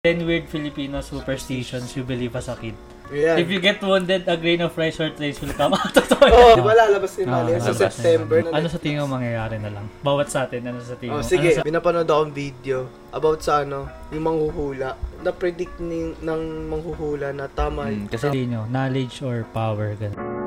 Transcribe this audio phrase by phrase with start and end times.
[0.00, 2.72] 10 weird Filipino superstitions you believe as a kid.
[3.12, 3.36] Yan.
[3.36, 5.92] If you get wounded, a grain of rice or trace will come out.
[5.92, 6.56] Totoo Oo, yan.
[6.56, 8.36] di ba lalabas ni Ah, Mali sa lalabas na September?
[8.40, 9.84] Na, Ano sa tingin mo mangyayari na lang?
[10.00, 11.28] Bawat sa atin, ano sa tingin oh, mo?
[11.28, 11.68] sige, Ano sa...
[11.68, 14.96] pinapanood akong video about sa ano, yung manghuhula.
[15.20, 16.42] Na-predict ni, ng
[16.72, 17.92] manghuhula na tama.
[17.92, 20.39] Mm, kasi Kasi nyo, knowledge or power, ganun.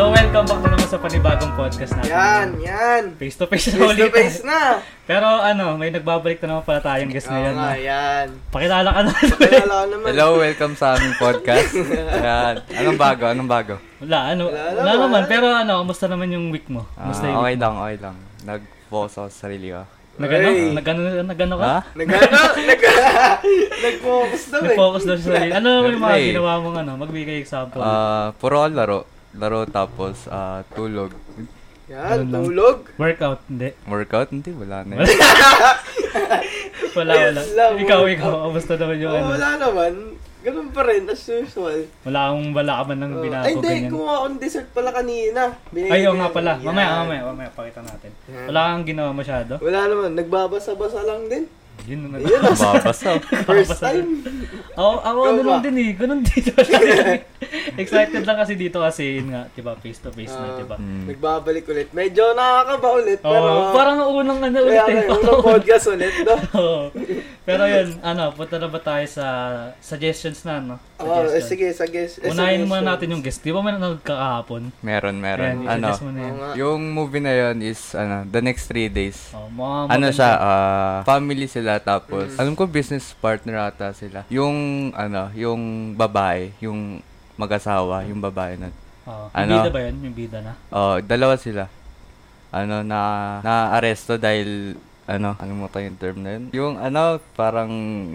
[0.00, 2.08] So, welcome back na naman sa panibagong podcast natin.
[2.08, 3.02] Yan, yan.
[3.20, 4.80] Face to face na Face to face na.
[5.12, 7.52] Pero ano, may nagbabalik na naman pala tayong guest Oo ngayon.
[7.52, 7.76] nga, no?
[7.76, 8.26] yan.
[8.48, 9.12] Pakilala ka na.
[9.12, 10.06] Pakilala ko naman.
[10.08, 11.76] hello, welcome sa aming podcast.
[12.32, 12.54] Yan.
[12.80, 13.28] Anong bago?
[13.28, 13.74] Anong bago?
[14.00, 15.04] Wala, ano, Wala wala, naman.
[15.04, 15.22] naman.
[15.28, 16.88] Pero ano, kumusta naman yung week mo?
[16.96, 18.16] Ah, Kumusta yung okay lang, okay lang.
[18.48, 19.84] Nag-focus ako sa sarili ko.
[20.16, 20.48] Nagano?
[20.80, 21.64] Nagano, nagano ka?
[21.68, 21.78] Ha?
[21.92, 22.36] Nag-ano?
[22.72, 22.88] Nag-
[23.84, 24.64] Nag-focus daw eh.
[24.64, 25.52] Nag-focus daw sa sarili.
[25.52, 26.92] Ano naman yung mga ginawa mong ano?
[26.96, 27.84] Magbigay example.
[27.84, 29.19] Ah, puro ako laro.
[29.32, 31.14] Laro tapos ah, tulog.
[31.86, 32.42] Yan, Ganun lang.
[32.44, 32.76] tulog.
[32.96, 33.68] Workout, hindi.
[33.84, 34.28] Workout?
[34.30, 35.06] Hindi, wala na yun.
[36.90, 37.40] Wala, wala.
[37.40, 38.10] Wala, Ikaw, wala.
[38.10, 38.30] ikaw.
[38.44, 39.28] Kamusta naman yung Oh, ano?
[39.30, 39.92] wala naman.
[40.40, 41.86] Ganun pa rin, as usual.
[42.02, 43.20] Wala akong wala ka man ng Oh.
[43.20, 43.68] binago, Ay, hindi.
[43.68, 43.90] ganyan.
[43.92, 45.42] Kumuha akong dessert pala kanina.
[45.70, 46.34] Binigay Ay, oo ko nga yan.
[46.34, 46.50] pala.
[46.52, 46.64] Yan.
[46.64, 47.50] Mamaya, mamaya, mamaya.
[47.52, 48.10] Pakita natin.
[48.48, 49.52] Wala kang ginawa masyado.
[49.60, 50.10] Wala naman.
[50.16, 51.44] Nagbabasa-basa lang din.
[51.86, 52.18] Yun na.
[52.20, 53.16] Babasa.
[53.48, 54.20] first time.
[54.74, 55.90] Ako, ako ano lang din eh.
[55.94, 56.50] Ganun dito.
[57.82, 60.76] Excited lang kasi dito kasi yun nga, di ba, face to face na, di ba?
[60.76, 61.06] Mm.
[61.08, 61.88] Nagbabalik ulit.
[61.90, 63.20] Medyo nakakaba ulit.
[63.22, 65.06] Oh, Pero, parang unang ano ulit kaya eh.
[65.06, 66.34] nga, unang podcast ulit, no?
[66.56, 66.82] Oo.
[67.40, 69.24] Pero yun, ano, punta na ba tayo sa
[69.80, 70.76] suggestions na, no?
[71.00, 72.06] Oh, eh, sige, sige.
[72.06, 73.40] eh, Unahin muna natin yung guest.
[73.40, 74.68] Di ba may nanonood ka kahapon?
[74.82, 75.64] Meron, meron.
[75.64, 76.52] Ayan, ano, nga.
[76.54, 79.32] yung movie na yun is, ano, the next three days.
[79.32, 82.40] Oh, mga Ano siya, ah, family sila tapos, Mm.
[82.40, 84.24] alam ko business partner ata sila.
[84.26, 84.56] Yung,
[84.90, 85.60] ano, yung
[85.92, 86.98] babae, yung
[87.36, 88.72] mag-asawa, yung babae na.
[89.04, 89.54] Oh, yung ano?
[89.56, 89.96] bida ba yun?
[90.02, 90.52] Yung bida na?
[90.68, 91.68] Oh, dalawa sila.
[92.50, 93.00] Ano, na,
[93.40, 96.44] na-aresto dahil, ano, ano mo tayo yung term na yun?
[96.50, 97.70] Yung, ano, parang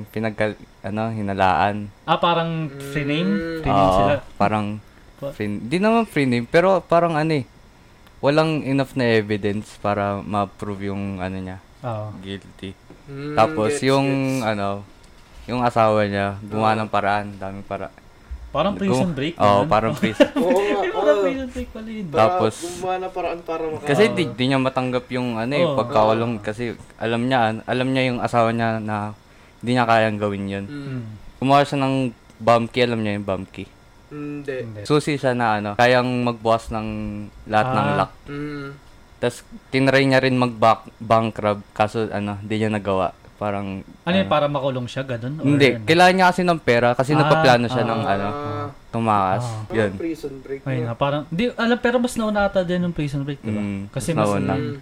[0.10, 1.88] pinagkal, ano, hinalaan.
[2.04, 3.32] Ah, parang free name?
[3.32, 3.60] Mm.
[3.62, 4.14] Free name Oo, sila.
[4.36, 4.66] parang,
[5.16, 7.48] Pa- free, di naman free name, pero parang ano eh,
[8.20, 12.12] walang enough na evidence para ma-prove yung, ano niya, Oo.
[12.20, 12.76] guilty.
[13.06, 14.48] Mm, Tapos gets, yung, gets.
[14.48, 14.70] ano,
[15.46, 17.94] yung asawa niya, gumawa ng paraan, daming para.
[18.50, 19.36] Parang prison Gum- break.
[19.36, 19.68] Oo, ganun.
[19.68, 20.30] parang prison.
[20.34, 21.24] Oo nga, Ay, parang oo.
[21.24, 22.06] prison break pala yun.
[22.10, 23.84] Tapos- gumawa na paraan para maka...
[23.86, 25.76] Kasi di, di niya matanggap yung ano eh, Oo.
[25.76, 26.64] pagkakulong kasi
[26.96, 29.12] alam niya, alam niya yung asawa niya na
[29.60, 30.66] hindi niya kayang gawin yun.
[30.66, 31.02] Mm.
[31.38, 31.96] Gumawa siya ng
[32.38, 33.68] bomb key, alam niya yung bomb key.
[34.08, 34.82] Hindi.
[34.82, 36.88] Susi siya na ano, kayang magbukas ng
[37.46, 37.96] lahat ng Ah.
[37.98, 38.12] lock.
[38.26, 38.68] Mm.
[39.16, 43.12] Tapos tinry niya rin mag-bankrupt kaso ano, hindi niya nagawa.
[43.36, 45.36] Parang Ano yun, para makulong siya, ganun?
[45.38, 45.84] Or Hindi, ano?
[45.84, 47.90] kailangan niya kasi ng pera kasi Ah, nagpaplano siya ah.
[47.90, 49.44] ng ano, Ah, tumakas.
[49.44, 49.60] Ah.
[49.70, 49.92] Yun.
[49.92, 50.60] parang prison break.
[50.64, 53.60] Ayun nga, parang, di, alam, pero mas nauna ata din yung prison break, di ba?
[53.60, 54.56] Mm, Kasi mas mas, nauna.
[54.56, 54.76] Mm.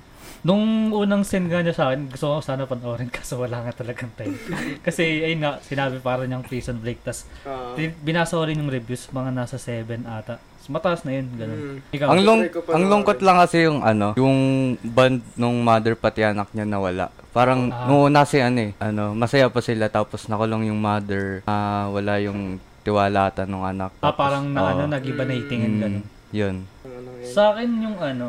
[0.43, 4.13] nung unang send nga niya sa akin, gusto ko sana panoorin kaso wala nga talagang
[4.13, 4.37] time.
[4.85, 7.73] Kasi, ayun nga, sinabi para niyang prison break, tas Ah.
[7.73, 10.37] tin- binasa ko rin yung reviews, mga nasa 7 ata.
[10.63, 11.59] So, mataas na yun, ganun.
[11.59, 11.77] Mm.
[11.91, 12.39] Ikaw, Ang long
[12.71, 14.37] ang lungkot lang kasi yung ano, yung
[14.79, 17.11] band nung mother pati anak niya nawala.
[17.29, 17.83] Parang Ah.
[17.83, 21.43] noon na si ano eh, ano, masaya pa sila tapos nakulong yung mother.
[21.43, 23.91] Ah, wala yung tiwalatan ng anak.
[23.93, 24.69] ah, Tapos, parang na, oo.
[24.69, 26.03] ano, nag-iba na itingin, Mm, ganun.
[26.31, 26.55] Yun.
[26.81, 27.09] Ano?
[27.25, 28.27] Sa akin yung ano,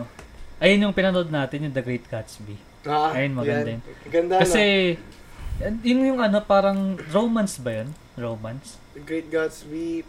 [0.59, 2.59] ayun yung pinanood natin, yung The Great Gatsby.
[2.83, 3.79] Ah, ayun, maganda yan.
[3.79, 4.11] yun.
[4.11, 4.99] Ganda Kasi,
[5.87, 7.95] yun yung ano, parang romance ba yun?
[8.15, 8.83] Romance?
[8.93, 10.03] The Great Gatsby.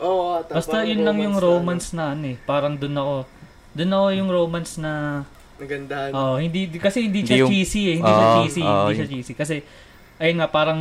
[0.00, 2.36] Oo, oh, Basta yun lang yung romance na ano eh.
[2.40, 3.28] Parang dun ako,
[3.72, 5.22] dun ako yung romance na,
[5.60, 6.10] Nagandahan.
[6.10, 7.96] oh, hindi, di- kasi hindi Hindi siya yung- cheesy eh.
[8.00, 9.32] Hindi siya Oo, cheesy, oo, hindi siya yung- cheesy.
[9.36, 9.54] Kasi,
[10.16, 10.80] ayun nga, parang,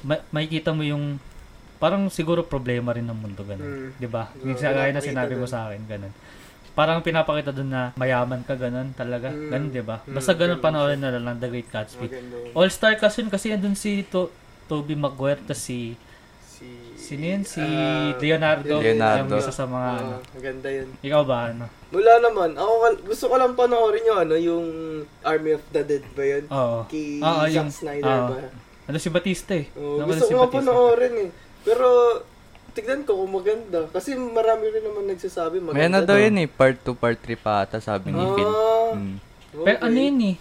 [0.00, 1.18] ma- makikita mo yung,
[1.76, 3.66] parang siguro problema rin ng mundo, ganun.
[3.66, 3.88] Mm.
[3.98, 4.30] Di ba?
[4.30, 5.50] Oo, Yung sa gaya na sinabi mo dun.
[5.50, 6.14] sa akin, ganun.
[6.72, 9.28] Parang pinapakita dun na mayaman ka, ganun talaga.
[9.28, 9.50] Mm.
[9.50, 9.96] Ganun, di ba?
[10.00, 12.06] Mm, Basta ganun panoorin na lang, The Great Gatsby.
[12.54, 14.30] All-star kasi yun, kasi andun si to
[14.64, 15.98] Toby Maguire, tas si,
[16.62, 16.68] Si...
[17.12, 17.42] sino yun?
[17.42, 18.78] Si ah, Leonardo.
[18.78, 19.34] Leonardo.
[19.34, 20.14] Yung isa sa mga, ano.
[20.32, 20.88] Maganda yun.
[21.00, 21.64] Ikaw ba, ano?
[21.90, 22.50] Wala naman.
[22.54, 22.72] Ako,
[23.04, 24.66] gusto ko lang panoorin yung ano, yung
[25.22, 26.44] Army of the Dead ba yun?
[26.48, 26.78] Oo.
[26.86, 28.28] Kay Oo, Zack yung- Snyder oo.
[28.30, 28.36] ba?
[28.82, 29.66] Ano si Batista eh.
[29.74, 30.58] Oo, Ano gusto si ko nga Batista?
[30.64, 31.30] panoorin eh.
[31.62, 31.86] Pero,
[32.72, 33.80] tignan ko kung maganda.
[33.88, 35.76] Kasi marami rin naman nagsasabi maganda.
[35.76, 38.46] May ano daw yun eh, part 2, part 3 pa ata sabi ni Phil.
[38.46, 39.16] Ah, Mm.
[39.52, 39.84] Pero okay.
[39.84, 40.36] ano yun eh?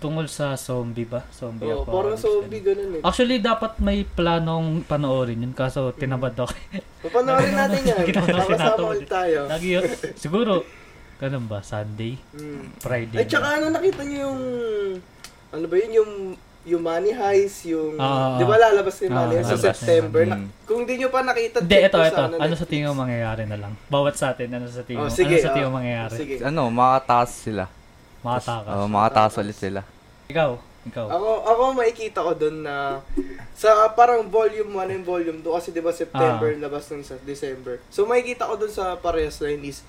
[0.00, 1.22] Tungkol sa zombie ba?
[1.30, 1.94] Zombie Oo, apocalypse.
[1.94, 2.88] parang zombie ganun.
[2.88, 3.06] ganun eh.
[3.06, 5.52] Actually, dapat may planong panoorin yun.
[5.52, 6.50] Kaso, tinabad ako.
[7.04, 8.04] Papanoorin natin yan.
[8.58, 8.82] Natin.
[8.82, 9.46] ulit tayo.
[9.46, 9.84] Lagi yun.
[10.16, 10.64] Siguro,
[11.20, 11.60] ganun ba?
[11.62, 12.18] Sunday?
[12.32, 12.64] Mm.
[12.80, 13.18] Friday?
[13.22, 14.40] Ay, tsaka ano, nakita niyo yung...
[15.52, 15.92] Ano ba yun?
[15.94, 16.12] Yung
[16.62, 17.98] yung Money Heist, yung...
[17.98, 20.22] Ah, di ba lalabas ni ah, Money Heist sa September?
[20.22, 20.46] Na, Mm.
[20.62, 22.22] kung di nyo pa nakita, Hindi, ito, ito.
[22.22, 23.74] sa Ano sa tingin mo mangyayari na lang?
[23.90, 25.12] Bawat sa atin, ano sa tingin Oh, mo?
[25.12, 25.70] sige, ano sa tingin ah.
[25.70, 26.14] mo mangyayari?
[26.14, 26.34] Sige.
[26.38, 27.66] Ano, makataas sila.
[28.22, 28.72] Makatakas.
[28.72, 29.80] Oh, makataas ulit sila.
[30.26, 30.50] Ikaw,
[30.86, 31.06] ikaw.
[31.10, 33.02] Ako, ako makikita ko doon na
[33.52, 36.58] sa parang volume 1 and volume 2 kasi 'di ba September Ah.
[36.58, 37.82] labas ng sa December.
[37.90, 39.82] So makikita ko doon sa parehas na is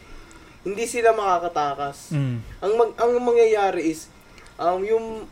[0.62, 2.12] hindi sila makakatakas.
[2.12, 2.38] Mm.
[2.62, 4.10] Ang mag, ang mangyayari is
[4.56, 5.26] um yung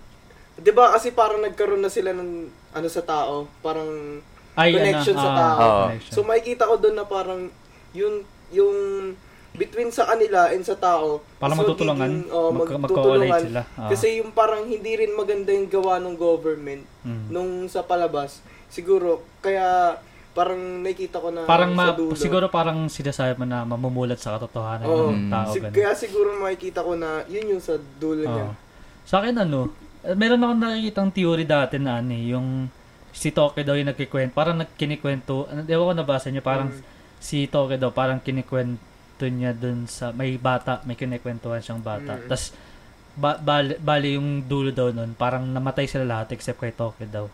[0.56, 4.21] 'di ba kasi parang nagkaroon na sila ng ano sa tao, parang
[4.51, 5.59] Ay, Connection ano, sa ah, tao.
[5.59, 5.83] Oo.
[5.88, 6.13] connection.
[6.13, 7.42] So makikita ko doon na parang
[7.92, 8.21] yung
[8.51, 8.75] yung
[9.51, 13.42] between sa kanila and sa tao Parang is magtutulungan, oh, mag- magtutulungan.
[13.42, 13.62] sila.
[13.75, 13.92] Ah.
[13.92, 17.24] Kasi yung parang hindi rin maganda yung gawa ng government Mm.
[17.27, 18.39] nung sa palabas.
[18.68, 20.00] Siguro kaya
[20.31, 22.15] parang nakikita ko na parang ma- sa dulo.
[22.15, 25.12] siguro parang sinasabi mo na mamumulat sa katotohanan Oo.
[25.12, 25.51] ng tao.
[25.51, 25.75] Sig- ganun.
[25.75, 28.45] kaya siguro makikita ko na yun yung sa dulo niya.
[28.48, 28.56] Oo.
[29.03, 29.68] Sa akin ano,
[30.01, 32.71] eh, meron akong nakikitang theory dati na ano eh, yung
[33.12, 36.80] si Toke daw yung nagkikwento, parang nagkinikwento, ano, ewan ko nabasa niyo, parang Mm.
[37.19, 38.80] si Toke daw, parang kinikwento
[39.28, 42.18] niya dun sa, may bata, may kinikwentuhan siyang bata.
[42.18, 42.26] Mm.
[42.30, 42.56] Tapos,
[43.14, 47.28] ba, bali, bali yung dulo daw nun, parang namatay sila lahat except kay Toke daw.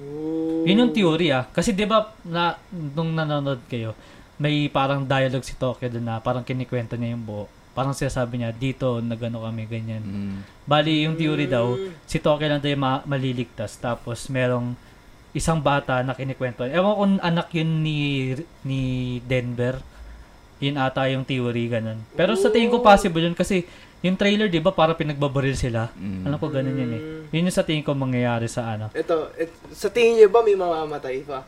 [0.00, 0.64] Ooh.
[0.64, 1.44] Yun yung theory ah.
[1.46, 3.92] Kasi di ba na, nung nanonood kayo,
[4.40, 7.46] may parang dialogue si Tokyo doon na parang kinikwento niya yung buo.
[7.72, 10.02] Parang sinasabi niya, dito, nagano kami, ganyan.
[10.04, 10.38] Mm.
[10.68, 12.04] Bali, yung theory daw, Mm.
[12.04, 13.80] si Tokyo lang daw yung ma- maliligtas.
[13.80, 14.76] Tapos, merong
[15.32, 16.68] isang bata na kinikwento.
[16.68, 18.32] Ewan ko kung anak yun ni,
[18.68, 18.80] ni
[19.24, 19.80] Denver.
[20.62, 21.98] Yun ata yung theory, ganun.
[22.14, 23.66] Pero sa tingin ko possible yun kasi
[23.98, 25.90] yung trailer, di ba, para pinagbabaril sila.
[25.92, 26.22] Mm.
[26.22, 27.02] Alam ko ganun yun eh.
[27.30, 28.90] Yun yung sa tingin ko mangyayari sa ano.
[28.92, 31.42] Ito, et, sa tingin niyo ba may mamamatay pa?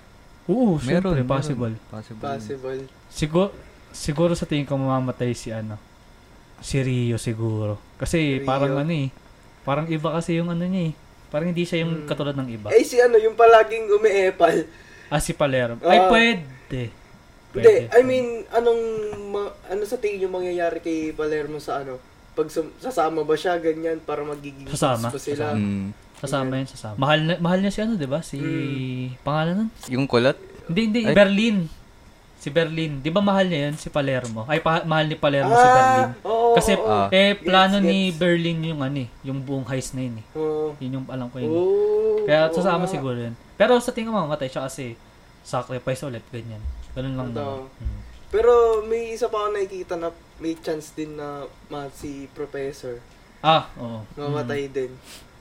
[0.45, 1.31] Oo, Meron, syempre, meron.
[1.31, 1.75] possible.
[1.89, 2.21] Possible.
[2.21, 2.81] Possible.
[3.09, 3.49] Siguro,
[3.91, 5.79] siguro sa tingin ko mamamatay si ano,
[6.59, 7.79] si Rio siguro.
[7.97, 8.45] Kasi Rio.
[8.45, 9.09] parang ano eh,
[9.63, 10.95] parang iba kasi yung ano niya eh.
[11.29, 12.07] Parang hindi siya yung Hmm.
[12.07, 12.71] katulad ng iba.
[12.71, 14.67] Eh si ano, yung palaging umiepal.
[15.07, 15.83] Ah, si Palermo.
[15.83, 16.07] Ay, Ah.
[16.09, 16.83] pwede.
[17.55, 17.75] Hindi.
[17.89, 18.83] I mean, anong,
[19.29, 22.03] ma- ano sa tingin yung mangyayari kay Palermo sa ano?
[22.35, 25.55] Pag sum- sasama ba siya, ganyan, para magiging Sasama, pa sila?
[25.55, 25.95] Mm.
[26.17, 26.97] Sasama yun, sasama.
[26.97, 28.21] Mahal, na, mahal niya si ano, di ba?
[28.21, 29.15] Si, Hmm.
[29.23, 29.69] pangalan nun?
[29.89, 30.35] Yung kulot?
[30.67, 31.15] Hindi, hindi, Ay.
[31.15, 31.57] Berlin.
[32.37, 33.01] Si Berlin.
[33.01, 33.75] Di ba mahal niya yun?
[33.75, 34.45] Si Palermo.
[34.45, 36.09] Ay, pa- mahal ni Palermo si Berlin.
[36.13, 37.09] Ah, oo, Kasi, oo, Ah.
[37.09, 38.19] eh, plano Gets, ni gets.
[38.19, 40.27] Berlin yung ano eh, yung buong heist na yun eh.
[40.35, 40.75] Oo.
[40.77, 41.47] Yun yung alam ko yun.
[41.47, 41.55] eh.
[41.55, 42.91] Oo, Kaya oo sasama nga.
[42.91, 43.35] siguro yun.
[43.55, 44.99] Pero sa tingin ko mamamatay siya kasi
[45.41, 46.61] sacrifice ulit, ganyan.
[46.95, 47.37] Ganun lang Ito.
[47.37, 47.61] naman.
[47.69, 47.99] Hmm.
[48.31, 48.53] Pero
[48.83, 52.99] may isa pa ako nakikita na may chance din na ma si Professor
[53.39, 54.03] Ah, oo.
[54.17, 54.91] mamatay din.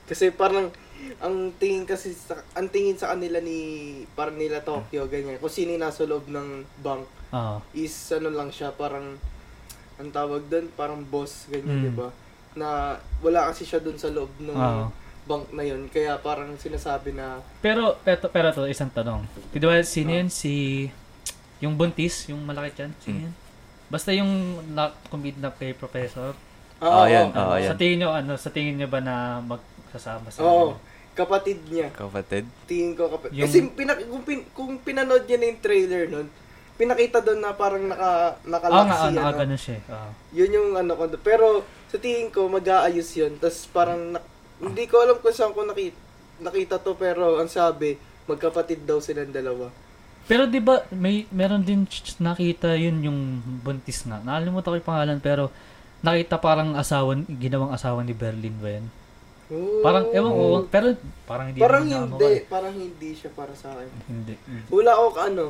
[0.04, 0.70] Kasi parang
[1.18, 3.58] ang tingin kasi sa, ang tingin sa kanila ni
[4.10, 5.36] parang nila Tokyo ganyan.
[5.36, 6.48] Kung sino nasa loob ng
[6.78, 9.18] bank Ah, is ano lang siya parang
[9.96, 11.82] ang tawag doon parang boss ganyan, Mm.
[11.82, 12.08] 'di ba?
[12.54, 12.68] Na
[13.18, 14.86] wala kasi siya doon sa loob ng Ah.
[15.24, 15.88] bank na yun.
[15.88, 19.24] Kaya parang sinasabi na pero, pero, pero to, isang tanong.
[19.50, 20.28] Di ba, sino yun?
[20.28, 20.86] Si,
[21.64, 23.24] yung buntis, yung malaki dyan, sino Hmm.
[23.24, 23.34] yun?
[23.86, 24.32] Basta yung
[24.70, 26.36] na kumidnap kay Professor.
[26.78, 27.28] Ah, yan.
[27.28, 27.34] oo.
[27.34, 27.76] Oo, Ano, sa yan.
[27.76, 30.76] tingin nyo, ano, sa tingin nyo ba na magsasama sa Oo.
[31.12, 31.88] kapatid niya.
[31.90, 32.44] Kapatid?
[32.66, 33.32] Tingin ko kapatid.
[33.34, 36.26] Yung- Kasi pinak kung, pin, kung pinanood niya na yung trailer nun,
[36.74, 39.20] pinakita doon na parang naka Ah, nakalaki nga, ano, ano.
[39.22, 39.78] ah, ganun siya.
[39.86, 40.10] Ah.
[40.32, 41.06] Yun yung ano ko.
[41.16, 43.38] Pero sa tingin ko mag-aayos yun.
[43.38, 44.26] Tapos parang na-
[44.58, 45.94] hindi ko alam kung saan ko nakita,
[46.40, 47.94] nakita to pero ang sabi
[48.26, 49.70] magkapatid daw silang dalawa.
[50.24, 51.84] Pero 'di ba may meron din
[52.18, 53.18] nakita yun yung
[53.60, 54.18] buntis nga.
[54.18, 55.52] Nakalimutan ko yung pangalan pero
[56.00, 58.86] nakita parang asawa ginawang asawa ni Berlin ba yan?
[59.46, 59.84] Oh.
[59.84, 60.86] Parang ewan ko pero
[61.24, 62.48] parang hindi Parang naman hindi, nakakawala.
[62.48, 63.88] parang hindi siya para sa akin.
[64.06, 64.34] Hindi.
[64.40, 64.64] hindi.
[64.68, 65.44] Wala ako ka- ano.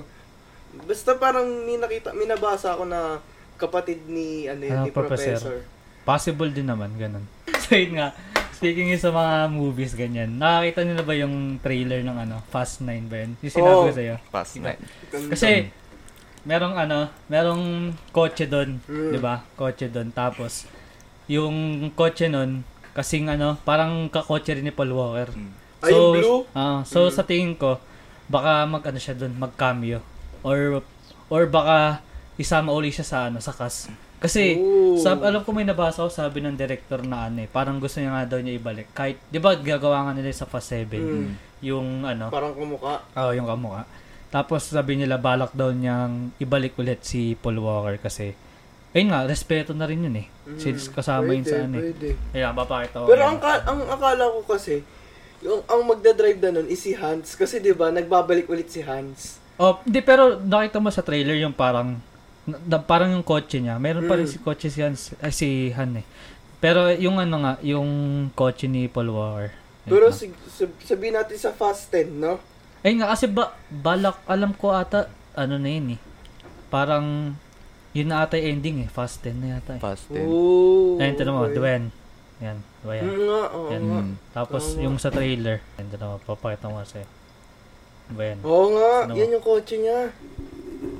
[0.75, 3.23] Basta parang may nakita, may nabasa ako na
[3.55, 5.39] kapatid ni ano Ah, ni professor.
[5.39, 5.59] professor.
[6.03, 7.23] Possible din naman ganun.
[7.65, 8.13] So yun nga,
[8.55, 10.39] speaking sa mga movies ganyan.
[10.39, 13.35] Nakakita niyo na ba yung trailer ng ano, Fast 9 ba yun?
[13.39, 13.85] Yung sinabi Oo.
[13.85, 14.15] ko sa'yo.
[14.29, 14.81] Past night.
[15.11, 15.69] Kasi
[16.45, 17.65] merong ano, merong
[18.11, 19.11] kotse doon, Mm.
[19.11, 19.43] 'di ba?
[19.55, 20.69] Kotse doon tapos
[21.27, 21.57] yung
[21.91, 25.33] kotse nun kasing ano, parang kakotse rin ni Paul Walker.
[25.33, 25.51] Mm.
[25.81, 26.41] Ay, yung blue?
[26.53, 27.13] ah, so Mm.
[27.13, 27.81] sa tingin ko
[28.25, 30.01] baka mag ano siya doon, mag cameo
[30.41, 30.81] or
[31.27, 32.01] or baka
[32.37, 33.89] isama uli siya sa ano, sa cast.
[34.25, 34.97] Kasi Ooh.
[34.97, 38.09] sab alam ko may nabasa ko sabi ng director na ano eh, parang gusto niya
[38.11, 38.89] nga daw niya ibalik.
[38.91, 41.29] Kahit 'di ba gagawa nga nila sa Fast 7 Mm.
[41.61, 43.05] yung ano, Parang kumuka.
[43.15, 43.85] Oo, yung kamukha.
[44.29, 48.33] Tapos sabi nila balak daw niyang ibalik ulit si Paul Walker kasi
[48.91, 50.27] ayun nga, respeto na rin yun eh.
[50.57, 51.93] Since kasama yun sa ano eh.
[51.93, 52.09] Pwede.
[52.33, 53.07] Kaya papakita ko.
[53.07, 54.81] Pero ang, ka- ang akala ko kasi,
[55.43, 57.35] yung ang magdadrive na nun is si Hans.
[57.35, 59.37] Kasi di ba nagbabalik ulit si Hans.
[59.55, 61.99] Oh, hindi pero nakita mo sa trailer yung parang
[62.45, 63.77] na, na- parang yung kotse niya.
[63.77, 64.33] Meron pa rin Mm.
[64.33, 66.07] si kotse si Han, ay, si Han eh.
[66.59, 67.89] Pero yung ano nga, yung
[68.31, 69.53] kotse ni Paul Walker.
[69.85, 72.41] Ayun Pero sab- sabihin natin sa Fast 10, no?
[72.81, 76.01] Ayun nga kasi ba, balak alam ko ata ano na yun eh.
[76.69, 77.37] Parang
[77.91, 78.89] yun na ata yung ending eh.
[78.89, 79.81] Fast 10 na yata eh.
[79.81, 80.25] Past 10.
[80.25, 80.97] Oh.
[80.97, 81.55] Ayun, tanong mo, okay.
[81.55, 81.83] Dwen.
[82.43, 83.05] Yan, diba yan?
[83.07, 83.83] Mm, nga, oo Yan.
[83.85, 84.01] nga.
[84.35, 84.83] Tapos Tama.
[84.83, 87.01] yung sa trailer, yan na papakita mo kasi.
[88.11, 88.39] Diba yan?
[88.43, 89.13] Oo nga, Ano?
[89.15, 90.11] yan yung kotse niya.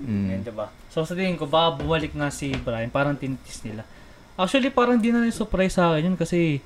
[0.05, 0.45] Yan, Mm.
[0.45, 0.67] diba?
[0.89, 3.83] So sa tingin ko, baka bumalik nga si Brian, parang tinitis nila.
[4.35, 6.59] Actually, parang di na surprise sa akin yun kasi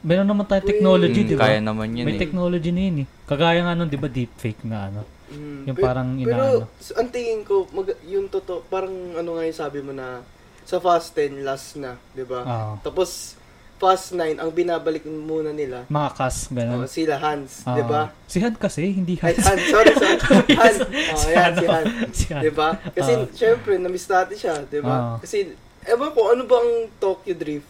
[0.00, 1.42] meron naman tayong technology, Mm, diba?
[1.42, 2.20] Kaya naman yun May eh.
[2.20, 3.06] technology na yun eh.
[3.24, 5.00] Kagaya nga nun, di ba, deepfake na ano.
[5.28, 6.66] Mm, Yung pe- parang Pero, inaano.
[6.76, 10.24] s- ang tingin ko, mag, yung totoo, parang ano nga yung sabi mo na,
[10.62, 12.40] sa Fast 10, last na, di ba?
[12.40, 12.72] Oo.
[12.80, 13.34] Tapos,
[13.80, 16.84] Fast 9, ang binabalik muna nila, mga kas, oh, ganun.
[16.84, 17.72] sila Hans, Oo.
[17.72, 18.12] di ba?
[18.28, 19.40] Si Han kasi, hindi Ay, Hans.
[19.40, 20.20] Hans, sorry, sorry.
[20.60, 20.78] Hans.
[20.84, 21.56] Oh, Si yan, ano?
[21.56, 21.88] si Hans.
[22.12, 22.42] si Han.
[22.44, 22.68] Di ba?
[22.76, 23.32] Kasi, Oo.
[23.32, 25.16] syempre, na-miss natin siya, di ba?
[25.16, 25.24] Oo.
[25.24, 27.64] Kasi, ewan ko, ano ba ang Tokyo Drift?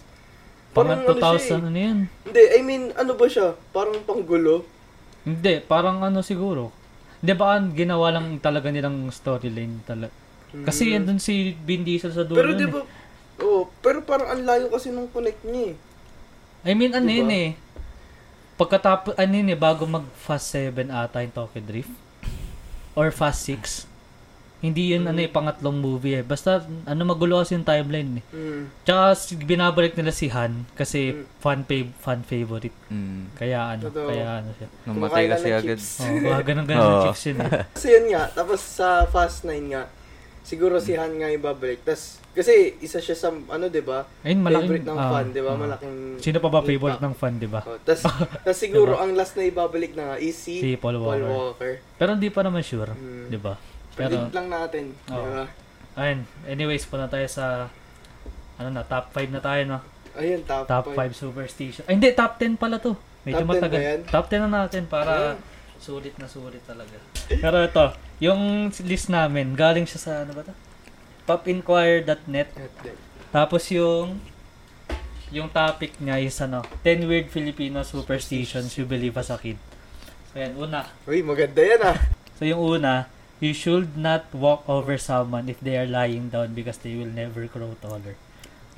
[0.71, 1.99] Pang Parang ano siya 2000, ano yan?
[2.26, 3.55] Hindi, I mean, ano ba siya?
[3.71, 4.67] Parang panggulo?
[5.23, 6.75] Hindi, parang ano siguro.
[7.19, 10.11] Hindi ba ginawa lang talaga nilang storyline talaga.
[10.50, 10.93] Kasi Mm.
[10.93, 12.35] yan dun si Vin Diesel sa dulo.
[12.35, 12.71] Pero di eh.
[12.73, 12.83] ba,
[13.40, 15.76] oh, pero parang ang layo kasi nung connect niya eh.
[16.62, 17.19] I mean, ano Diba?
[17.19, 17.49] yun eh.
[18.55, 21.93] Pagkatapos, ano yun eh, bago mag Fast 7 ata yung Tokyo Drift.
[22.93, 23.88] Or Fast 6.
[24.61, 25.11] Hindi yun, Mm.
[25.11, 26.23] ano eh, pangatlong movie eh.
[26.23, 28.25] Basta, ano, magulo kasi yung timeline eh.
[28.29, 28.62] Mm.
[28.85, 31.25] Tsaka, binabalik nila si Han kasi Mm.
[31.40, 32.76] fan, fav- fan favorite.
[32.93, 33.33] Mm.
[33.33, 34.12] Kaya ano, Totoo.
[34.12, 34.69] kaya ano siya.
[34.85, 35.81] Namatay kasi agad.
[35.81, 35.88] chips.
[35.99, 36.93] Oh, mga ganun ganun Oo.
[36.93, 37.64] yung chicks yun eh.
[37.73, 39.88] Kasi yun nga, tapos sa Fast 9 nga,
[40.50, 41.87] siguro si Han nga yung babalik.
[41.87, 44.02] Tas, kasi isa siya sa, ano, di ba?
[44.21, 45.50] Ayun, malaking, Favorite ng ah, fan, di ba?
[45.50, 45.59] ah.
[45.59, 45.97] Malaking...
[46.19, 47.07] Sino pa ba favorite impact.
[47.07, 47.61] ng fan, di ba?
[47.62, 48.02] Oh, tas,
[48.47, 51.30] tas siguro, ang last na ibabalik na nga is si, Si Paul Paul Walker.
[51.30, 51.73] Walker.
[51.95, 53.30] Pero hindi pa naman sure, Mm.
[53.30, 53.54] di ba?
[53.95, 55.23] Pero, Predict lang natin, di Oo.
[55.25, 55.45] ba?
[55.97, 57.71] ayun, anyways, punta tayo sa,
[58.59, 59.78] ano na, top 5 na tayo, no?
[60.12, 61.14] Ayun, top, Top five.
[61.14, 61.87] 5 superstition.
[61.87, 62.99] Ay, hindi, top 10 pala to.
[63.23, 63.80] Medyo Top 10 ba matagal.
[64.09, 65.38] Top 10 na natin para Ayun.
[65.81, 67.01] Sulit na sulit talaga.
[67.27, 67.87] Pero ito,
[68.21, 70.55] yung list namin, galing siya sa, ano ba to?
[71.31, 72.49] popinquire.net.
[73.31, 74.19] Tapos yung
[75.31, 79.55] yung topic niya is ano, 10 weird Filipino superstitions you believe as a kid.
[80.35, 80.91] So yan, una.
[81.07, 81.99] Uy, maganda yan ah.
[82.35, 83.07] So yung una,
[83.39, 87.47] you should not walk over someone if they are lying down because they will never
[87.47, 88.19] grow taller.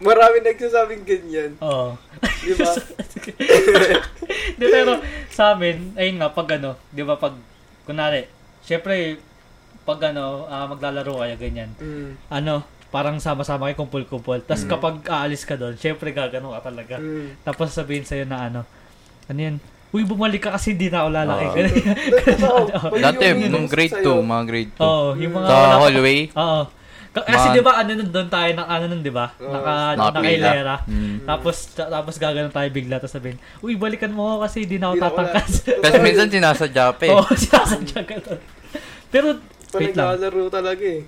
[0.00, 1.52] Marami nagsasabing ganyan.
[1.60, 1.94] Oo.
[2.42, 2.70] Di ba?
[4.58, 7.36] Di, pero sa amin, ayun nga, pag ano, di ba pag,
[7.84, 8.26] kunwari,
[8.64, 9.18] syempre,
[9.82, 11.70] pag ano, ah, maglalaro kayo, ganyan.
[11.78, 12.18] Mm.
[12.30, 14.42] Ano, parang sama-sama kayo kumpul-kumpul.
[14.44, 14.70] Tapos Mm.
[14.70, 16.96] kapag aalis ka doon, syempre gagano ka talaga.
[16.98, 17.40] Mm.
[17.42, 18.60] Tapos sabihin sa'yo na ano,
[19.28, 19.56] ano yan,
[19.92, 21.46] Uy, bumalik ka kasi hindi na ako lalaki.
[22.96, 24.80] Pag Dati, nung grade 2, sa'yo, mga grade 2.
[24.80, 26.20] Oo, yung mga Sa hallway.
[26.32, 26.62] Oo.
[27.12, 27.54] Ka- Kasi Man.
[27.54, 29.36] di ba ano nun doon tayo na ano nun, di ba?
[29.36, 30.16] Naka Nakapila.
[30.16, 30.76] nakailera.
[30.86, 31.16] Mm.
[31.22, 34.88] Tapos ta- tapos gagano tayo bigla tapos sabihin, "Uy, balikan mo ako kasi di na
[34.88, 35.52] ako Hindi na ako tatangkas."
[35.84, 37.12] Kasi minsan sinasadya pa eh.
[37.14, 38.40] Oo, sinasadya ka doon.
[39.08, 39.26] Pero
[39.74, 40.16] wait lang.
[40.16, 41.04] naglalaro talaga eh.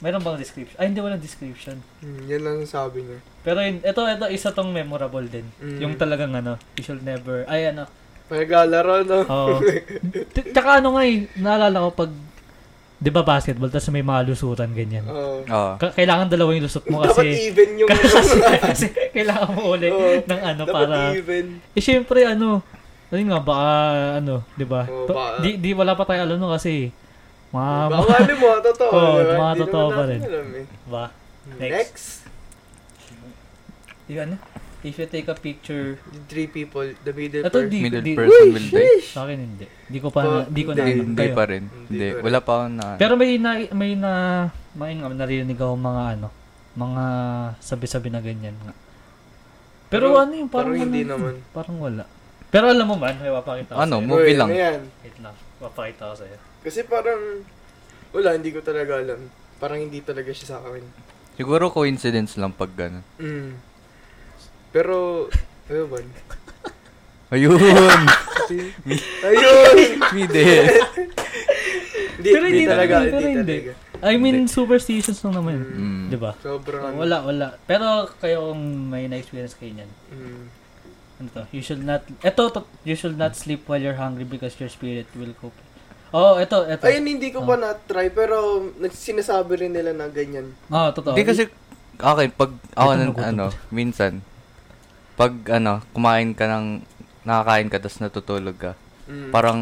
[0.00, 0.76] Meron bang description?
[0.76, 1.76] Ay, hindi walang description.
[2.00, 3.20] Mm, yan lang ang sabi niya.
[3.40, 5.44] Pero yun, ito, ito, isa tong memorable din.
[5.58, 5.78] Mm.
[5.78, 7.84] Yung talagang ano, you should never, ay ano,
[8.24, 9.18] Pa naglalaro, no?
[9.22, 9.60] oo.
[10.56, 12.12] Tsaka ano nga eh, naalala ko pag,
[13.04, 15.04] di ba basketball, tapos may mga lusutan ganyan.
[15.04, 15.44] Oo.
[15.44, 15.72] Oo.
[15.76, 17.88] Ka- kailangan dalawa yung lusot mo Dapat kasi, even yung...
[17.92, 20.24] kasi, kasi kailangan mo ulit Oo.
[20.24, 21.60] ng ano Dapat para, even.
[21.68, 22.64] eh syempre ano,
[23.08, 23.68] ayun nga, baka
[24.18, 24.88] ano, di ba?
[24.88, 26.88] To- baka- Di, di wala pa tayo alam no kasi,
[27.52, 28.90] mga, Baka alam mo, totoo.
[28.90, 29.36] Oo, diba?
[29.38, 30.20] mga totoo pa rin.
[30.20, 30.64] alam eh.
[30.88, 31.04] ba?
[31.54, 31.60] Next.
[31.60, 32.06] Next.
[34.06, 34.34] Yung ano,
[34.84, 37.66] if you take a picture, The three people, the middle ito person.
[37.66, 39.00] di, Middle di, person Uy, will die.
[39.00, 39.66] sa akin hindi.
[39.66, 41.64] Di ko pa, di ko na, hindi, Hindi, pa rin.
[41.64, 42.06] Hindi Hindi.
[42.06, 42.22] pa rin.
[42.22, 42.86] Wala pa ako na...
[42.94, 44.12] Pero may na, may na,
[44.72, 46.28] may nga, narinig ako mga ano,
[46.74, 47.04] mga
[47.58, 48.74] sabi-sabi na ganyan nga.
[49.88, 51.34] Pero, Pero- ano yung parang, pero hindi ano, naman.
[51.50, 52.04] Parang wala.
[52.48, 54.06] Pero alam mo man, may papakita ko Ano, sa'yo.
[54.06, 54.46] mo- movie lang.
[54.46, 54.80] ano yan?
[55.00, 56.36] Wait lang, papakita ko sa'yo.
[56.60, 57.20] Kasi parang,
[58.10, 59.20] wala, hindi ko talaga alam.
[59.56, 60.84] Parang hindi talaga siya sa akin.
[61.34, 63.02] Siguro coincidence lang pag gano'n.
[63.18, 63.52] Mm.
[64.74, 65.30] Pero,
[65.70, 65.98] ano ba?
[67.30, 67.54] Ayun!
[69.22, 69.76] Ayun!
[70.10, 70.44] Hindi.
[72.14, 73.56] Hindi, Pero hindi talaga, pero hindi.
[74.04, 75.62] I mean, superstitions lang naman.
[75.62, 76.04] Mm.
[76.10, 76.34] Di ba?
[76.42, 77.00] Sobrang, ano.
[77.00, 77.46] Wala, wala.
[77.64, 79.90] Pero kayo kung may na-experience kayo niyan.
[80.10, 80.44] Mm.
[81.22, 81.42] Ano to?
[81.54, 85.06] You should not, eto, to, you should not sleep while you're hungry because your spirit
[85.14, 85.56] will cope.
[86.10, 86.84] Oh, eto, eto.
[86.86, 87.48] Ayun, hindi ko Oh.
[87.48, 90.50] pa na-try, pero sinasabi rin nila na ganyan.
[90.66, 91.14] Ah, totoo.
[91.14, 91.46] Hindi kasi,
[91.94, 93.56] okay, pag ako, Ito, nagutom ano, ko.
[93.70, 94.12] minsan,
[95.14, 96.82] pag, ano, kumain ka ng,
[97.22, 98.72] nakakain ka, tapos natutulog ka,
[99.04, 99.30] Mm.
[99.30, 99.58] parang,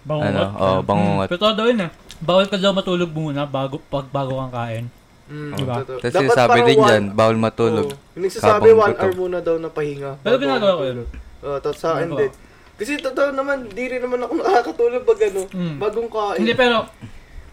[0.00, 0.32] Bangungot.
[0.32, 1.28] Ano, oo, bangungot.
[1.28, 1.90] Hmm, Pero daw yun eh.
[2.18, 4.84] Bawal ka daw matulog muna bago pag bago kang kain.
[5.28, 5.74] Mm, Diba?
[5.78, 6.00] totoo.
[6.00, 7.86] tapos Dapat sinasabi din one- dyan, bawal matulog.
[7.86, 7.96] Oo.
[8.16, 10.16] Yung nagsasabi, one hour muna daw na pahinga.
[10.18, 11.08] Pero ginagawa ko matulog.
[11.40, 12.32] Oo, tapos sa akin din.
[12.74, 15.76] Kasi totoo naman, di rin naman ako nakakatulog pag ano, Mm.
[15.76, 16.38] bagong kain.
[16.40, 16.76] Hindi pero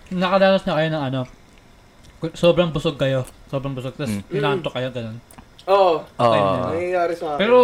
[0.10, 1.22] nakadanas na kayo ng ano.
[2.34, 3.28] Sobrang busog kayo.
[3.46, 3.92] Sobrang busog.
[3.94, 4.64] Tapos Mm.
[4.66, 5.18] kayo ganun.
[5.68, 5.94] Oo.
[6.08, 6.54] Okay Oo.
[6.54, 6.72] na.
[6.72, 7.40] nangyayari sa akin.
[7.40, 7.58] Pero,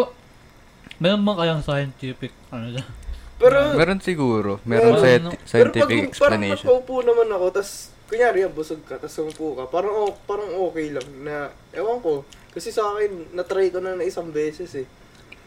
[0.98, 2.88] meron bang kayang scientific, ano dyan?
[3.36, 4.52] pero, Meron siguro.
[4.64, 5.32] Meron Meron, scient- no?
[5.32, 6.64] pero pag scientific parang explanation.
[6.64, 7.70] nakaupo naman ako, tas
[8.06, 11.36] kunyari yan, busog ka, tas umupo ka, parang, oh, parang okay lang na,
[11.72, 14.86] ewan ko, kasi sa akin, na-try ko na na isang beses eh.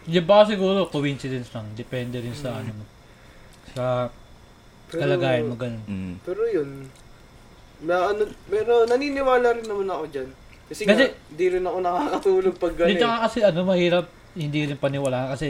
[0.02, 1.66] Di ba siguro coincidence lang.
[1.74, 2.84] Depende rin sa ano mo.
[3.74, 4.06] Sa
[4.86, 5.82] Pero, kalagayan mo, ganun.
[5.84, 6.14] Mm.
[6.22, 6.86] Pero yun,
[7.82, 10.30] na ano, pero naniniwala rin naman ako dyan.
[10.66, 12.98] Kasi, Kasi- nga, di rin ako nakakatulog pag Hindi, gano'n.
[12.98, 15.46] tsaka kasi ano, mahirap, hindi rin paniwalaan kasi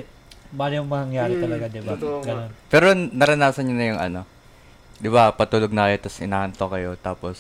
[0.49, 1.93] bali yung mangyari Hmm, talaga, di ba?
[1.97, 2.51] Ganun.
[2.69, 4.21] Pero naranasan nyo na yung ano,
[4.97, 7.37] di ba, patulog na kayo, tapos inaantok kayo, tapos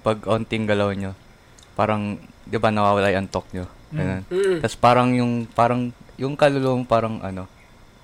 [0.00, 1.14] pag onting galaw nyo,
[1.72, 3.66] parang, di ba, nawawala yung antok nyo.
[3.90, 4.22] Ganun.
[4.26, 4.58] Mm.
[4.60, 5.80] Tapos parang yung, parang,
[6.14, 7.46] yung kaluluwa mo parang ano,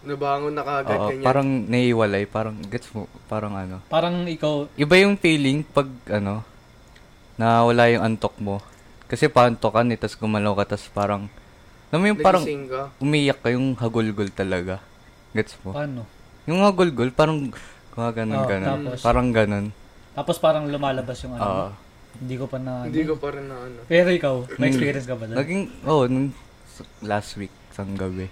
[0.06, 1.25] Nabangon na kagad, oo, ganyan.
[1.26, 3.83] parang naiiwalay, parang, gets mo, parang ano.
[3.90, 6.47] Parang ikaw, Iba yung feeling pag, ano,
[7.35, 8.62] na wala yung antok mo.
[9.06, 11.22] Kasi paantokan eh, tapos gumalaw ka, tapos parang,
[11.88, 12.82] alam mo yung parang, Nagising ka.
[12.98, 14.82] umiyak ka yung hagulgol talaga.
[15.30, 15.70] Gets mo?
[15.70, 16.02] paano?
[16.44, 17.50] Yung hagulgol, parang,
[17.94, 18.66] gumaganon, Oo, ganon.
[18.84, 19.00] tapos?
[19.00, 19.66] Parang ganon.
[20.12, 21.44] Tapos parang lumalabas yung ano.
[21.44, 21.68] Oo.
[22.16, 22.72] Hindi ko pa na...
[22.82, 23.78] Hindi ko pa rin na ano.
[23.84, 24.72] Pero ikaw, may Mm.
[24.72, 25.36] experience ka ba doon?
[25.36, 26.32] Naging, oh, nung
[27.00, 28.26] last week, isang gabi.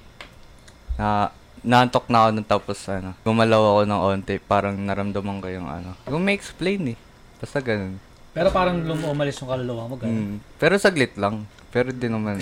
[0.96, 1.28] Na,
[1.60, 5.94] naantok na ako nun tapos, ano, gumalaw ako ng onte, parang naramdaman ko yung, ano,
[6.08, 6.98] yung may explain eh.
[7.36, 8.00] Basta ganun.
[8.34, 10.34] Pero parang lum- umalis yung kaluluwa mo, ganun.
[10.34, 10.58] Mm.
[10.58, 11.46] Pero saglit lang.
[11.70, 12.36] Pero di naman.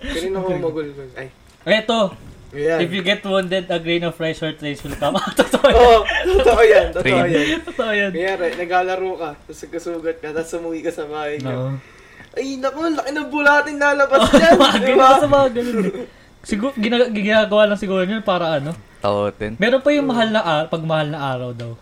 [0.00, 1.08] Kanina ako magulgol.
[1.14, 1.30] Ay,
[1.64, 2.12] Eto,
[2.50, 2.78] ayan.
[2.78, 5.14] if you get wounded, a grain of rice or trains will come.
[5.14, 5.78] Ah, Totoo yan.
[5.80, 5.98] Oo,
[6.36, 7.32] totoo yan, totoo Train.
[7.32, 7.60] yan.
[7.64, 8.10] Totoo yan.
[8.10, 11.48] Kanyari, naglalaro ka, tapos nagkasugat ka, tapos umuwi ka sa bahay ka.
[11.48, 11.78] No.
[12.34, 15.16] Ay, naku, laki ng bulatin lalabas dyan, Mga di ganun ba?
[15.16, 15.92] sa mga ganun eh.
[16.44, 18.76] Siguro, gina- ginagawa lang siguro yun para ano.
[19.00, 19.56] Taotin.
[19.56, 21.72] Meron pa yung mahal na ar- pag mahal na araw daw.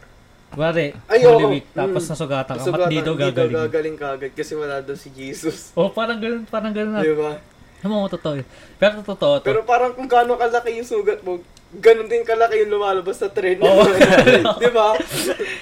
[0.53, 1.51] Kuwari, Ay, Holy oo.
[1.51, 2.11] Week, tapos Mm.
[2.13, 3.57] nasugatan ka, mat dito gagaling.
[3.59, 5.73] gagaling ka agad kasi wala daw si Jesus.
[5.73, 7.01] Oh, parang ganun, parang ganun na.
[7.01, 7.41] Di ba?
[7.81, 8.37] Ano mo totoo.
[8.77, 9.47] Pero totoo to.
[9.49, 11.41] Pero parang kung gaano kalaki yung sugat mo,
[11.75, 13.59] ganun din kalaki yung lumalabas sa tren.
[13.59, 13.81] Oo.
[14.63, 14.93] di ba?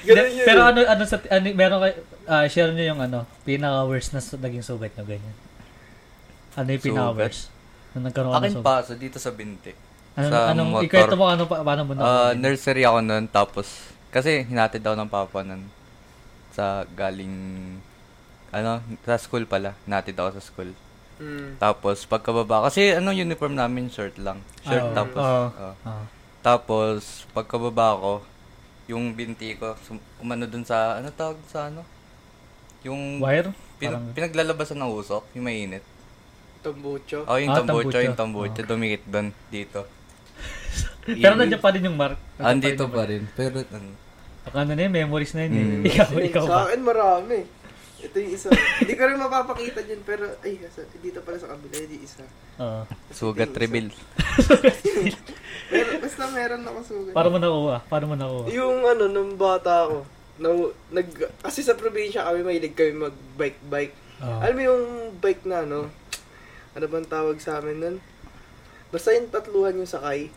[0.05, 0.45] Ganun De- yun.
[0.45, 1.95] pero ano, ano sa, ano, meron kay,
[2.27, 5.37] ah, share nyo yung ano, pinaka-worst na su- naging sugat nyo, ganyan.
[6.59, 7.47] Ano yung pinaka-worst?
[7.91, 9.71] Nung nagkaroon ng Akin pa, so dito sa binti.
[10.13, 10.85] Ano, sa anong, motor.
[10.85, 12.03] ikwento mo ano, pa- paano mo na?
[12.03, 15.67] Ah, nursery ako noon, tapos, kasi hinatid daw ng papa nun
[16.51, 17.31] sa galing,
[18.51, 19.79] ano, sa school pala.
[19.85, 20.71] Hinatid ako sa school.
[21.17, 21.57] Mm.
[21.57, 24.41] Tapos, pagkababa, kasi ano uniform namin, shirt lang.
[24.61, 25.47] Shirt, Ah, tapos, oo.
[25.47, 25.75] oh.
[25.85, 26.05] Ah.
[26.41, 28.13] Tapos, pagkababa ko,
[28.89, 31.85] yung binti ko, sum- umano dun sa, ano tawag sa ano?
[32.83, 33.53] Yung wire?
[33.77, 35.85] pin- Parang- pinaglalabasan ng usok, yung mainit.
[36.61, 37.25] Tambucho.
[37.25, 37.99] Oh, yung Ah, tambucho, tambucho.
[38.01, 39.85] yung tambucho, dumikit doon, dito.
[41.07, 42.19] Pero nandiyan pa rin yung mark.
[42.39, 43.89] Andito yung pa rin, pero ano,
[44.41, 45.65] Baka ano na yun, memories na yun eh.
[45.65, 45.83] Mm.
[45.85, 46.61] Ikaw, ikaw sa ba?
[46.69, 47.39] akin marami.
[48.01, 48.49] Ito yung isa.
[48.81, 50.57] Hindi ko rin mapapakita dyan, pero, ay,
[51.05, 52.25] dito pala sa kabila, hindi isa.
[52.57, 52.83] Oo.
[53.13, 53.89] sugat Ito yung reveal.
[55.71, 57.13] Meron, basta meron ako sugat.
[57.15, 57.77] Paano mo nakuha?
[57.87, 58.47] Paano mo nakuha?
[58.51, 59.99] Yung ano, nung bata ako,
[60.41, 60.49] na,
[60.89, 61.09] nag,
[61.45, 63.95] kasi sa probinsya kami, mahilig kami mag-bike-bike.
[64.25, 64.39] Oo.
[64.41, 64.85] Alam mo yung
[65.21, 65.93] bike na ano,
[66.73, 67.97] ano bang tawag sa amin nun?
[68.89, 70.33] Basta yung tatluhan yung sakay.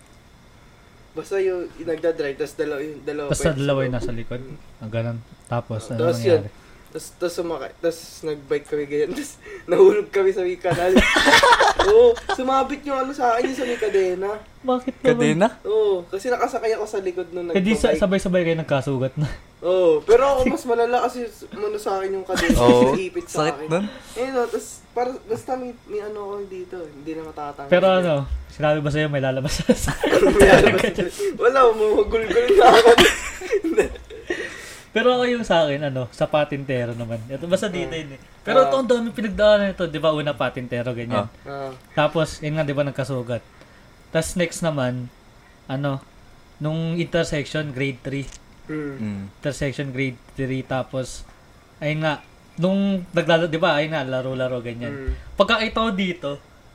[1.14, 3.28] Basta yung, yung nagdadrive, tapos dalawa yung dalawa.
[3.30, 4.42] Basta dalawa yung sa nasa likod.
[4.82, 5.18] Ang ganun.
[5.46, 6.62] Tapos, ano Tapos yun, nangyari?
[6.90, 9.34] Tapos, tapos sumakay, tapos nagbike kami ganyan, tapos
[9.70, 10.94] nahulog kami sa may kanal.
[11.90, 14.30] Oo, sumabit yung ano sa akin yung sa may kadena.
[14.62, 15.10] Bakit naman?
[15.10, 15.48] Kadena?
[15.66, 17.98] Oo, kasi nakasakay ako sa likod nung Eh di sa, nagbabike.
[17.98, 19.26] sabay-sabay kayo nagkasugat na.
[19.62, 23.54] Oo, pero ako mas malala kasi mano sa akin yung kadena, Oo, ipit sa sakit
[23.58, 23.68] akin.
[23.70, 23.86] nun.
[24.14, 27.70] Eh no, tapos para, basta may, may ano ako dito, hindi na matatanggal.
[27.70, 28.14] Pero ano,
[28.48, 29.92] sinabi ba sa'yo may lalabas sa.
[31.42, 32.90] Wala, umugul-gul na ako.
[34.94, 37.18] Pero ako yung sa akin, ano, sa patintero naman.
[37.26, 38.22] Ito, basta dito yun eh.
[38.46, 38.70] Pero Ah.
[38.70, 39.90] ito, ang dami pinagdaanan ito.
[39.90, 41.26] Di ba, una patintero, ganyan.
[41.50, 43.42] Ah, Tapos, yun nga, di ba, nagkasugat.
[44.14, 45.10] Tapos next naman,
[45.66, 45.98] ano,
[46.62, 48.30] nung intersection, grade 3.
[48.70, 48.94] mm.
[49.02, 49.22] Mm.
[49.42, 50.62] Intersection, grade 3.
[50.62, 51.26] Tapos,
[51.82, 52.22] ayun nga,
[52.56, 54.94] nung naglaro, di ba, ayun nga, laro-laro, ganyan.
[55.10, 55.12] Mm.
[55.34, 56.30] Pagkakita ko dito,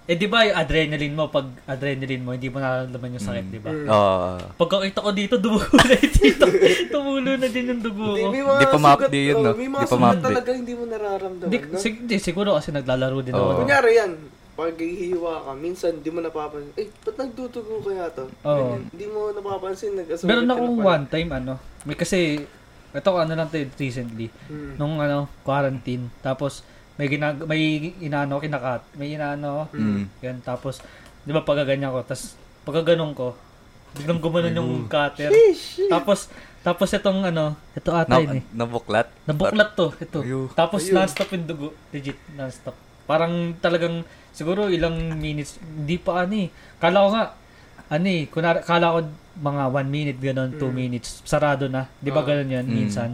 [0.05, 3.61] eh di ba yung adrenaline mo, pag adrenaline mo, hindi mo nararamdaman yung sakit, di
[3.61, 3.71] ba?
[3.71, 3.87] Mm.
[3.87, 4.29] Oo.
[4.57, 6.45] Pagkakita ko dito, dumugo na dito.
[6.89, 8.31] Tumulo na din yung dugo Hindi, ko.
[8.31, 9.53] may mga Di pa sugat, ma-update yun, oh, no?
[9.53, 10.27] May mga Di pa sugat ma-update.
[10.27, 11.77] talaga hindi mo nararamdaman, Hindi, no?
[11.77, 13.43] sig- di, siguro kasi naglalaro din Oo.
[13.45, 13.61] ako.
[13.61, 14.13] Kunyari yan,
[14.59, 18.27] pag hihiwa ka, minsan di mo napapansin, eh, ba't nagdudugo kaya to?
[18.43, 18.57] Oo.
[18.75, 18.83] Ganyan.
[18.91, 20.89] Di mo napapansin, nag-asugat Meron na akong pala.
[20.91, 21.53] one time, ano,
[21.85, 22.43] may kasi,
[22.91, 24.77] ito ano lang to recently, Mm.
[24.77, 27.61] nung ano, quarantine, tapos, may ginag may
[27.99, 30.09] inaano kinakat, may inaano, Mm.
[30.21, 30.81] yan, tapos,
[31.23, 33.37] di ba pagaganyan ko, tapos, pagkaganon ko,
[33.95, 35.89] biglang gumanon yung cutter, Sheesh!
[35.89, 36.29] tapos,
[36.61, 39.09] tapos itong ano, ito ata Na, yun eh, nabuklat?
[39.25, 40.41] nabuklat to, ito, Ayo.
[40.53, 40.95] tapos Ayun.
[40.99, 42.77] non-stop yung dugo, legit, non-stop.
[43.05, 46.49] Parang talagang, siguro ilang minutes, hindi pa ano eh.
[46.77, 47.25] Kala ko nga,
[47.89, 48.99] ano eh, kunwari, kala ko
[49.39, 50.77] mga 1 minute, gano'n, 2 Mm.
[50.77, 51.87] minutes, sarado na.
[51.97, 52.27] Di ba Ah.
[52.27, 52.75] gano'n yan, Mm.
[52.75, 53.11] minsan?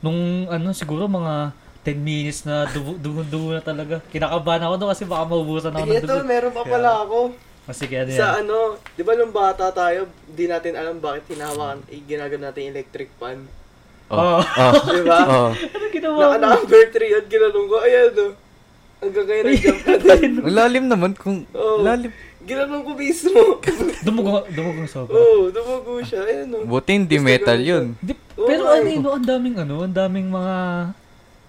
[0.00, 1.50] Nung, ano, siguro mga
[1.82, 3.98] 10 minutes na dugo- dugo-dugo na talaga.
[4.08, 6.24] Kinakabahan ako doon kasi baka maubusan ako ng ito, dugo.
[6.24, 7.18] meron pa pala ako.
[7.64, 8.20] Mas sige, ano yan?
[8.20, 8.56] Sa ano,
[8.92, 13.48] di ba nung bata tayo, di natin alam bakit hinahawakan, eh, ginagano natin electric fan.
[14.06, 14.36] Oo.
[14.36, 14.72] Oh.
[14.92, 15.18] Di ba?
[15.24, 15.50] oh.
[15.50, 16.36] ano ginawa mo?
[16.36, 18.26] number 3 yun, ginanong ko, ayan o.
[19.00, 20.30] Hanggang ngayon, nag-jump na din.
[20.38, 21.80] Ang lalim naman kung Oo.
[21.80, 22.12] lalim.
[22.44, 23.40] Ginanong ko mismo.
[24.06, 25.12] Dumugo, dumugo sobra.
[25.12, 26.62] Oo, oh, dumugo siya, ayan o.
[26.62, 27.84] Buti hindi Gusto metal yun.
[27.98, 28.92] Di, Oo pero nga ano eh.
[28.92, 30.56] yun, no, ang daming ano, ang daming mga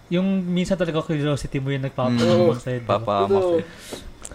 [0.07, 1.89] yung minsan talaga curiosity mo yung Mm.
[1.89, 2.77] nagpapalabang sa'yo.
[2.77, 2.91] di ba?
[2.95, 3.57] Papahamak Totoo.
[3.57, 3.65] eh.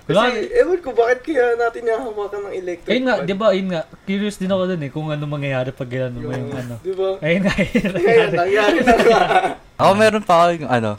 [0.02, 3.24] Wala- Kasi, ewan ko, bakit kaya natin nahahawakan ng electric Ayun nga, fan?
[3.24, 6.30] di ba, ayun nga, curious din ako dun eh, kung ano mangyayari pag gano'n mo
[6.30, 6.74] yung ano.
[6.80, 7.08] Di ba?
[7.20, 7.92] Ayun nga, ayun
[8.32, 9.20] nangyari na nga.
[9.80, 10.90] Ako meron pa ako yung ano,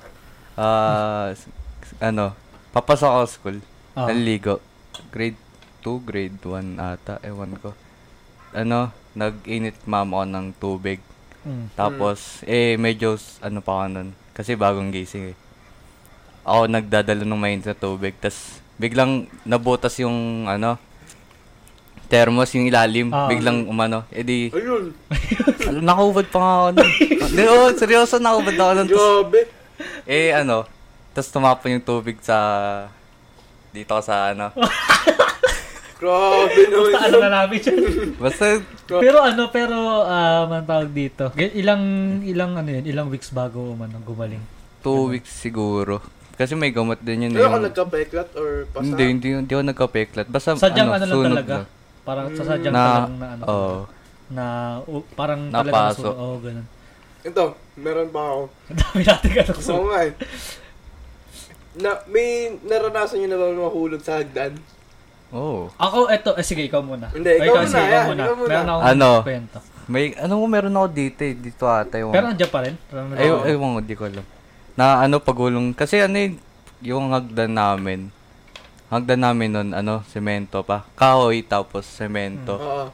[0.56, 1.52] ah, s-
[2.00, 2.34] ano,
[2.72, 3.58] papasok ako school.
[3.94, 4.08] Ah.
[4.08, 4.58] Naliligo.
[5.10, 5.38] Grade
[5.82, 7.74] 2, grade 1 ata, ewan ko.
[8.54, 11.00] Ano, nag-init mama ko ng tubig.
[11.42, 11.74] Mm.
[11.74, 14.10] Tapos, eh, medyo, ano pa ako nun.
[14.32, 15.38] Kasi bagong gising eh.
[16.46, 18.14] Ako nagdadala ng mainit na tubig.
[18.22, 20.78] Tapos, biglang nabutas yung, ano,
[22.12, 23.08] thermos yung ilalim.
[23.16, 23.32] Ah.
[23.32, 24.04] Biglang umano.
[24.12, 24.92] Eh di, Ayun,
[25.80, 26.90] nakahubad pa nga ako nun.
[27.40, 28.88] Di, oh, seryoso, nakahubad ako nun.
[28.92, 29.40] Tas, grabe.
[30.04, 30.68] eh, ano,
[31.16, 32.38] tapos tumapon yung tubig sa,
[33.72, 34.52] dito sa, ano.
[36.02, 37.74] Grabe naman Basta ano na namin siya.
[38.18, 38.46] Basta,
[38.90, 41.84] pero ano, pero, um, ang tawag dito, ilang,
[42.24, 44.42] ilang ano yun, ilang weeks bago umano, gumaling.
[44.82, 46.02] two weeks siguro.
[46.34, 47.32] Kasi may gamot din yun.
[47.32, 48.82] Pero ako yung- nagka-peklat or pasa?
[48.82, 50.26] Hindi, hindi, hindi ako nagka-peklat.
[50.26, 51.54] Basta, Sadyang ano, lang sunog talaga.
[51.54, 51.66] na.
[52.02, 53.44] Parang sa sadyang Na, talagang na ano.
[53.46, 53.74] oo.
[54.28, 54.46] Na,
[54.82, 55.70] uh, parang Napasok.
[56.02, 56.68] talagang Oo, oh, ganun.
[57.22, 57.44] Ito,
[57.78, 58.42] meron pa ako.
[58.72, 59.54] Ang dami natin ganun.
[59.54, 60.12] Oo So, nga eh.
[61.74, 62.28] Na, may
[62.60, 64.58] naranasan nyo na ba mahulog sa hagdan?
[65.32, 65.72] Oh.
[65.80, 67.08] ako, eto, eh, sige, ikaw muna.
[67.16, 68.50] Hindi, Ay, ikaw sige, muna, yan, ikaw muna.
[68.52, 69.10] Meron akong Ano?
[69.24, 69.58] kwento.
[69.88, 71.34] May, ano mo meron ako dito eh.
[71.36, 72.12] Dito ata yung...
[72.12, 72.76] Pero nandiyan pa rin?
[73.16, 73.40] Ay, ako.
[73.48, 74.26] ewan ko, di ko alam.
[74.76, 75.72] Na ano, pagulong.
[75.72, 76.36] Kasi ano yun,
[76.84, 78.12] yung hagdan namin.
[78.92, 80.84] Hagdan namin nun, ano, semento pa.
[81.00, 82.60] Kahoy, tapos semento.
[82.60, 82.86] Oo.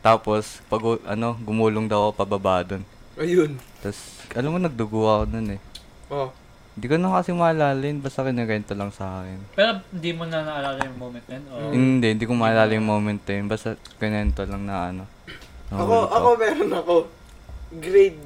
[0.00, 2.82] Tapos, pag, ano, gumulong daw ako pababa dun.
[3.16, 3.56] Ayun.
[3.80, 4.00] Tapos,
[4.32, 5.60] alam mo, nagdugo ako nun eh.
[6.08, 6.28] Oo.
[6.74, 9.38] Hindi ko na kasi maalala yun, basta kinagento lang sa akin.
[9.54, 11.44] Pero hindi mo na naalala yung moment na yun?
[11.46, 15.02] O, Hindi, hindi ko maalala yung moment na yun, basta kinento lang na ano.
[15.70, 16.94] Ako, nahulog ako meron ako.
[17.78, 18.22] Grade,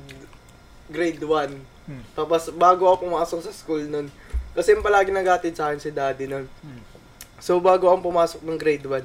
[0.89, 1.93] grade 1.
[1.93, 2.05] Hmm.
[2.17, 4.09] Tapos, bago ako pumasok sa school nun,
[4.57, 6.49] kasi yung palagi nagatid sa akin si daddy nun.
[6.65, 6.83] Hmm.
[7.45, 9.05] So, bago ako pumasok ng grade 1,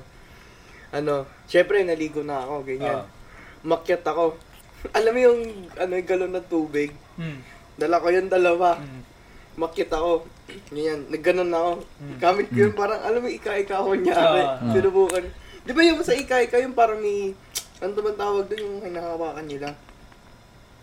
[1.03, 3.03] ano, syempre, naligo na ako, ganyan.
[3.03, 3.07] Ah.
[3.67, 4.39] Makyat ako.
[4.97, 5.39] Alam mo yung,
[5.75, 6.95] ano, yung galon ng tubig?
[7.19, 7.43] Hmm.
[7.75, 8.79] Dala ko yung dalawa.
[8.79, 9.03] Hmm.
[9.53, 10.25] Makyat ako.
[10.67, 11.73] Ganyan, nagganon na ako.
[11.79, 12.17] Mm.
[12.17, 14.41] Gamit ko yun, parang, alam mo, ika-ika ako nyari.
[14.41, 14.57] Ah.
[14.69, 15.23] Sinubukan.
[15.63, 17.31] Di ba yung sa ika-ika, yung parang may,
[17.79, 19.69] ano ba tawag doon, yung hinahawakan nila?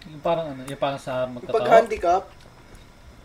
[0.06, 1.56] Yung parang ano, yung parang sa Yung magkatawa.
[1.56, 2.22] pag-handicap,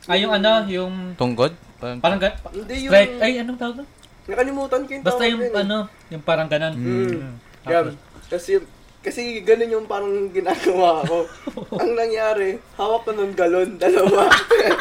[0.06, 1.18] Ah, yung ano, yung...
[1.18, 1.58] Tunggod?
[1.82, 2.38] Parang, Parang gan...
[2.54, 3.18] Hindi yung- Straight.
[3.18, 3.90] Ay, anong tawag doon?
[4.26, 5.62] nakalimutan ko yung Basta tawag yung yun eh.
[5.62, 5.78] ano,
[6.10, 6.74] yung parang ganon.
[6.74, 6.86] Mm.
[6.86, 7.34] Mm.
[7.64, 7.86] Yan.
[7.86, 7.94] Tapos,
[8.26, 8.52] Kasi,
[9.06, 11.30] kasi ganun yung parang ginagawa ko.
[11.82, 14.26] Ang nangyari, hawak ko ng galon, dalawa.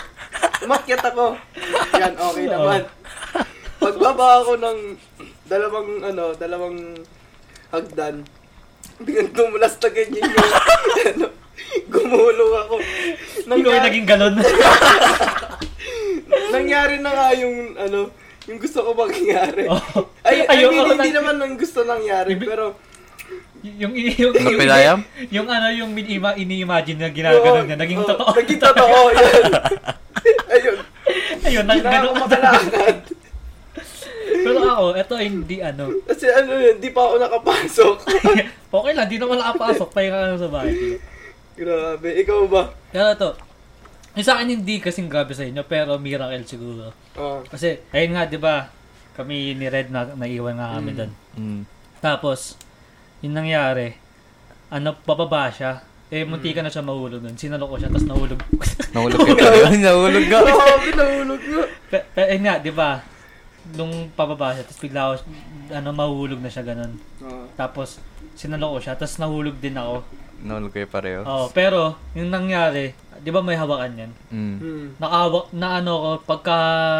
[0.70, 1.36] Makyat ako.
[2.00, 2.88] Yan, okay naman.
[3.76, 4.78] Pagbaba ako ng
[5.44, 6.96] dalawang, ano, dalawang
[7.68, 8.24] hagdan,
[9.04, 10.50] biglang dumulas na ganyan yung,
[11.12, 11.26] ano,
[11.92, 12.74] gumulong ako.
[13.44, 14.34] ikaw yung naging galon.
[16.48, 18.08] nangyari na nga yung, ano,
[18.48, 19.68] yung gusto ko mangyari.
[19.68, 20.08] Oh.
[20.24, 22.80] Ay, I Ayoko mean, hindi na- naman ang gusto nangyari, pero,
[23.62, 28.30] yung, yung, yung, yung, yung, ano, yung ini- ini-imagine na ginaganon niya, naging Oo, totoo.
[28.34, 29.42] Naging totoo, yan.
[30.50, 30.76] Ayun.
[31.42, 32.22] Ayun, nag, Hindi na ako ganun.
[32.22, 32.96] makalakad.
[34.34, 35.84] Pero ako, eto hindi ano.
[36.04, 37.96] Kasi ano yun, di pa ako nakapasok.
[38.76, 39.88] okay lang, di naman nakapasok.
[39.90, 40.74] Pahinga ka lang sa bahay.
[41.54, 42.62] Grabe, ikaw ba?
[42.90, 43.30] Pero ito,
[44.12, 46.92] yung sa akin hindi kasing grabe sa inyo, pero miracle siguro.
[47.14, 47.40] Oh.
[47.46, 48.68] Kasi, ayun nga, di ba,
[49.14, 50.98] kami ni Red na naiwan nga kami Mm.
[50.98, 51.12] doon.
[51.34, 51.60] mm,
[52.00, 52.58] Tapos,
[53.24, 53.96] yung nangyari,
[54.68, 55.80] ano, bababa siya.
[56.12, 57.34] Eh, munti ka na siya mahulog doon.
[57.34, 58.38] Sinalo ko siya, tapos nahulog.
[58.94, 59.66] nahulog ka talaga.
[59.72, 60.38] nahulog ka.
[60.44, 61.62] Grabe, nahulog nga.
[61.88, 63.00] Pe- pe- ayun nga, di ba,
[63.74, 65.14] nung pababa siya, tapos bigla ako,
[65.72, 66.92] ano, mahulog na siya ganun.
[67.24, 67.48] Oh.
[67.56, 67.96] Tapos,
[68.36, 70.04] sinalo ko siya, tapos nahulog din ako.
[70.44, 71.20] Nahulog kayo pareho.
[71.24, 74.12] Oh, pero, yung nangyari, di ba may hawakan yan?
[74.28, 74.56] Mm.
[74.60, 74.86] Hmm.
[75.00, 76.56] Nakahawak, na ano ko, pagka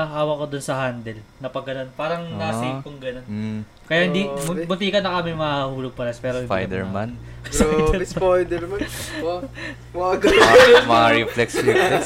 [0.09, 2.49] hawak ko dun sa handle, na pag ganun, parang Ah.
[2.49, 3.27] nasa kong ganun.
[3.29, 3.61] Mm.
[3.85, 7.21] Kaya hindi, Oh, bu- buti ka na kami mahulog pares, pero Spider-Man.
[7.53, 8.81] Grabe, Spider-Man.
[9.21, 9.45] Wow.
[9.93, 12.05] Wow, mga, mga reflex reflex.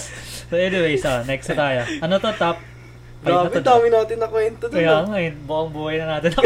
[0.50, 1.80] So anyways, ah, next na tayo.
[2.02, 2.58] Ano to, top
[3.22, 4.74] Grabe, na dami natin na kwento dun.
[4.74, 5.06] Kaya ah.
[5.06, 6.42] nga, eh, buong buhay na natin ako.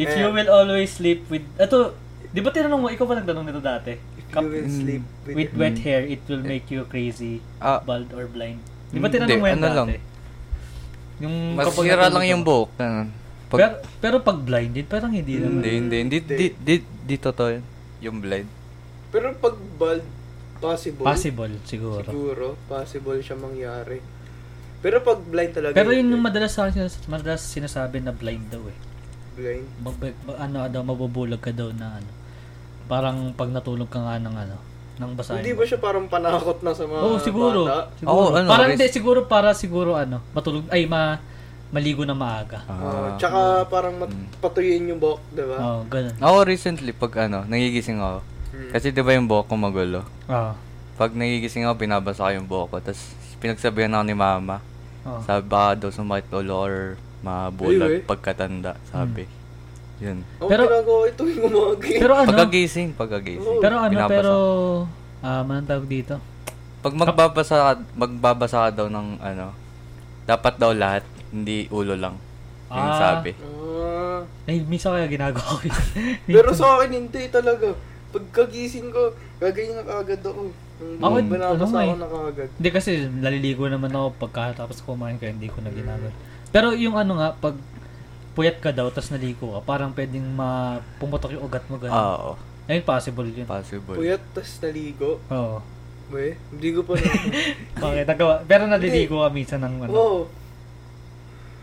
[0.00, 1.44] If you will always sleep with...
[1.60, 1.92] Ito,
[2.30, 3.92] di ba tinanong mo, ikaw ba nagtanong nito dati?
[3.92, 7.78] If Kap- you will sleep with, with wet hair, it will make you crazy, Ah,
[7.78, 8.62] bald, or blind.
[8.88, 9.76] Di ba Hindi, tinanong mo yan ano dati?
[9.76, 9.88] lang.
[11.20, 12.70] Yung masira lang yung buhok.
[12.74, 13.08] Ganun.
[13.50, 15.58] Pag, Pero, pero pag blinded, parang hindi naman.
[15.58, 17.64] hindi, hindi, hindi, di, di, di, totoo yun.
[18.00, 18.46] Yung blind.
[19.10, 20.06] Pero pag bald,
[20.62, 21.02] possible.
[21.02, 22.06] Possible, siguro.
[22.06, 23.98] Siguro, possible siya mangyari.
[24.78, 25.74] Pero pag blind talaga.
[25.74, 28.78] Pero yun yung madalas sa akin, madalas sinasabi na blind daw eh.
[29.34, 29.66] Blind.
[29.82, 32.10] Mag, mag- ano daw, mabubulag ka daw na ano.
[32.90, 34.56] Parang pag natulog ka nga ng ano,
[34.98, 35.40] ng basahin.
[35.40, 37.60] Hindi ba siya parang panakot na sa mga Oo, siguro.
[37.64, 37.88] bata?
[37.94, 38.10] siguro.
[38.12, 41.22] Oo, ano, parang hindi, siguro para siguro ano, matulog, ay ma,
[41.70, 42.66] maligo na maaga.
[42.66, 43.10] Ah, Ah.
[43.14, 44.26] tsaka parang mat- Mm.
[44.42, 45.56] patuyin yung buhok, di ba?
[45.56, 46.18] Oo, ganun.
[46.18, 48.26] Ako recently, pag ano, nagigising ako.
[48.50, 48.70] Hmm.
[48.74, 50.00] Kasi di ba yung buhok ko magulo?
[50.26, 50.52] Oo.
[50.98, 52.76] Pag nagigising ako, binabasa ko yung buhok ko.
[52.82, 53.00] Tapos
[53.38, 54.58] pinagsabihan ako ni mama.
[55.06, 55.22] Oo.
[55.22, 58.74] Sabi baka daw sumakit ulo or Ay, mabulag pagkatanda.
[58.84, 59.24] Sabi.
[60.00, 60.18] Yun.
[60.40, 61.84] Pero- ginagawa ito yung umaga.
[61.86, 61.98] eh.
[61.98, 63.44] Pero ano, Pagkagising, pagkagising.
[63.46, 63.60] Oo.
[63.60, 64.12] pero ano, binabasa.
[64.14, 64.32] pero,
[65.20, 66.14] ah, manang tawag dito?
[66.80, 69.52] Pag magbabasa, ka- magbabasa ka daw ng ano,
[70.24, 72.16] dapat daw lahat, hindi ulo lang.
[72.66, 72.98] Yung Ah.
[72.98, 73.36] sabi.
[73.36, 75.76] Ah, Ay, minsan kaya ginagawa ko yun.
[76.32, 77.76] pero sa akin hindi talaga.
[78.10, 80.50] Pagkagising ko, gagayin na kagad ako.
[80.80, 81.94] Ako, Ako, binabasa ano ako eh.
[81.94, 82.48] na kagad.
[82.50, 86.10] Hindi kasi naliligo naman ako pagkatapos kumain kaya hindi ko na ginagawa.
[86.48, 87.54] Pero yung ano nga, pag
[88.40, 91.92] puyat ka daw tapos naligo ka, parang pwedeng ma pumutok yung ugat mo ganun.
[91.92, 92.32] Ah, Oo,
[92.64, 93.44] Ayun, possible yun.
[93.44, 93.92] possible.
[93.94, 95.20] Puyat, tas naligo.
[95.28, 95.60] Oo.
[96.08, 97.04] We, hindi ko pa na.
[97.84, 98.06] Bakit?
[98.08, 98.34] Nagawa.
[98.42, 99.92] Pero naliligo ka minsan ng ano.
[99.92, 100.20] Oo.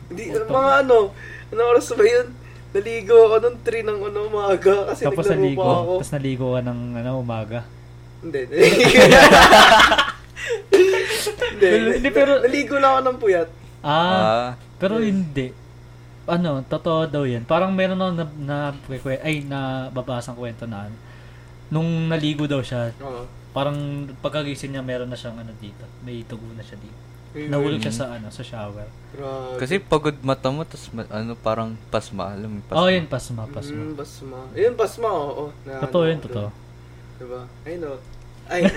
[0.08, 1.12] Hindi, mga ano,
[1.50, 2.28] ano oras ba yun?
[2.70, 5.60] Naligo ako nung 3 ng ano, umaga kasi tapos naglaro naligo.
[5.60, 5.94] pa ako.
[5.98, 7.60] Tapos naligo ka ng ano, umaga.
[8.22, 8.86] Hindi, naligo.
[11.48, 13.50] hindi, Pero- hindi, pero- naligo na ako ng puyat.
[13.82, 15.52] Ah, Ah, pero hindi.
[16.28, 17.48] Ano, totoo daw yan.
[17.48, 20.98] Parang meron na, na, kwe- ay, na babasang kwento na ano.
[21.72, 23.24] Nung naligo daw siya, Oo.
[23.56, 23.76] parang
[24.20, 25.88] pagkagising niya meron na siyang ano dito.
[26.04, 27.00] May tugo na siya dito.
[27.32, 27.48] Ayun.
[27.48, 28.88] Nahulog siya sa ano, sa shower.
[29.16, 29.56] Grabe.
[29.60, 32.36] kasi pagod mata mo, tapos ano, parang pasma.
[32.36, 32.80] Alam mo, pasma.
[32.80, 33.80] Oh, yun, pasma, pasma.
[33.80, 34.40] Mm, basma.
[34.52, 35.46] Ayun, basma, oo.
[35.63, 36.50] Na, Totoo ano, yun, totoo.
[37.18, 37.42] Diba?
[37.63, 37.96] Ayun, o.
[38.48, 38.62] Ay,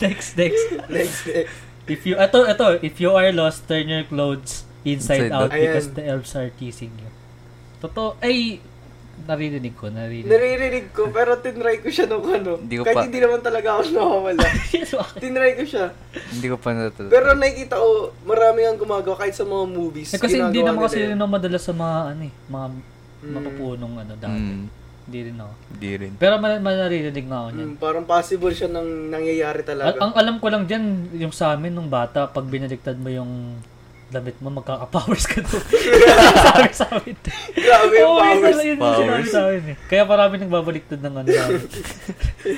[0.00, 0.64] next, next.
[0.88, 1.48] next, next.
[1.84, 5.52] If you, ito, ito, if you are lost, turn your clothes inside Inside out out.
[5.52, 5.94] because Ayan.
[5.94, 7.10] the elves are teasing you.
[7.80, 8.60] Totoo, ay,
[9.22, 10.26] naririnig ko, naririnig.
[10.26, 12.58] Naririnig ko, pero tinry ko siya nung ano.
[12.58, 14.42] Hindi ko Kahit pa- hindi naman talaga ako nawawala.
[15.22, 15.86] Tinry ko siya.
[16.30, 17.08] Hindi ko pa natulog.
[17.08, 17.88] Pero nakikita ko,
[18.22, 20.10] marami ang gumagawa kahit sa mga movies.
[20.10, 21.20] Eh, kasi hindi naman kasi yun.
[21.20, 22.66] madalas sa mga, ano eh, mga
[23.24, 23.32] Mm.
[23.32, 24.36] mapupunong ano dati.
[24.36, 24.64] Mm,
[25.04, 25.52] Hindi rin ako.
[25.74, 26.12] di rin.
[26.14, 27.68] Pero man, man naririnig nga ako niyan.
[27.70, 29.88] Mm, parang possible siya nang nangyayari talaga.
[29.90, 33.56] Al- ang alam ko lang dyan, yung sa amin nung bata, pag binaliktad mo yung
[34.14, 35.64] damit mo, magkaka-powers ka doon.
[36.46, 37.16] sabi sa amin.
[37.52, 38.58] Grabe yung Oo, yun powers.
[38.60, 39.28] yun sinabi Powers.
[39.28, 39.76] sa amin eh.
[39.84, 41.60] Kaya marami nang babaliktad ng ano namin.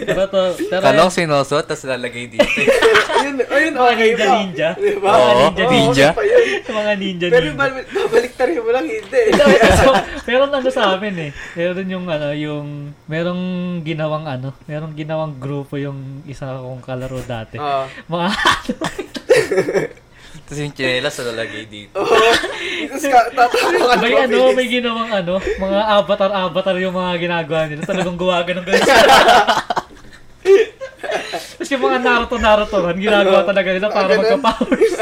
[0.05, 2.45] pero to, pero Kalong sinosot, tapos lalagay dito.
[3.17, 4.35] ayun, ayun, Mga okay ninja, pa.
[4.37, 4.69] ninja.
[4.77, 5.09] Diba?
[5.09, 6.07] Oo, Oo, ninja.
[6.07, 6.43] okay pa yun.
[6.67, 7.57] mga ninja Pero ninja.
[7.57, 9.23] ba- babaliktarin mo lang, hindi.
[9.81, 9.89] so,
[10.25, 11.31] meron ano sa amin eh.
[11.55, 12.67] Meron yung ano, yung
[13.07, 13.43] merong
[13.81, 17.57] ginawang ano, merong ginawang grupo yung isa kong kalaro dati.
[17.57, 17.85] Oo.
[18.07, 18.27] Mga
[20.47, 21.99] tapos yung chinelas, lalagay dito.
[21.99, 22.31] Oo.
[23.35, 27.83] Tapos ka- may ano, may ginawang ano, mga avatar-avatar yung mga ginagawa nila.
[27.83, 28.87] Talagang gawa ganun ganun.
[31.59, 34.95] Tapos yung mga Naruto-Naruto ran, ginagawa talaga nila para magka-powers.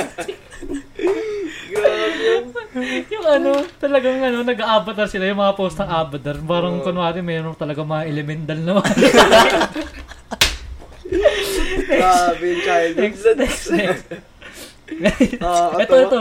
[3.12, 6.40] Yung ano, talagang ano, nag-avatar sila, yung mga post ng avatar.
[6.40, 6.84] Parang Oo.
[6.88, 8.92] kunwari, mayroon talaga mga elemental na mga.
[11.84, 12.96] Grabe childhood.
[12.96, 14.08] next, next, next.
[15.40, 16.20] Ah, ito, ito.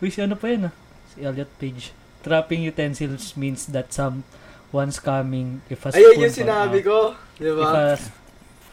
[0.00, 0.74] Uy, si ano pa yan ah?
[1.08, 1.92] Si Elliot Page.
[2.20, 7.12] Trapping utensils means that someone's coming if a Ayun yung sinabi ko.
[7.36, 7.68] Di If ba?
[7.68, 7.84] a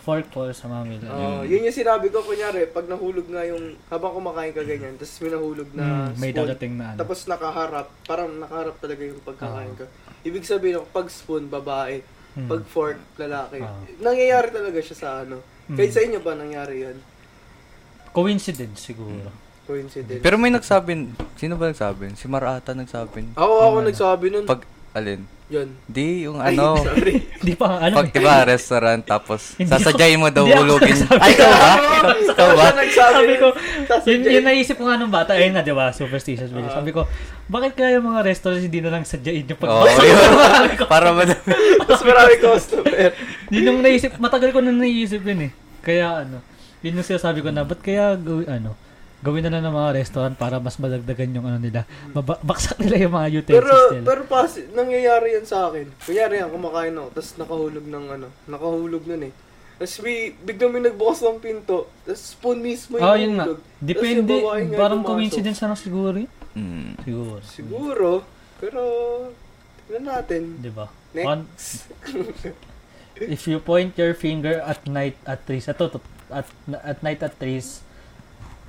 [0.01, 1.03] fork falls sa mamil.
[1.03, 5.19] Oo, yun yung sinabi ko, kunyari, pag nahulog nga yung, habang kumakain ka ganyan, tapos
[5.19, 6.99] may nahulog na Hmm, may spoon, dadating na ano.
[7.03, 9.83] tapos nakaharap, parang nakaharap talaga yung pagkakain ka.
[10.23, 11.99] Ibig sabihin, pag spoon, babae,
[12.33, 12.47] Hmm.
[12.47, 13.59] pag fork, lalaki.
[13.59, 13.83] Ah.
[13.99, 15.43] Nangyayari talaga siya sa ano.
[15.67, 15.75] Hmm.
[15.75, 16.97] Kahit sa inyo ba nangyari yan?
[18.09, 19.29] Coincidence siguro.
[19.63, 20.21] Coincidence.
[20.21, 22.15] Pero may nagsabi, sino ba nagsabi?
[22.15, 23.35] Si Marata nagsabi.
[23.35, 23.85] ako, ako Ano?
[23.85, 24.45] nagsabi nun.
[24.45, 25.21] Pag, alin?
[25.47, 25.69] Yan.
[25.85, 27.23] Di, yung Ay, ano, sorry.
[27.37, 30.95] Di pa nga, ano pag diba restaurant, tapos Hindi sasadyain mo daw Hindi ako hulugin.
[30.97, 31.19] nagsabi.
[31.19, 31.71] Ay, ikaw ba?
[31.71, 32.65] Oo, Ikaw ba?
[32.83, 33.47] Sabi ko,
[34.03, 36.51] yun, yun- yun naisip ko nga nung bata, ayun na, di ba, superstitious.
[36.51, 36.67] Ah.
[36.73, 37.07] Sabi ko,
[37.47, 39.99] bakit kaya yung mga restaurants hindi na lang sadyain yung Oo, pagbasa?
[40.01, 40.19] yun.
[40.91, 41.47] Para madami.
[41.79, 43.11] Tapos marami customer.
[43.47, 45.51] Yun yung naisip, matagal ko na naisip yun eh.
[45.79, 46.43] Kaya ano,
[46.87, 48.71] Yun yung sinasabi ko na, ba't kaya gawin, ano,
[49.19, 51.83] gawin na lang ng mga restaurant para mas madagdagan yung ano nila.
[52.13, 54.05] Maba- baksak nila yung mga utensils Pero, nila.
[54.05, 55.85] pero pas, nangyayari yan sa akin.
[55.99, 59.33] Kunyari yan, kumakain ako, tapos nakahulog ng ano, nakahulog nun eh.
[59.77, 63.45] Tapos may, biglang may nagbukas ng pinto, tapos spoon mismo yung Ah, yun nga.
[63.45, 63.61] nahulog.
[63.77, 64.35] Depende.
[64.41, 66.31] nga Parang coincidence na lang siguro yun.
[66.53, 66.89] Mm.
[67.03, 67.37] Siguro.
[67.45, 68.09] Siguro,
[68.57, 68.81] pero,
[69.81, 70.41] tignan natin.
[70.57, 70.89] Di ba?
[71.13, 71.25] Next.
[71.27, 71.45] On-
[73.17, 75.97] if you point your finger at night at trees, ito, to,
[76.29, 76.45] at,
[76.81, 77.81] at night at trees,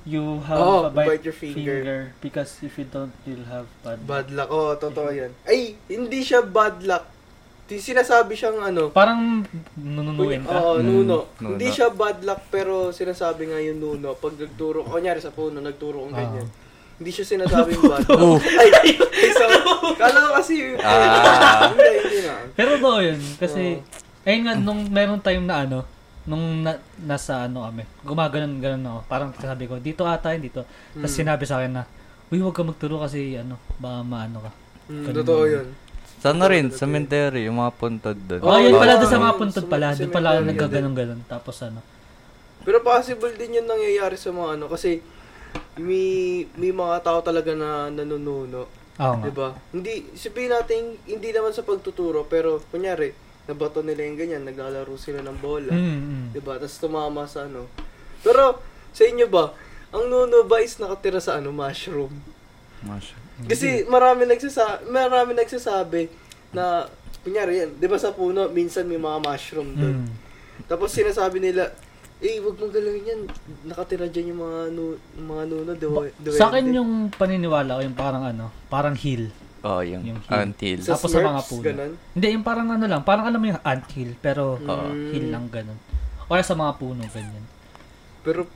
[0.03, 2.13] you have Oh, a bite, bite your finger.
[2.17, 3.99] because if you don't, you'll have bad.
[4.03, 4.49] Bad luck.
[4.49, 5.31] Oo, totoo yan.
[5.43, 7.05] Ay, hindi siya bad luck.
[7.65, 9.45] Di sinasabi siyang ano, Parang
[9.75, 10.57] nununuin ka.
[10.57, 11.29] Oo, Mm, nuno.
[11.29, 11.49] nuno.
[11.53, 14.15] Hindi siya bad luck pero sinasabi nga yung nuno.
[14.15, 16.19] Pag nagturo, kunyari sa puno, nagturo kong Ah.
[16.19, 16.47] ganyan.
[16.97, 18.41] Hindi siya sinasabing bad luck.
[18.41, 18.89] Ay, ay,
[19.29, 19.45] so,
[20.01, 21.69] kala ko kasi, Ah.
[21.69, 22.33] hindi, hindi na.
[22.51, 23.19] Pero totoo yun.
[23.37, 23.77] Kasi,
[24.25, 25.79] ayun nga, nung meron time na ano,
[26.29, 28.99] nung na, nasa ano kami, gumaganon ganon ako.
[29.09, 30.61] Parang sabi ko, dito ata yun, dito.
[30.93, 31.19] Tapos Mm.
[31.25, 31.83] sinabi sa akin na,
[32.29, 34.51] uy, huwag ka magturo kasi ano, baka maano ka.
[34.93, 35.17] Mm, Ganun.
[35.25, 35.67] totoo yun.
[36.19, 38.41] Sana rin, cemetery, yung mga puntod doon.
[38.43, 39.87] Oh, yun pala oo, doon sa mga puntod sa pala.
[39.95, 41.21] Doon pala cemetery nagkaganon-ganon.
[41.25, 41.79] Tapos ano.
[42.61, 44.65] Pero possible din yun nangyayari sa mga ano.
[44.67, 44.99] Kasi,
[45.79, 48.67] may, may mga tao talaga na nanununo.
[48.99, 49.25] Oo nga.
[49.25, 49.49] Diba?
[49.71, 53.15] Hindi, sabihin natin, hindi naman sa pagtuturo, pero, kunyari,
[53.49, 55.73] nabato nila yung ganyan, naglalaro sila ng bola.
[55.73, 56.25] Mm, mm.
[56.37, 56.61] Diba?
[56.61, 57.65] Tapos tumama sa ano.
[58.21, 58.61] Pero,
[58.93, 59.57] sa inyo ba,
[59.89, 62.13] ang nuno ba is nakatira sa ano, mushroom?
[62.85, 63.17] Masya.
[63.47, 66.11] Kasi marami nagsasa marami nagsasabi
[66.51, 66.87] na
[67.23, 69.97] kunyari yan, 'di ba sa puno minsan may mga mushroom doon.
[70.03, 70.11] Mm.
[70.67, 71.71] Tapos sinasabi nila,
[72.19, 73.21] "Eh, wag mong galawin yan.
[73.63, 77.97] Nakatira diyan yung mga nu- mga nuno duwe, duwende." Sa akin yung paniniwala ko yung
[77.97, 79.31] parang ano, parang hill.
[79.61, 80.39] Oh, yung, Yung hill.
[80.39, 80.77] until.
[80.79, 81.63] sa tapos sa mga Smurfs, puno.
[81.63, 81.91] ganun.
[82.13, 85.11] Hindi, yung parang ano lang, parang alam mo yung ant hill, pero Mm.
[85.11, 85.79] hill lang ganun.
[86.21, 87.45] O kaya sa mga puno, ganyan.
[88.21, 88.47] Pero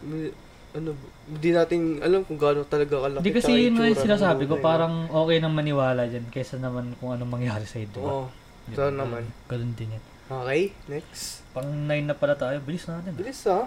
[0.00, 0.34] may-
[0.70, 0.92] ano,
[1.24, 3.20] hindi natin alam kung gaano talaga kalaki.
[3.20, 6.26] Hindi kasi tsaka yun nga yung itsura ng sinasabi ko, parang okay nang maniwala dyan
[6.28, 7.84] kaysa naman kung anong mangyari sa no?
[7.84, 7.98] ito.
[8.00, 8.24] Oo.
[8.64, 8.92] Di so ba?
[8.92, 9.22] naman.
[9.46, 10.04] Ganun din yan.
[10.28, 11.40] Okay, next.
[11.50, 13.10] Pang 9 na pala tayo, bilis natin.
[13.10, 13.16] ah.
[13.16, 13.64] Bilis ah.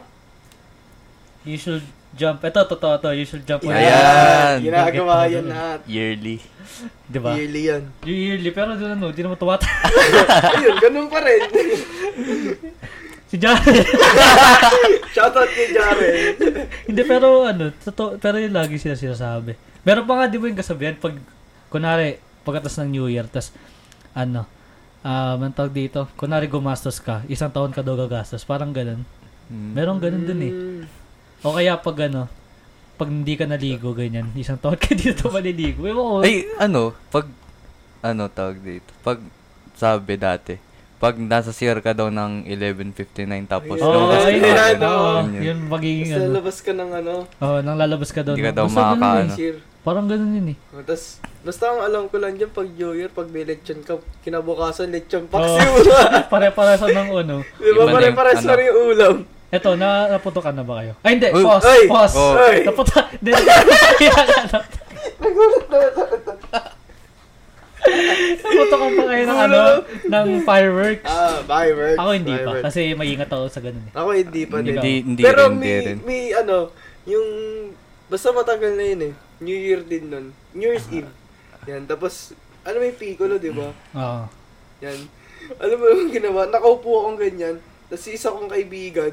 [1.42, 2.46] You should jump.
[2.46, 3.10] Ito, totoo to.
[3.18, 3.66] You should jump.
[3.66, 4.62] Ayan.
[4.62, 5.80] Ginagawa yan lahat.
[5.90, 6.38] Yearly.
[7.10, 7.34] Di ba?
[7.34, 7.84] Yearly yan.
[8.06, 9.66] Yung yearly, pero doon ano, di naman tumata.
[10.56, 11.42] Ayun, ganun pa rin.
[13.32, 13.88] si Jared.
[15.16, 16.36] Shoutout kay Jaren.
[16.84, 19.56] Hindi, pero ano, totoo, pero yung lagi sila sinasabi.
[19.88, 21.16] Meron pa nga di ba yung kasabihan, pag,
[21.72, 23.56] kunwari, pagkatas ng New Year, tas,
[24.12, 24.44] ano,
[25.02, 29.08] um, ang tawag dito, kunwari gumastos ka, isang taon ka daw gagastos, parang ganun.
[29.48, 29.72] Mm.
[29.74, 30.54] Meron ganun dun eh.
[31.42, 32.30] O kaya pag ano,
[32.96, 35.84] pag hindi ka naligo, ganyan, isang taon ka dito maliligo.
[35.84, 36.16] Ewan ko.
[36.22, 37.26] Ay, ano, pag,
[38.00, 38.90] ano tawag dito?
[39.02, 39.18] Pag,
[39.74, 40.54] sabi dati,
[41.02, 43.82] pag nasa CR ka daw ng 11.59 tapos.
[43.82, 44.82] Oo, lumabas ka Ayan, agad.
[44.86, 45.42] oo, Yun yun.
[45.42, 46.30] yun magiging Tapos ano.
[46.30, 48.34] lalabas ka ng ano, Oo, nang lalabas ka daw.
[48.38, 49.34] Hindi ka daw makakaano.
[49.82, 50.58] Parang ganun yun eh.
[50.70, 53.98] Oh, Tapos, basta ang alam ko lang dyan, pag New Year, pag may lechon ka,
[54.22, 55.74] kinabukasan lechon paksiw.
[56.30, 57.42] Pare-pareso ng ano.
[57.58, 57.82] Di ba?
[57.82, 58.46] Iba na yung Pare-pares ano.
[58.46, 59.16] na rin yung ulam.
[59.52, 60.96] Eto, na naputokan na ba kayo?
[61.04, 61.28] Ay, hindi.
[61.36, 61.66] Uy, pause.
[61.68, 62.16] ay, pause.
[62.16, 62.34] oh.
[62.40, 62.58] ay.
[62.64, 63.06] Naputokan.
[63.20, 63.32] Hindi.
[65.22, 66.04] Nagulat na ito.
[68.42, 69.60] Naputokan pa kayo ng ano,
[70.08, 71.04] ng fireworks.
[71.04, 72.00] Ah, fireworks.
[72.00, 72.40] Ako hindi pa.
[72.40, 72.66] fireworks.
[72.72, 73.94] Kasi maingat ako sa ganun eh.
[73.94, 74.72] Ako hindi pa din.
[74.80, 75.98] Hindi, hindi Pero rin, hindi may, rin.
[76.08, 76.58] may ano,
[77.04, 77.28] yung,
[78.08, 79.14] basta matagal na yun eh.
[79.42, 80.26] New Year din nun.
[80.56, 81.12] New Year's Eve.
[81.68, 82.32] Yan, tapos,
[82.64, 83.68] ano may piccolo, di ba?
[84.00, 84.24] Oo.
[84.80, 85.00] Yan.
[85.60, 86.48] Alam mo yung ginawa?
[86.48, 87.58] Nakaupo akong ganyan.
[87.92, 89.12] Tapos isa kong kaibigan,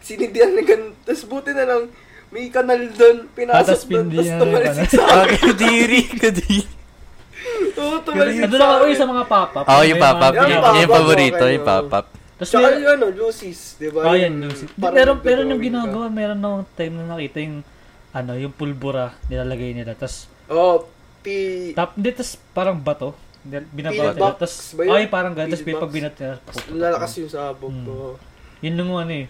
[0.00, 0.92] sinindihan na ganun.
[1.00, 1.82] Tapos buti na lang,
[2.28, 5.38] may kanal doon, Ah, pinasok tas doon, tapos na tumalisik sa Ah, akin.
[5.46, 6.60] kadiri, kadiri.
[7.72, 8.86] Oo, tumalisik Ano sa akin.
[8.86, 9.64] yung sa mga pop-up.
[9.64, 10.32] Oo, yung pop-up.
[10.32, 12.06] Yung Yung, pop-up, yung paborito, yung pop-up.
[12.36, 14.00] Tapos Tsaka yung ano, Lucy's, di ba?
[14.02, 14.64] oh, Yung yan, Lucy.
[14.72, 17.56] parang Pero, pero yung ginagawa, meron akong time na nakita yung,
[18.10, 19.92] ano, yung pulbura nilalagay nila.
[19.92, 20.88] Tapos, Oo,
[21.20, 21.70] pi...
[21.72, 23.12] tap, hindi, tapos parang bato.
[23.42, 24.36] Binabato nila.
[24.36, 25.52] Tapos, ay, parang ganun.
[25.52, 26.34] Tapos, pag binat nila,
[26.70, 27.84] Lalakas yung sabog Hmm.
[27.84, 27.94] ko.
[28.60, 29.26] Yun yung ano eh.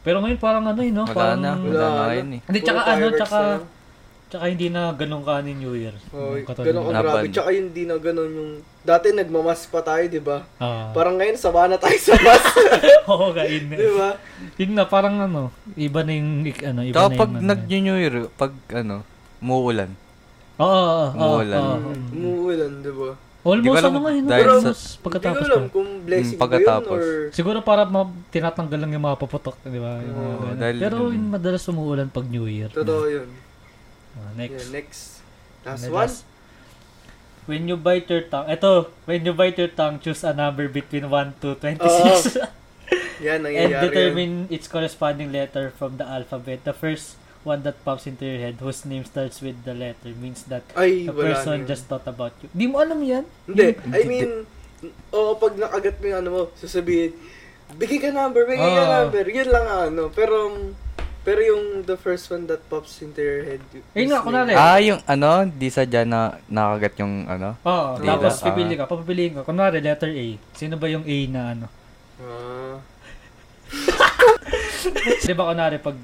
[0.00, 1.04] Pero ngayon parang ano eh, no?
[1.04, 2.40] Wala parang, na, wala na yun eh.
[2.48, 3.64] Hindi, tsaka ano, tsaka, na.
[4.32, 5.92] tsaka hindi na ganun ka ni New Year.
[6.16, 7.26] Oh, ganun ka grabe.
[7.28, 8.50] Tsaka yung di na ganun yung...
[8.80, 10.40] Dati nagmamas pa tayo, di ba?
[10.56, 10.88] Ah.
[10.96, 12.44] Parang ngayon, sama na tayo sa mas.
[13.12, 13.76] Oo, kain na.
[13.76, 14.10] di ba?
[14.56, 17.96] Yun na, parang ano, iba na yung, ano, iba Tsaka na pag yung, ano, nag-New
[18.00, 19.04] Year, pag ano,
[19.44, 19.92] muulan.
[20.56, 21.60] Oo, oo, oo, Umuulan.
[21.60, 21.92] oo.
[22.12, 23.12] Mm, di ba?
[23.40, 26.20] Almost alam ano nga yun, dahil pero sa- mas Hindi pagkatapos ko alam kung blessing
[26.26, 26.92] Mm, ba yun pagkatapos.
[26.94, 27.04] or...
[27.30, 29.96] Siguro para ma- tinatanggal lang yung mga paputok, di ba?
[29.98, 30.56] Yung mga ganun.
[30.58, 32.68] dahil- pero yung madalas umuulan pag New Year.
[32.68, 33.28] Totoo yun.
[34.14, 34.52] Ah, next.
[34.52, 35.00] Yeah, next.
[35.62, 36.00] Last And one.
[36.02, 36.18] last.
[37.42, 38.70] When you bite your tongue, eto,
[39.04, 42.36] when you bite your tongue, choose a number between 1 to 26.
[43.18, 43.82] Yan, and nangyayari yan.
[43.82, 46.62] determine its corresponding letter from the alphabet.
[46.62, 50.44] The first one that pops into your head whose name starts with the letter means
[50.44, 52.48] that Ay, the person just thought about you.
[52.52, 53.24] Di mo alam yan?
[53.48, 54.44] Hindi, I mean,
[55.10, 57.16] oo, pag nakagat mo yung ano mo, sasabihin,
[57.74, 58.92] bigay ka number, bigay ka Oo.
[59.00, 59.24] number.
[59.24, 60.02] Yun lang ang ano.
[60.10, 60.36] Pero,
[61.20, 63.60] pero yung the first one that pops into your head.
[63.92, 64.52] Ayun nga, kunwari.
[64.52, 67.56] Ah, yung ano, di sadya na nakagat yung ano.
[67.62, 68.16] Oo, Dila.
[68.16, 68.44] tapos Ah.
[68.48, 69.40] pipili ka, papipiliin ko.
[69.44, 70.26] Kunwari, letter A.
[70.52, 71.66] Sino ba yung A na ano?
[72.20, 72.76] Ah.
[75.20, 75.96] Di ba kunwari, pag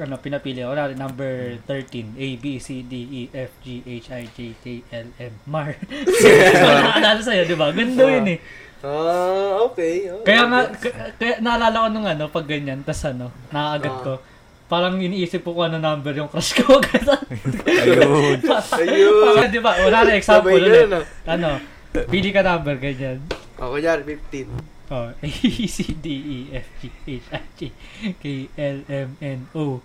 [0.00, 4.38] ano, pinapili, kunwari, number 13, A, B, C, D, E, F, G, H, I, J,
[4.56, 5.74] K, L, M, Mar.
[6.40, 7.70] Nakaalala sa'yo, di ba?
[7.70, 8.38] Ganda yun eh.
[8.80, 10.08] Ah, okay.
[10.08, 10.24] okay.
[10.24, 14.02] Kaya nga, k- kaya naalala ko nung ano, pag ganyan, tas ano, nakaagat Ah.
[14.02, 14.12] ko.
[14.66, 16.78] Parang iniisip ko kung ano number yung crush ko.
[16.80, 18.38] Ayun.
[18.40, 19.50] Ayun.
[19.50, 19.74] di ba?
[19.76, 20.86] Wala na example ulit.
[20.88, 21.04] ah.
[21.28, 21.58] Ano,
[22.06, 23.18] pili ka number, ganyan.
[23.58, 24.48] O, kunyari, 15.
[24.90, 25.26] Oh, A,
[25.68, 27.60] C, D, E, F, G, H, I, J,
[28.16, 28.24] K,
[28.56, 29.78] L, M, N, O.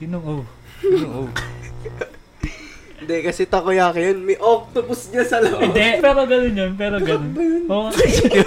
[0.00, 0.36] Sinong O?
[0.82, 1.22] Oo.
[3.00, 4.18] Hindi, kasi takoyaki yun.
[4.24, 5.60] May octopus niya sa loob.
[5.62, 7.32] Hindi, pero ganun yun, pero ganun.
[7.32, 7.64] ba yun?
[7.66, 7.88] Oo.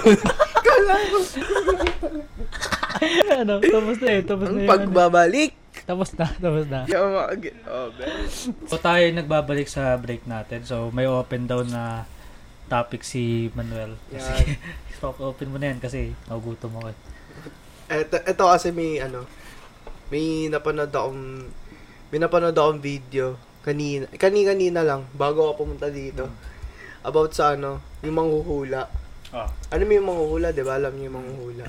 [0.66, 1.18] Kala ko.
[3.38, 4.70] ano, tapos na eh, tapos na Ang yun.
[4.70, 5.52] pagbabalik.
[5.84, 6.86] Tapos na, tapos na.
[6.86, 7.90] Oh.
[8.70, 10.62] So tayo nagbabalik sa break natin.
[10.62, 12.06] So may open daw na
[12.66, 13.98] topic si Manuel.
[14.08, 14.54] Kasi,
[14.94, 16.88] stop open mo na yan kasi nagugutom ako.
[16.88, 16.98] eh.
[17.92, 19.26] Eto, eto kasi may ano,
[20.14, 21.50] may napanood akong,
[22.14, 23.34] may napanood akong video
[23.66, 26.30] kanina, kani-kanina lang, bago ako pumunta dito.
[27.02, 28.86] About sa ano, yung manghuhula.
[29.34, 29.50] Ah.
[29.74, 30.76] Ano yung manghuhula, di ba?
[30.76, 31.64] Alam niyo yung manghuhula.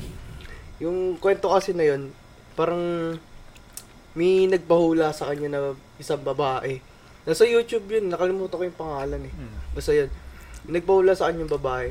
[0.84, 2.12] Yung kwento kasi na yun,
[2.60, 3.16] parang
[4.14, 5.60] may nagpahula sa kanya na
[5.98, 6.84] isang babae.
[7.26, 9.34] Nasa YouTube yun, nakalimutan ko yung pangalan eh.
[9.34, 9.56] Hmm.
[9.74, 10.12] Basta yun.
[10.70, 11.89] Nagpahula sa kanyang babae.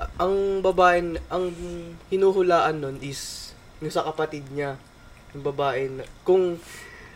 [0.00, 1.44] A- ang babae, ang
[2.10, 3.52] hinuhulaan nun is
[3.84, 4.80] yung sa kapatid niya.
[5.34, 5.90] Yung babae.
[5.90, 6.58] Na, kung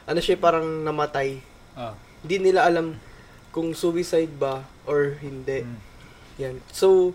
[0.04, 1.40] ano siya parang namatay.
[1.74, 1.96] Ah.
[2.24, 2.96] Hindi nila alam
[3.54, 5.62] kung suicide ba or hindi.
[5.62, 5.78] Mm.
[6.42, 6.56] Yan.
[6.74, 7.14] So,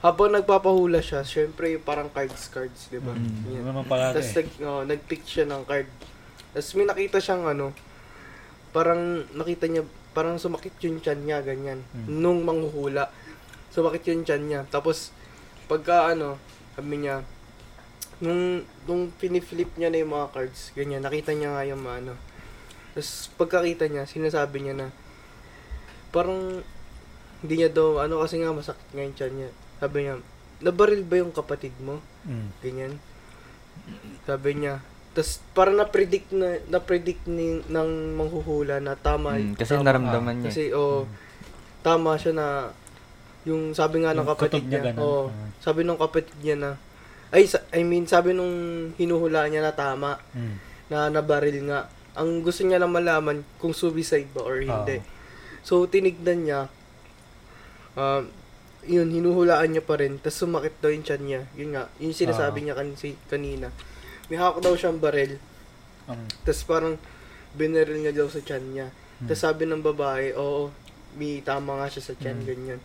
[0.00, 3.12] habang nagpapahula siya, syempre parang cards cards, di ba?
[3.12, 3.58] Mm.
[3.58, 3.64] Yan.
[3.66, 4.36] Naman pala Tapos eh.
[4.40, 5.88] nag, oh, nag-pick siya ng card.
[6.54, 7.74] Tapos may nakita siyang ano,
[8.70, 9.82] parang nakita niya,
[10.14, 11.82] parang sumakit yung tiyan niya, ganyan.
[11.94, 12.06] Hmm.
[12.22, 13.10] Nung manghuhula.
[13.70, 14.60] Sumakit yung tiyan niya.
[14.66, 15.14] Tapos,
[15.70, 16.38] pagka ano,
[16.74, 17.22] sabi niya,
[18.20, 22.14] nung, nung piniflip niya na yung mga cards, ganyan, nakita niya nga yung mga ano.
[22.92, 24.88] Tapos, pagkakita niya, sinasabi niya na,
[26.12, 26.60] parang,
[27.40, 29.50] hindi niya daw, ano kasi nga masakit nga yung tiyan niya.
[29.80, 30.14] Sabi niya,
[30.60, 32.04] nabaril ba yung kapatid mo?
[32.28, 32.48] Mm.
[32.60, 32.92] Ganyan.
[34.28, 34.84] Sabi niya.
[35.10, 39.34] Tapos parang na-predict na na-predict ni ng manghuhula na tama.
[39.40, 40.50] Mm, kasi tama- naramdaman niya.
[40.52, 41.08] Kasi oh,
[41.80, 42.46] tama siya na
[43.48, 45.00] yung sabi nga ng kapatid niya niya.
[45.00, 45.32] oh,
[45.64, 46.70] sabi ng kapatid niya na
[47.30, 48.52] ay sa- I mean sabi nung
[48.94, 50.54] hinuhulaan niya na tama Mm.
[50.88, 51.86] na nabaril nga.
[52.12, 54.98] Ang gusto niya lang malaman kung suicide ba or hindi.
[55.62, 56.60] So tinignan niya
[57.94, 58.26] um
[58.82, 60.16] yun, hinuhulaan niya pa rin.
[60.16, 61.42] Tapos sumakit daw yung tiyan niya.
[61.52, 62.64] Yun nga, yung sinasabi Ah.
[62.64, 62.88] niya kan
[63.28, 63.68] kanina.
[64.26, 65.36] May hawak daw siyang barel.
[66.08, 66.96] Um, Tapos parang
[67.52, 68.88] binaril niya daw sa tiyan niya.
[69.20, 69.28] Hmm.
[69.28, 70.72] Tapos sabi ng babae, oo,
[71.12, 72.46] may tama nga siya sa tiyan, Hmm.
[72.46, 72.80] ganyan.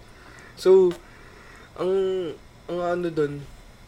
[0.55, 0.91] So,
[1.75, 1.93] ang,
[2.67, 3.39] ang ano dun,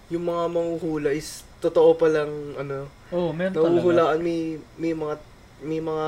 [0.07, 4.21] yung mga manghuhula is totoo pa lang, ano, oh, meron talaga.
[4.21, 4.39] may,
[4.79, 5.15] may mga,
[5.65, 6.07] may mga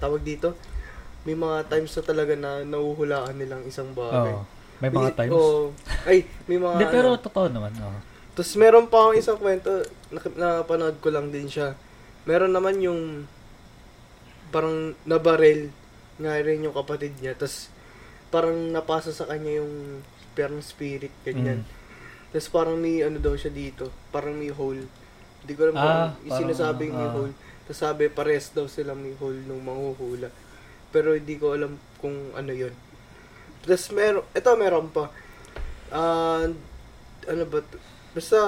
[0.00, 0.56] tawag dito,
[1.22, 4.34] may mga times na talaga na nahuhulaan nilang isang bagay.
[4.34, 4.44] Oo.
[4.76, 5.32] May mga May- times.
[5.32, 5.62] oo.
[6.04, 7.72] ay, may mga, Hindi, pero ano, totoo naman.
[7.80, 8.00] Oh.
[8.36, 9.70] tapos meron pa akong isang kwento,
[10.12, 11.72] nak- napanood ko lang din siya.
[12.28, 13.24] Meron naman yung
[14.50, 15.70] parang nabarel
[16.20, 17.32] nga rin yung kapatid niya.
[17.32, 17.68] Tapos
[18.28, 20.02] parang napasa sa kanya yung
[20.36, 21.64] parang spirit, ganyan.
[21.64, 21.75] Mm.
[22.36, 24.84] Tapos parang may ano daw siya dito, parang may hole.
[25.40, 27.14] Hindi ko alam kung Ah, yung parang, sinasabing may ah.
[27.16, 27.32] hole.
[27.64, 30.28] Tapos sabi, pares daw sila may hole nung manghuhula.
[30.92, 32.76] Pero hindi ko alam kung ano yon
[33.64, 35.08] Tapos meron, ito meron pa.
[35.88, 36.44] Ah,
[37.24, 37.80] ano ba, to?
[38.12, 38.38] basta,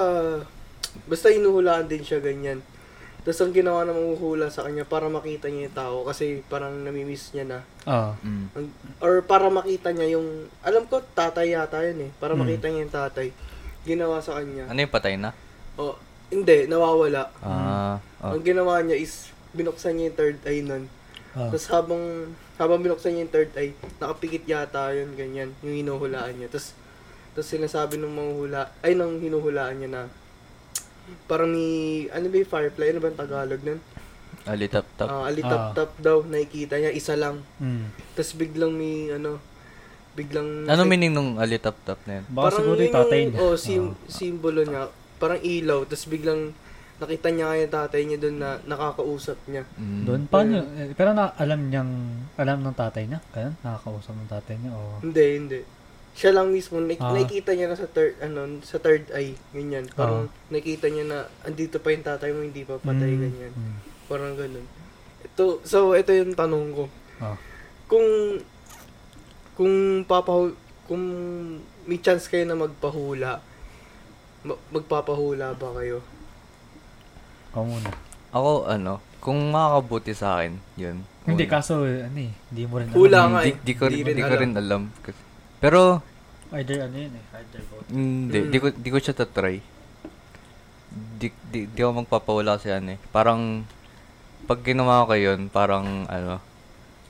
[1.09, 2.61] basta inuhulaan din siya ganyan.
[3.24, 7.32] Tapos ang ginawa ng manghuhula sa kanya para makita niya yung tao kasi parang namimiss
[7.32, 7.61] niya na.
[7.84, 8.12] Oo.
[8.20, 8.45] Mm.
[8.53, 12.11] Ang- Or para makita niya yung, alam ko tatay yata yun eh.
[12.16, 12.45] Para Hmm.
[12.45, 13.32] makita niya yung tatay.
[13.89, 14.68] Ginawa sa kanya.
[14.68, 15.32] Ano yung patay na?
[15.80, 15.97] Oh,
[16.28, 17.32] hindi, nawawala.
[17.41, 18.36] Ah, oh.
[18.36, 20.84] Ang ginawa niya is, binuksan niya yung third eye nun.
[21.32, 21.49] Oh.
[21.49, 22.05] Tapos habang,
[22.61, 26.53] habang binuksan niya yung third eye, nakapikit yata yun, ganyan, yung hinuhulaan niya.
[26.53, 26.76] Tapos,
[27.32, 30.03] tapos sinasabi ng manghula, ay, nang hinuhulaan niya na,
[31.24, 32.93] parang ni, ano ba yung firefly?
[32.93, 33.80] Ano ba ang Tagalog nun?
[34.45, 35.09] Alitap-tap.
[35.09, 37.41] Ah, alitap-tap daw, nakikita niya, isa lang.
[37.57, 37.89] Mm.
[38.12, 39.41] Tapos biglang may, ano,
[40.19, 40.66] biglang...
[40.66, 42.25] ano meaning nung alitap-tap na yun?
[42.29, 43.39] Baka siguro yun yung tatay niya.
[43.39, 44.11] Oh, sim- Oo.
[44.11, 44.91] simbolo niya.
[45.16, 46.55] parang ilaw, tapos biglang
[46.99, 49.62] nakita niya yung tatay niya doon na nakakausap niya.
[49.75, 50.03] Mm.
[50.03, 51.91] Doon, paano, eh, pero na, alam niyang,
[52.35, 53.19] alam ng tatay niya?
[53.29, 54.99] Kaya, nakakausap ng tatay niya, o...
[55.01, 55.61] Hindi, hindi.
[56.14, 57.11] Siya lang mismo, nak- Ah.
[57.12, 59.87] nakikita niya na sa third, ano, sa third eye, ganyan.
[59.89, 63.53] Parang nakita niya na, andito pa yung tatay mo, hindi pa patay, Mm, ganyan.
[63.53, 63.77] mm.
[64.07, 64.66] Parang ganun.
[65.21, 66.85] Ito, so, ito yung tanong ko.
[67.19, 67.35] Ah.
[67.87, 68.07] Kung,
[69.59, 69.75] kung
[70.07, 70.55] papahu,
[70.87, 71.03] kung
[71.83, 73.43] may chance kayo na magpahula,
[74.41, 75.99] ma- magpapahula ba kayo?
[77.51, 77.91] Ikaw muna.
[78.31, 81.03] Ako, ano, kung makakabuti sa akin, yun.
[81.27, 81.53] Hindi, Una.
[81.53, 83.31] kaso, ano eh, hindi mo rin Hula alam.
[83.35, 83.57] nga di, eh.
[83.59, 84.41] di ko, Di di, rin ko alam.
[84.41, 84.83] rin alam.
[85.59, 85.81] Pero,
[86.49, 87.85] Either ano yun eh, either both.
[87.91, 88.49] hindi, Mm.
[88.49, 89.59] di, ko, di ko siya tatry.
[91.19, 93.01] Di, di, di ako magpapawala kasi ano eh.
[93.11, 93.67] Parang,
[94.47, 96.39] pag ginawa ko yun, parang, ano,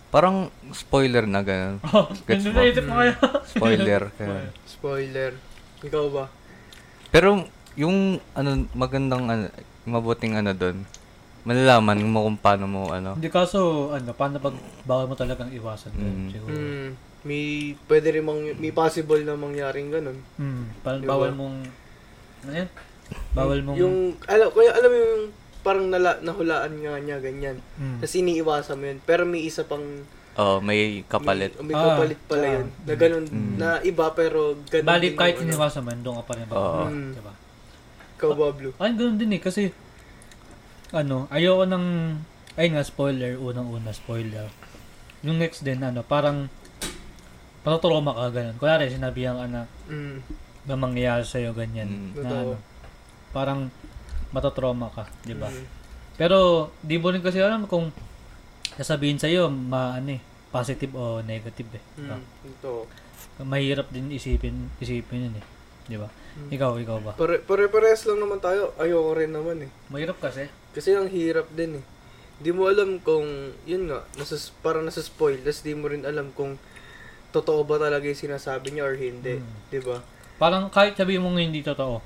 [0.08, 0.36] parang
[0.72, 1.78] spoiler na ganun.
[1.88, 2.58] Oh, Gets hindi mo?
[2.58, 3.14] naisip ko kaya.
[3.46, 4.02] Spoiler.
[4.18, 4.48] ganun.
[4.64, 5.32] Spoiler.
[5.80, 6.24] Ikaw ba?
[7.08, 7.44] Pero,
[7.74, 7.96] yung,
[8.32, 9.44] ano, magandang, ano,
[9.84, 10.84] mabuting ano doon,
[11.42, 14.52] malalaman mo kung paano mo, ano, Hindi kaso, ano, paano pag
[14.84, 16.28] bawal mo talagang iwasan yun, Mm.
[16.28, 16.52] siguro.
[16.52, 16.88] Hmm,
[17.22, 17.44] may,
[17.86, 20.18] pwede rin mang, may possible na mangyaring ganun.
[20.36, 21.10] Hmm, parang Diba?
[21.10, 21.56] bawal mong,
[22.42, 22.68] ano yan?
[23.32, 23.96] Bawal mong, Yung,
[24.26, 25.24] alam, kaya alam mo yung
[25.68, 27.60] parang nala, nahulaan nga niya, ganyan.
[27.76, 28.00] Hmm.
[28.00, 28.98] Tapos iniiwasan mo yun.
[29.02, 29.84] Pero may isa pang,
[30.34, 31.52] oh, may kapalit.
[31.60, 32.54] may, may Ah, kapalit pala ah.
[32.56, 32.66] yun.
[32.80, 33.54] Na ganun, Mm.
[33.54, 35.52] na iba pero ganun Bali, din kahit yung ano.
[35.52, 36.54] iniwasan mo, doon ka pa rin ba?
[36.54, 36.82] Oo.
[36.86, 37.10] Mm.
[37.12, 37.32] Diba?
[38.16, 38.72] Ikaw ba, Blue?
[38.78, 39.62] Ay, ganun din eh, kasi,
[40.90, 41.86] ano, ayoko ng,
[42.56, 44.48] ay nga, spoiler, unang-una, spoiler.
[45.20, 46.48] Yung next din, ano, parang,
[47.60, 48.56] patutroma ka, ganun.
[48.56, 50.18] Kunwari, sinabi ang anak, Mm.
[50.64, 51.86] na mangyayari sa'yo, ganyan.
[51.86, 52.12] Mm.
[52.16, 52.54] Na, ano,
[53.30, 53.60] parang,
[54.32, 55.48] matotrauma ka, di ba?
[55.48, 55.64] Mm.
[56.18, 57.94] Pero, di mo rin kasi alam kung
[58.74, 60.20] sasabihin sa'yo, ma, ano eh,
[60.50, 61.82] positive o negative eh.
[62.00, 62.22] Mm.
[62.58, 62.88] Ito.
[63.44, 65.44] Mahirap din isipin, isipin yun eh.
[65.88, 66.08] Di ba?
[66.08, 66.48] Mm.
[66.52, 67.12] Ikaw, ikaw ba?
[67.14, 68.74] Pare, pare-pares lang naman tayo.
[68.76, 69.70] Ayoko rin naman eh.
[69.88, 70.50] Mahirap kasi.
[70.74, 71.84] Kasi ang hirap din eh.
[72.38, 75.42] Di mo alam kung, yun nga, nasas, parang nasa-spoil.
[75.42, 76.60] Tapos di mo rin alam kung
[77.30, 79.38] totoo ba talaga yung sinasabi niya or hindi.
[79.38, 79.54] Mm.
[79.68, 79.98] Di ba?
[80.38, 81.98] Parang kahit sabihin mo hindi totoo,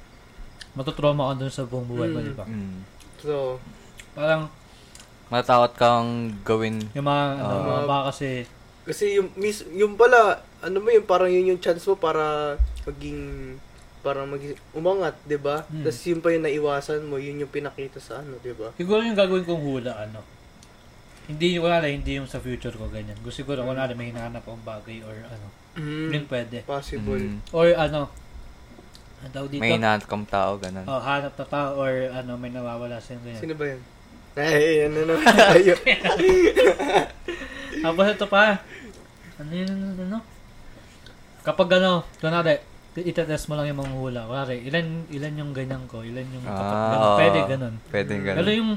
[0.72, 2.26] matutrauma ka dun sa buong buhay mo, Mm.
[2.26, 2.44] di ba?
[2.44, 2.76] Mm.
[3.18, 3.60] So,
[4.12, 4.44] Parang,
[5.28, 6.10] Matakot kang
[6.42, 6.76] gawin.
[6.92, 7.64] yung mga, ano, Ah.
[7.64, 8.44] mga baka kasi,
[8.84, 12.52] kasi yung, mis, yung pala, ano mo yun, parang yun yung chance mo para
[12.84, 13.56] maging,
[14.02, 15.64] parang maging umangat, di ba?
[15.66, 15.80] Mm.
[15.82, 18.68] Tapos yun pa yung naiwasan mo, yun yung pinakita sa ano, di ba?
[18.76, 20.20] siguro yung gagawin kong hula, ano,
[21.24, 23.16] hindi, wala, hindi yung sa future ko, ganyan.
[23.22, 26.10] Gusto siguro, kunwari may hinahanap akong bagay or ano, Mm.
[26.12, 26.60] yun pwede.
[26.68, 27.16] Possible.
[27.16, 27.40] Mm.
[27.48, 28.12] Or ano
[29.30, 29.62] daw dito?
[29.62, 30.86] May hinahanap kang tao, ganun.
[30.88, 33.38] Oh, hanap na tao or ano, may nawawala sa ganyan.
[33.38, 33.80] Sino ba yun?
[34.32, 35.14] Ay, ano na.
[35.52, 35.78] Ayun.
[37.84, 38.64] Tapos ito pa.
[39.38, 40.18] Ano yun, ano, ano?
[41.42, 42.62] Kapag ano, kunwari,
[42.96, 44.20] itetest mo lang yung mga hula.
[44.24, 47.12] Kunwari, ilan, ilan yung ganyan ko, ilan yung kapag Ah, ganun.
[47.18, 47.74] Pwede ganun.
[47.90, 48.38] Pwede ganun.
[48.40, 48.70] Pero yung,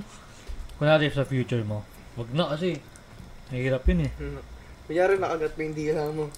[0.75, 1.87] kunwari sa future mo,
[2.19, 2.81] wag na kasi,
[3.49, 4.11] mahirap yun eh.
[4.85, 6.23] Kunyari nakagat mo yung dila mo.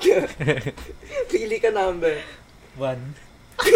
[1.32, 2.14] Pili ka number.
[2.80, 3.12] One.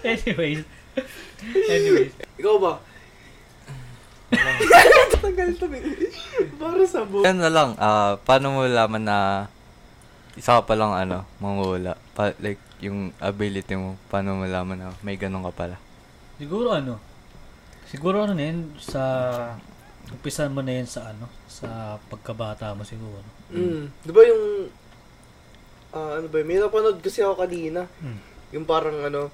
[0.00, 0.64] anyways.
[1.68, 2.16] anyways.
[2.40, 2.80] Ikaw ba?
[5.20, 5.68] Tagal to
[6.56, 7.04] Para sa.
[7.04, 9.44] Yan na lang, ah, paano mo laman na
[10.40, 12.00] isa ka palang ano, manghula?
[12.16, 15.76] Pa, like, yung ability mo, paano mo laman na may ganun ka pala?
[16.40, 16.96] Siguro ano,
[17.92, 19.02] siguro ano na yun, sa,
[20.08, 23.20] umpisan mo na yun sa ano, sa pagkabata mo siguro.
[23.52, 23.92] Mm.
[24.00, 24.72] Di ba yung,
[25.94, 26.48] ah, ano ba yun?
[26.50, 27.86] May napanood kasi ako kanina.
[28.02, 28.18] Mm.
[28.58, 29.30] Yung parang ano,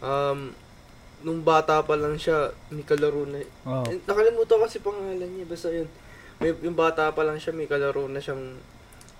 [0.00, 0.54] um,
[1.20, 3.42] nung bata pa lang siya, may kalaro na.
[3.66, 3.84] Oh.
[3.90, 5.46] Eh, nakalimutan kasi pangalan niya.
[5.50, 5.90] Basta yun.
[6.40, 8.56] May, yung bata pa lang siya, may kalaro na siyang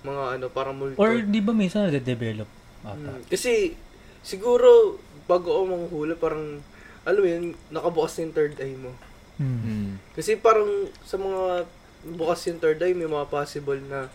[0.00, 0.96] mga ano, parang multo.
[0.96, 2.48] Or di ba minsan nade-develop
[2.86, 3.20] ata?
[3.20, 3.28] Mm.
[3.28, 3.76] Kasi,
[4.24, 4.96] siguro,
[5.28, 6.64] bago ako manghula, parang,
[7.04, 8.96] alam mo yun, nakabukas yung third eye mo.
[9.40, 9.60] Hmm.
[9.64, 9.92] Mm.
[10.12, 10.68] Kasi parang
[11.00, 11.64] sa mga
[12.12, 14.12] bukas yung third eye, may mga possible na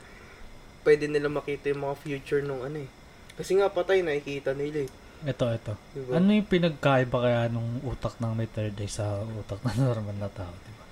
[0.85, 2.89] pwede nila makita yung mga future nung ano eh.
[3.35, 4.89] Kasi nga patay, nakikita nila eh.
[5.25, 5.73] Ito, ito.
[5.91, 6.15] Diba?
[6.15, 10.29] Ano yung pinagkaiba kaya nung utak ng may third eye sa utak ng normal na
[10.29, 10.83] tao, di ba?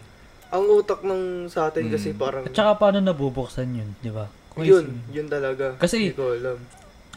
[0.51, 2.17] Ang utak ng sa atin kasi Mm.
[2.17, 4.25] parang, At saka paano nabubuksan yun, di ba?
[4.49, 5.77] Kung yun, is- yun talaga.
[5.77, 6.57] Kasi- Hindi ko alam.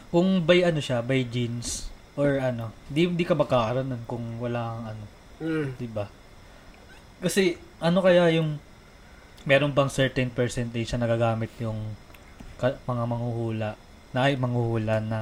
[0.07, 4.71] Kung by ano siya, by genes, or ano, di, di ka magkakaroon nun kung wala
[4.71, 5.05] kang ano,
[5.37, 5.67] Mm.
[5.75, 6.05] di ba?
[7.19, 8.61] Kasi, ano kaya yung,
[9.43, 11.77] meron bang certain percentage na nagagamit yung
[12.57, 13.69] ka- mga manghuhula,
[14.09, 15.19] na ay manghuhula na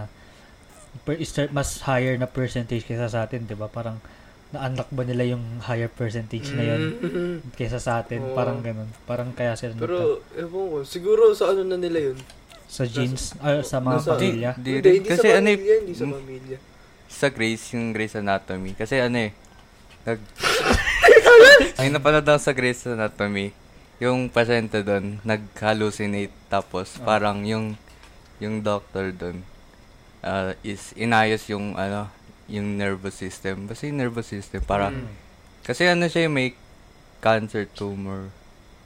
[1.01, 1.19] per,
[1.49, 3.67] mas higher na percentage kaysa sa atin, di ba?
[3.67, 3.99] Parang,
[4.47, 7.35] na-unlock ba nila yung higher percentage na yun Mm.
[7.53, 8.23] kaysa sa atin?
[8.23, 8.31] Oo.
[8.33, 8.87] Parang ganun.
[9.03, 9.97] Parang kaya sila nagka- Pero,
[10.33, 12.17] ewan ko, siguro sa ano na nila yun.
[12.65, 14.49] sa jeans, ah, sa mga Nasa- pamilya.
[14.55, 14.93] Di Hindi, rin.
[14.97, 16.57] hindi Kasi sa ano eh, pamilya, hindi sa mm, pamilya.
[17.05, 18.71] sa Grace, yung Grace Anatomy.
[18.73, 19.31] Kasi ano eh,
[20.03, 20.19] nag...
[21.77, 23.51] Ay, napanood ako sa Grace Anatomy.
[24.03, 26.33] Yung pasyente doon, nag-hallucinate.
[26.51, 27.05] Tapos, Ah.
[27.07, 27.79] parang yung,
[28.43, 29.39] yung doctor doon,
[30.19, 32.11] ah, is inayos yung, ano,
[32.51, 33.65] yung nervous system.
[33.65, 35.07] Basta yung nervous system, para, Mm.
[35.63, 36.51] kasi ano siya, may
[37.23, 38.29] cancer tumor.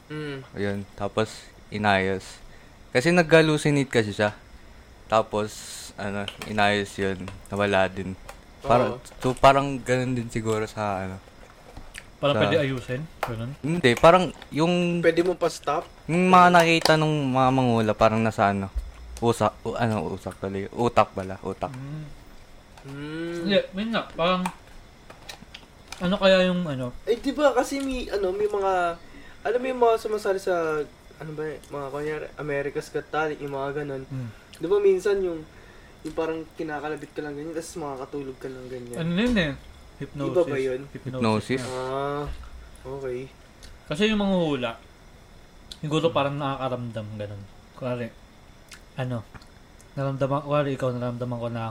[0.10, 0.45] Mm.
[0.53, 2.38] Ayun, tapos, inayos.
[2.89, 4.34] Kasi nag-hallucinate kasi siya.
[5.10, 5.51] Tapos,
[5.97, 7.26] ano, inayos yun.
[7.49, 8.14] Nawala din.
[8.62, 9.01] Para, Oo.
[9.22, 11.18] so, parang ganun din siguro sa, ano.
[12.20, 13.01] Para Sa- pwede ayusin.
[13.22, 13.51] Ganun.
[13.59, 15.88] Hindi, parang yung, Pwede mo pa stop?
[16.05, 18.67] yung mga nakita nung mga mangula, parang nasa, ano,
[19.20, 20.67] usak, u- ano, usak tuloy.
[20.70, 21.72] Utak pala, utak.
[21.72, 22.03] Mm.
[22.82, 23.34] Mm.
[23.41, 24.43] Hindi, yun nga, parang,
[25.99, 28.74] ano kaya yung, ano, Eh, di ba kasi may, ano, may mga,
[29.41, 30.84] alam mo yung mga sumasali sa,
[31.17, 34.03] ano ba, eh, mga kunyari, America's Got Talent, yung mga ganun.
[34.03, 35.39] mm, Di ba minsan yung,
[36.01, 38.97] yung parang kinakalabit ka lang ganyan, tapos makakatulog ka lang ganyan.
[38.97, 39.51] ano yun eh,
[40.00, 40.36] hypnosis.
[40.36, 40.82] Iba ba yun?
[40.95, 41.64] Hypnosis?
[41.68, 42.26] Ah,
[42.88, 43.28] okay.
[43.91, 44.72] Kasi yung mga hula,
[45.84, 47.43] siguro parang nakakaramdam, ganun.
[47.76, 48.08] Kuwari,
[48.95, 49.24] ano,
[49.93, 51.64] naramdaman, kuwari ikaw naramdaman ko na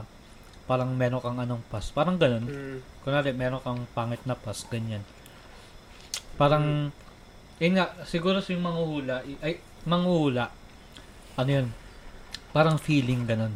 [0.68, 1.88] parang meron kang anong pas.
[1.96, 2.44] Parang ganun.
[2.44, 2.78] Mm.
[3.00, 5.00] Kunwari, meron kang pangit na pas, ganyan.
[6.36, 6.92] Parang,
[7.58, 9.58] yun nga, siguro sa yung manguhula, ay,
[9.88, 10.52] manguhula,
[11.38, 11.68] ano yun,
[12.52, 13.54] parang feeling ganun.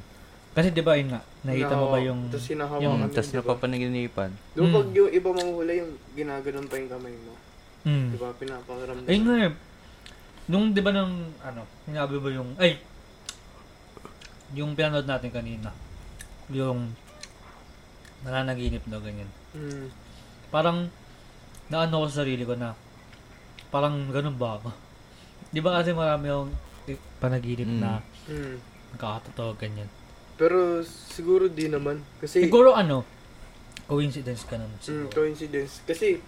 [0.55, 3.27] Kasi di ba yun nga, nakita mo ba yung, Tapos hinahawakan yung- mo, Hmm, Tapos
[3.27, 3.41] di ba?
[3.41, 4.31] napapanaginipan.
[4.49, 4.95] Di ba pag Mm.
[4.95, 7.35] yung iba manghula, yung ginaganon pa yung kamay mo.
[7.83, 8.29] mm, Di ba?
[8.33, 9.09] Pinapakiramdam.
[9.09, 9.53] ayun nga eh,
[10.47, 12.79] nung di ba nung, ano, sinabi ba yung, ay,
[14.53, 15.75] yung pinanood natin kanina,
[16.49, 16.95] yung,
[18.23, 19.27] nananaginip daw ganyan.
[19.53, 19.91] Mm.
[20.49, 20.87] parang
[21.67, 22.77] naano ko sa sarili ko na
[23.69, 24.69] parang ganun ba ako?
[25.49, 26.53] Di ba kasi marami yung
[27.19, 27.81] panaginip Mm.
[27.81, 28.57] na Mm.
[28.93, 29.89] nakakatotoo ganyan.
[30.35, 32.01] Pero siguro di naman.
[32.19, 33.05] Kasi, Siguro ano,
[33.85, 34.73] coincidence ka nun.
[34.73, 35.85] mm, coincidence.
[35.85, 36.19] Kasi,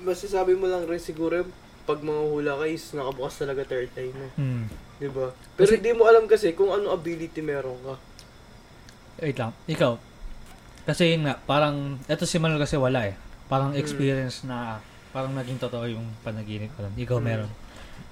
[0.00, 1.46] masasabi mo lang rin siguro,
[1.82, 4.26] pag mga hula ka is nakabukas talaga third eye mo.
[4.36, 4.66] Hmm.
[4.98, 5.34] Di ba?
[5.58, 7.94] Pero Kasi- hindi mo alam kasi kung ano ability meron ka.
[9.18, 9.98] Wait lang, ikaw.
[10.82, 13.14] Kasi yun nga, parang, eto si Manuel kasi wala eh.
[13.46, 13.78] Parang Mm.
[13.78, 14.78] experience na,
[15.10, 16.94] parang naging totoo yung panaginip ko nun.
[16.94, 17.24] Ikaw Mm.
[17.24, 17.50] meron.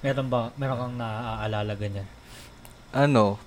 [0.01, 2.07] Meron ba, meron kang naaalala ganyan?
[2.91, 3.39] Ano,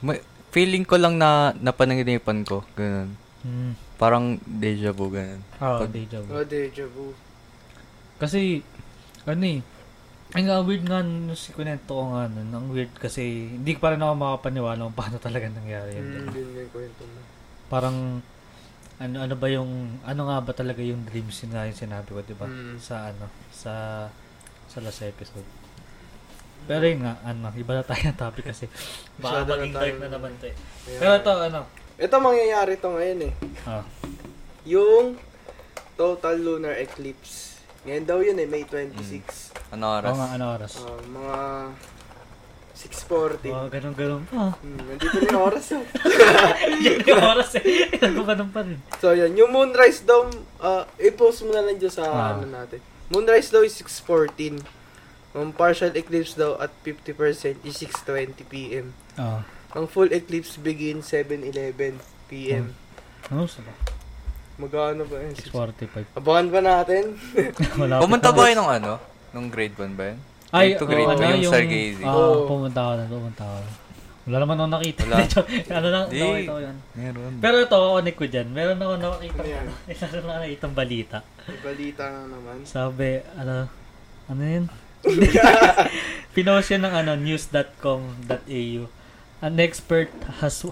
[0.00, 0.20] may,
[0.52, 2.64] feeling ko lang na napanaginipan ko.
[2.76, 3.12] Ganun.
[3.44, 3.72] Hmm.
[3.96, 5.40] Parang deja vu, ganun.
[5.60, 6.28] Oh, Pag- deja vu.
[6.32, 7.12] Oh, deja vu.
[8.16, 8.64] Kasi,
[9.28, 9.60] ano eh,
[10.32, 12.48] ang weird nga nung si Kunento ko nga nun.
[12.52, 16.24] Ang weird kasi, hindi pa rin ako makapaniwala kung paano talaga nangyari yun.
[16.24, 17.20] Mm, yun yung kwento mo.
[17.68, 17.96] Parang,
[18.96, 22.20] ano ano ba yung, ano nga ba talaga yung dreams yun nga yung sinabi ko,
[22.24, 22.48] di ba?
[22.48, 22.80] Mm.
[22.80, 23.72] Sa ano, sa,
[24.66, 25.65] sa last episode.
[26.66, 28.66] Pero yun nga, ano, iba na tayo ng topic kasi
[29.22, 30.56] baka maging dark na naman to eh.
[30.86, 30.98] Ayan.
[30.98, 31.60] Pero ito, ano,
[31.96, 33.32] Ito mangyayari to ngayon eh.
[33.64, 33.84] ah,
[34.64, 35.16] Yung
[35.94, 37.56] total lunar eclipse.
[37.82, 39.72] Ngayon daw yun eh, May 26.
[39.72, 40.10] Ano oras?
[40.10, 40.72] oo nga, ano oras?
[40.78, 41.38] Ah, mga
[42.76, 43.48] 6.40.
[43.48, 44.22] Oh, ganun, ganun.
[44.30, 45.64] Ah, Hmm, nandito na yung oras.
[45.72, 45.80] oh.
[46.84, 47.64] yun yung oras eh.
[47.96, 48.76] Ganun pa rin.
[49.00, 49.32] so, yan.
[49.32, 52.36] Yung moonrise daw, ah, i-post mo na lang dyan sa Ah.
[52.36, 52.84] ano natin.
[53.08, 54.60] Moonrise daw is 6.14.
[55.36, 58.96] Ang partial eclipse daw at 50% is 6.20 p.m.
[59.20, 59.40] Oo.
[59.76, 62.00] Ang full eclipse begins 7.11
[62.32, 62.72] p.m.
[63.28, 63.76] Ano sa ba?
[64.56, 65.36] Magkano ba yun?
[65.36, 66.16] 6.45.
[66.16, 67.20] Abangan ba natin?
[67.80, 68.96] Wala Pumunta ba kayo nung ano?
[69.36, 70.18] Nung grade 1 ba yun?
[70.56, 72.02] Ay, Yung to grade ano, two, yung yung, Sargazy.
[72.06, 72.48] Ah, Oo.
[72.48, 73.60] pumunta ako na, pumunta ako.
[74.26, 75.00] Wala naman ako nakita.
[75.04, 75.16] Wala.
[75.76, 76.18] ano lang, Di.
[76.18, 76.76] nakita ko yan.
[76.96, 77.32] Meron.
[77.44, 78.46] Pero ito, connect ko dyan.
[78.56, 79.38] Meron ako nakita.
[79.44, 79.66] Ano yan?
[79.92, 81.18] Isa na nakita balita.
[81.44, 82.56] May balita na naman.
[82.64, 83.54] Sabi, ano,
[84.32, 84.64] ano yun?
[86.34, 88.80] Pinost yan ng ano, news.com.au.
[89.38, 90.08] An expert
[90.40, 90.64] has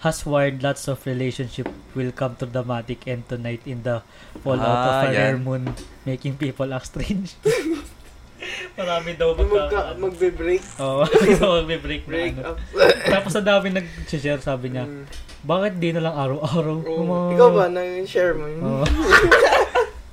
[0.00, 4.04] has wired lots of relationship will come to dramatic end tonight in the
[4.40, 5.42] fallout Ah, of a rare yan.
[5.42, 5.62] moon
[6.04, 7.32] making people act strange.
[8.76, 9.80] Marami daw Magka, magka...
[9.96, 10.62] magbe-break.
[10.76, 12.52] Oo, oh, magbe-break na Break ano.
[12.52, 12.56] up.
[13.14, 15.06] Tapos ang dami nag-share, sabi niya, Mm.
[15.40, 16.76] bakit di na lang araw-araw?
[16.82, 17.00] Oo.
[17.00, 18.60] Mga- Ikaw ba, nang-share mo yun?
[18.60, 18.84] Oo.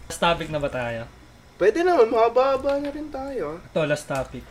[0.08, 1.04] last topic na ba tayo?
[1.62, 3.62] Pwede naman, mahaba-haba na rin tayo.
[3.62, 4.42] Ito, last topic.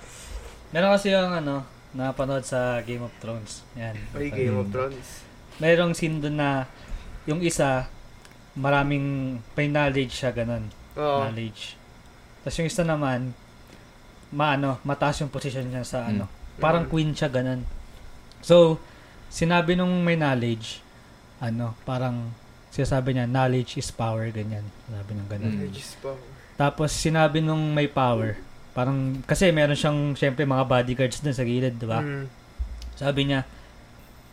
[0.70, 3.66] Meron kasi yung ano, napanood sa Game of Thrones.
[3.74, 3.98] Yan.
[4.14, 5.26] Ay, Game of Thrones.
[5.58, 6.70] Merong scene doon na
[7.26, 7.90] yung isa,
[8.54, 10.70] maraming may knowledge siya, ganun.
[10.94, 11.26] Oo.
[11.26, 11.74] Knowledge.
[12.46, 13.34] Tapos yung isa naman,
[14.30, 16.30] maano, mataas yung position niya sa ano.
[16.62, 16.90] Parang Mm.
[16.94, 17.66] queen siya, ganun.
[18.38, 18.78] So,
[19.26, 20.78] sinabi nung may knowledge,
[21.42, 22.30] ano, parang
[22.70, 24.62] sinasabi niya, knowledge is power, ganyan.
[24.86, 25.52] Sinabi niya ganun.
[25.58, 25.62] Mm.
[25.66, 26.14] Aegis pa.
[26.60, 28.36] Tapos sinabi nung may power,
[28.76, 32.04] parang kasi meron siyang syempre mga bodyguards dun sa gilid, di ba?
[32.04, 32.28] Mm.
[33.00, 33.48] Sabi niya,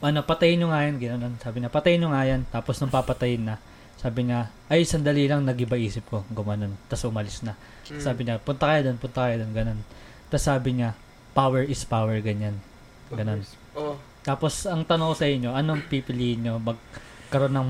[0.03, 1.39] ano, patayin nyo nga yan, gano'n.
[1.39, 2.43] Sabi niya, patayin nyo nga yan.
[2.51, 3.55] Tapos nung papatayin na,
[3.95, 6.27] sabi niya, ay, sandali lang, nag-iba isip ko.
[6.27, 6.75] Gumanon.
[6.91, 7.55] Tapos umalis na.
[7.87, 8.01] Mm.
[8.03, 9.79] Sabi niya, punta kayo doon, punta kayo doon, ganun.
[10.27, 10.99] Tapos sabi niya,
[11.31, 12.59] power is power, ganyan.
[13.07, 13.39] Ganun.
[13.71, 13.95] Oh.
[14.27, 16.59] Tapos, ang tanong sa inyo, anong pipiliin nyo?
[16.59, 17.69] Magkaroon ng,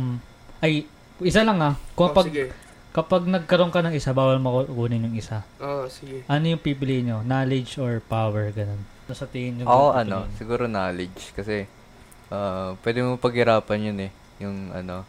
[0.65, 0.89] ay,
[1.21, 1.77] isa lang ah.
[1.93, 2.49] Kung Oh, pag, sige.
[2.97, 5.45] Kapag nagkaroon ka ng isa, bawal makunin yung isa.
[5.61, 6.25] Oh, sige.
[6.25, 7.17] Ano yung pipiliin nyo?
[7.21, 8.81] Knowledge or power, ganun.
[9.05, 11.69] Tapos sa tingin nyo, Ako ganun ano, siguro knowledge kasi
[12.33, 14.11] ah, pwede mo paghirapan yun eh.
[14.41, 15.05] Yung ano,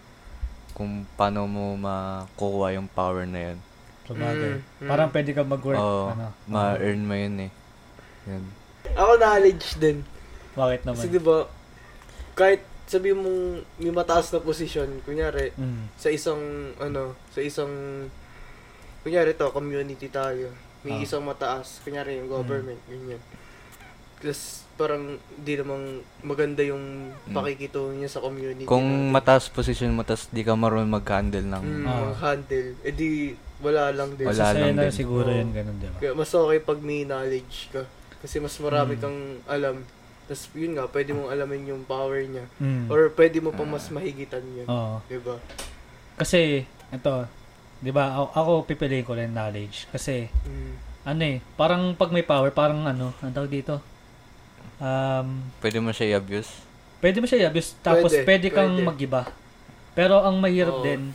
[0.76, 3.58] kung paano mo makukuha yung power na yun.
[4.04, 4.60] Sabagay.
[4.60, 4.88] Mm, mm.
[4.92, 5.80] Parang pwede ka mag-work.
[5.80, 7.50] Oo, ano, ma-earn mo yun eh.
[8.28, 8.44] Yun.
[9.00, 10.04] Ako knowledge din.
[10.52, 11.00] Bakit naman?
[11.00, 11.48] Kasi di ba
[12.36, 13.40] kahit sabi mong
[13.76, 15.92] may mataas na posisyon, kunyari, Mm.
[15.94, 16.40] sa isang,
[16.76, 17.68] ano, sa isang,
[19.04, 20.48] kunyari to, community tayo.
[20.80, 21.04] May Ah.
[21.04, 23.20] isang mataas, kunyari yung government, ganyan.
[24.18, 25.04] Tapos, parang
[25.36, 27.34] di namang maganda yung Mm.
[27.34, 28.64] pakikito niya sa community.
[28.64, 29.12] Kung natin.
[29.12, 31.62] mataas position mo, tas di ka marunong mag-handle ng...
[31.62, 32.14] Mm, Ah.
[32.16, 34.24] handle, edi wala lang din.
[34.24, 34.90] Wala lang din.
[34.90, 35.34] siguro Oo.
[35.34, 35.98] yun, ganun, di ba?
[35.98, 37.82] Kaya mas okay pag may knowledge ka.
[38.18, 39.02] Kasi mas marami Mm.
[39.02, 39.76] kang alam.
[40.28, 42.44] Tapos yun nga, pwede mong alamin yung power niya.
[42.60, 42.86] Mm.
[42.86, 44.68] Or pwede mo pa mas mahigitan yun.
[44.68, 45.00] Oo.
[45.08, 45.40] Diba?
[46.14, 46.62] Kasi,
[46.92, 47.12] ito,
[47.80, 49.88] di ba, ako, ako pipiliin ko rin knowledge.
[49.88, 50.72] Kasi, Mm.
[51.06, 53.80] ano eh, parang pag may power, parang ano, ang tawag dito,
[54.76, 56.52] um, Pwede mo siya i-abuse.
[57.00, 58.84] pwede mo siya i-abuse, tapos Pwede, pwede, kang pwede.
[58.84, 59.22] mag-iba.
[59.94, 60.84] Pero ang mahirap Oo.
[60.84, 61.10] din,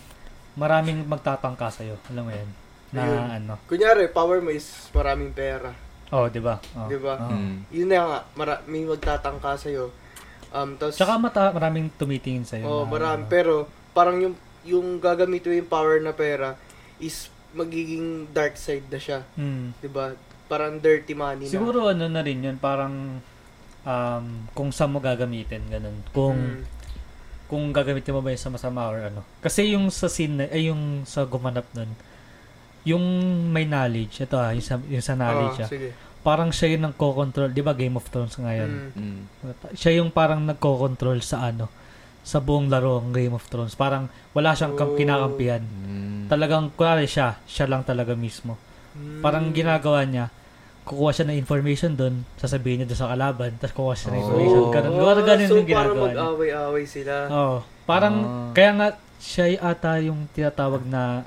[0.55, 2.01] maraming magtatangka sa'yo.
[2.09, 2.49] Alam mo yan?
[2.89, 3.25] Na Ayun.
[3.31, 3.53] ano.
[3.65, 5.73] Kunyari, power mo is maraming pera.
[6.09, 6.59] Oh, di ba?
[6.73, 6.85] Oh.
[6.85, 7.15] Di ba?
[7.17, 7.31] Oo.
[7.31, 7.55] Mm.
[7.69, 9.89] Yun na nga, mara- may magtatangka sa'yo.
[10.49, 12.63] Um, tapos, Tsaka mata, maraming tumitingin sa'yo.
[12.63, 13.21] oh, na, marami.
[13.21, 13.31] ano.
[13.31, 13.53] Pero,
[13.91, 16.55] parang yung, yung gagamit mo yung power na pera
[16.97, 19.21] is magiging dark side na siya.
[19.33, 19.73] Hmm.
[19.75, 20.13] Di ba?
[20.45, 21.51] Parang dirty money na.
[21.51, 23.21] Siguro ano na rin yun, parang
[23.81, 25.97] um, kung saan mo gagamitin, ganun.
[26.11, 26.61] Kung Mm.
[27.45, 29.21] kung gagamitin mo ba yun sa masama or ano.
[29.39, 31.89] Kasi yung sa scene, na- ay yung sa gumanap nun,
[32.83, 33.03] yung
[33.49, 35.89] may knowledge, ito ah, yung sa, yung sa knowledge Ah, ah, sige.
[36.19, 38.91] parang siya yung nagko-control, di ba Game of Thrones ngayon?
[38.91, 39.19] Mm.
[39.41, 39.73] Mm.
[39.73, 41.67] Siya yung parang nagko-control sa ano,
[42.21, 43.73] sa buong laro ng Game of Thrones.
[43.73, 44.97] Parang wala siyang kam- Oh.
[44.97, 45.59] kinakampihan.
[45.59, 46.27] Mm.
[46.27, 48.55] Talagang, kunwari siya, siya lang talaga mismo.
[48.93, 49.19] Mm.
[49.19, 50.31] Parang ginagawa niya,
[50.83, 54.21] kukuha siya ng information doon, sasabihin niya doon sa kalaban, tapos kukuha siya ng Oh.
[54.21, 54.63] information.
[54.69, 56.07] Ganun, oh, ganun so, yung ginagawa parang niya.
[56.21, 57.13] mag-away-away sila.
[57.29, 57.57] Oo.
[57.83, 58.51] Parang, Ah.
[58.51, 61.23] kaya nga, siya ata yung tinatawag na,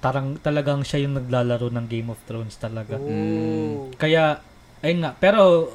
[0.00, 2.96] tarang, talagang siya yung naglalaro ng Game of Thrones talaga.
[2.96, 3.92] Oh.
[3.94, 4.40] Kaya,
[4.80, 5.72] ayun nga, pero,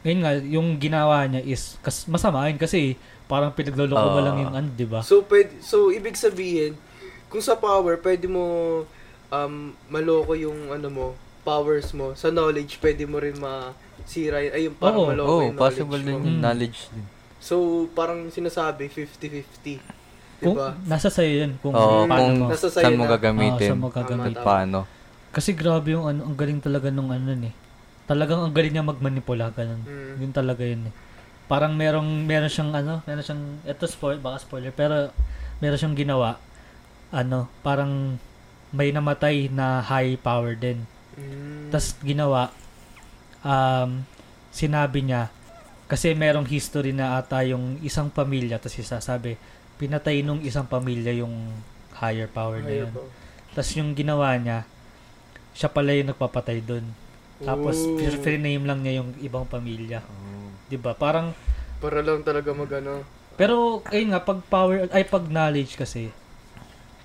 [0.00, 4.26] ayun nga, yung ginawa niya is, kas, masama yun kasi, parang pinagluloko mo Ah.
[4.26, 5.00] lang yung ano, di ba?
[5.00, 6.76] So, pwede, so, ibig sabihin,
[7.28, 8.44] kung sa power, pwede mo
[9.28, 9.54] um,
[9.88, 11.06] maloko yung ano mo,
[11.42, 12.14] powers mo.
[12.14, 14.52] Sa knowledge, pwede mo rin masira yun.
[14.54, 15.10] Ay, yung parang Oo.
[15.10, 16.24] maloko Oh, yung possible knowledge din mo.
[16.24, 16.40] yung Mm.
[16.40, 17.04] knowledge din.
[17.38, 17.54] So,
[17.92, 19.82] parang sinasabi, 50-50.
[20.42, 20.74] Kung, Diba?
[20.86, 22.46] nasa sa'yo yun, kung Oo, paano kung mo.
[22.50, 23.12] Nasa sa'yo saan mo na.
[23.14, 23.54] gagamitin.
[23.54, 24.42] Oo, saan mo gagamitin.
[24.42, 24.78] Paano.
[25.34, 27.54] Kasi grabe yung ano, ang galing talaga nung ano eh.
[28.04, 29.80] Talagang ang galing niya magmanipula, ganun.
[29.86, 30.14] Mm.
[30.20, 30.94] Yun talaga yun eh.
[31.44, 35.12] Parang merong, meron siyang ano, meron siyang, eto spoil, baka spoiler, pero
[35.58, 36.36] meron siyang ginawa,
[37.10, 38.16] ano, parang
[38.74, 40.82] may namatay na high power din.
[41.14, 41.70] Mm.
[41.70, 42.50] Tapos ginawa,
[43.46, 44.02] um,
[44.50, 45.30] sinabi niya,
[45.84, 49.36] kasi merong history na ata yung isang pamilya, tapos isa sabi,
[49.76, 51.50] pinatay nung isang pamilya yung
[51.92, 52.92] higher power na Ayaw yun.
[53.50, 54.66] Tapos yung ginawa niya,
[55.52, 56.86] siya pala yung nagpapatay doon.
[57.38, 57.98] Tapos Ooh.
[58.18, 60.00] free name lang niya yung ibang pamilya.
[60.00, 60.50] Oh.
[60.66, 60.92] 'Di ba?
[60.92, 61.34] Parang
[61.76, 63.04] Para lang talaga magano.
[63.34, 66.08] pero ayun nga pag power ay pag knowledge kasi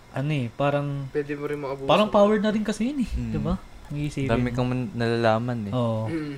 [0.10, 1.86] ano eh, parang Pwede mo rin maabuso.
[1.86, 3.30] parang power na rin kasi yun eh, Mm.
[3.30, 3.56] 'di ba?
[3.90, 4.30] Ang iisipin.
[4.30, 5.74] Dami kang man- nalalaman eh.
[5.74, 6.06] Oo.
[6.08, 6.38] Mm.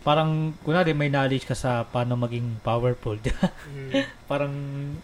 [0.00, 3.20] Parang kunwari may knowledge ka sa paano maging powerful?
[3.20, 3.92] Mm.
[4.30, 4.52] parang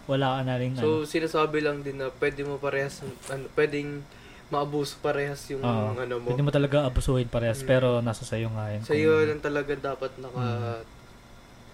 [0.05, 1.05] wala ka na rin So, ano.
[1.05, 4.01] sinasabi lang din na pwede mo parehas, ano, pwedeng
[4.49, 5.93] maabuso parehas yung Oo.
[5.93, 6.27] ano mo.
[6.27, 7.67] Hindi mo talaga abusuhin parehas, Mm.
[7.67, 8.81] pero nasa sayo nga yan.
[8.81, 10.81] Sa iyo lang talaga dapat naka...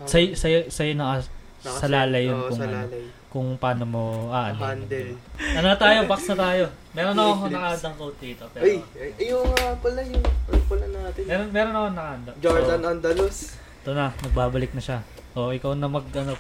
[0.04, 1.24] Sa sayo, sayo na
[1.64, 2.92] naka- sa lalay yun Oo, kung sa ano.
[3.34, 5.18] Kung paano mo ah, Handle.
[5.58, 6.06] Ano na tayo?
[6.06, 6.64] Box na tayo.
[6.94, 8.46] Meron ako nakahanda quote dito.
[8.54, 11.22] Pero, Ay, ay, ayun nga pala yung ano pala natin.
[11.26, 12.32] meron, meron ako nakahanda.
[12.38, 13.38] Jordan So, Andalus.
[13.58, 15.00] ito na, nagbabalik na siya.
[15.34, 16.38] O, ikaw na mag, ano,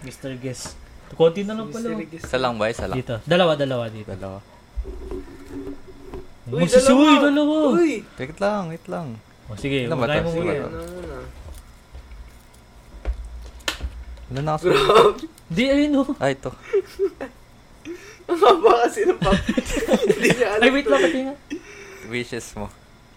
[0.00, 0.40] Mr.
[0.40, 0.72] Guest.
[1.12, 1.92] Konti na lang pala.
[1.92, 2.00] oh.
[2.00, 2.64] Isa lang ba?
[2.66, 2.96] Isa lang.
[2.96, 3.20] Dito.
[3.28, 4.08] Dalawa, dalawa dito.
[4.08, 4.40] Dalawa.
[6.48, 7.56] Uy, Magsisuwi, dalawa.
[7.76, 7.92] Uy!
[8.00, 9.20] Wait lang, wait lang.
[9.46, 11.18] O, sige, Ilan ba wala mo Sige, muna.
[14.26, 14.64] Wala na ako.
[14.64, 15.35] Grabe.
[15.46, 16.04] Di, ayun o.
[16.18, 16.50] Ay, ito.
[18.26, 19.38] Ang haba kasi ng pap.
[20.10, 20.62] Hindi niya alam.
[20.66, 21.34] Ay, wait lang, pati nga.
[22.10, 22.66] Wishes mo.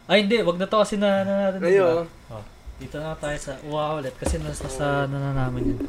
[0.06, 0.38] Ay, hindi.
[0.46, 1.60] Wag na to kasi na, na natin.
[1.66, 2.06] Ayo.
[2.30, 2.46] Oh.
[2.80, 5.80] Dito na tayo sa uwa ulit kasi nasa sa ano na namin yun.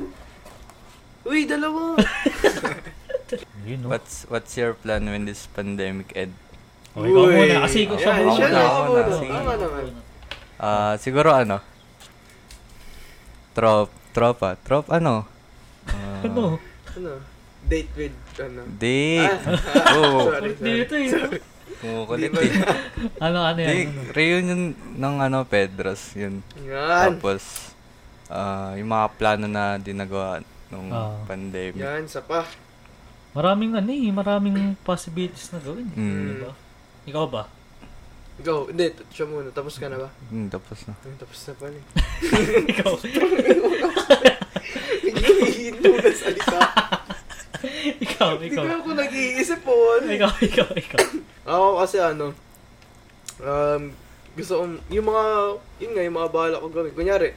[1.23, 1.95] Uy, dalawa!
[3.69, 3.95] Yun, no?
[3.95, 6.35] What's what's your plan when this pandemic end?
[6.99, 7.35] O, ikaw Uy.
[7.39, 7.63] muna.
[7.63, 8.35] Kasi ikaw siya Ayan, muna.
[8.35, 9.31] siya na, Ako na, muna.
[9.31, 9.85] Tama naman.
[10.59, 11.57] Ah, siguro ano?
[13.55, 15.29] Trop, tropa, trop ano?
[15.93, 16.57] Ah, Ano?
[16.91, 17.13] Ano?
[17.63, 18.63] Date with, ano?
[18.75, 19.29] Date.
[19.29, 20.31] Ah, Oo.
[20.31, 20.69] sorry, sorry.
[20.81, 21.11] Dito eh.
[21.77, 22.53] Kumukulit Di eh.
[23.19, 23.69] Ano, ano yan?
[23.69, 24.01] Di, Ano?
[24.11, 24.63] reunion
[24.95, 26.41] ng ano, Pedros, yun.
[26.61, 27.17] Yan.
[27.17, 27.73] Tapos,
[28.27, 31.17] ah, yung mga plano na dinagawa nung Ah.
[31.25, 31.79] pandemic.
[31.79, 32.45] Yan, sa pa.
[33.31, 35.87] Maraming ano eh, maraming possibilities na gawin.
[35.87, 35.97] eh.
[35.97, 36.27] Mm.
[36.35, 36.53] Diba?
[37.07, 37.45] Ikaw ba?
[38.41, 38.67] Go.
[38.67, 39.49] Hindi, siya muna.
[39.51, 40.09] Tapos ka na ba?
[40.29, 40.97] Hmm, tapos na.
[40.99, 41.77] Ay, tapos na pala.
[41.77, 41.85] eh.
[42.73, 42.93] ikaw.
[45.71, 46.59] Hindi na salita.
[48.05, 48.65] ikaw, Hindi ikaw.
[48.65, 49.75] ko ako nag-iisip po.
[50.01, 51.01] Ikaw, ikaw, ikaw.
[51.45, 52.27] Ako kasi ano,
[53.41, 53.83] um,
[54.33, 55.25] gusto kong, yung mga,
[55.79, 56.95] yun nga, yung mga bahala ko gawin.
[56.95, 57.35] Kunyari,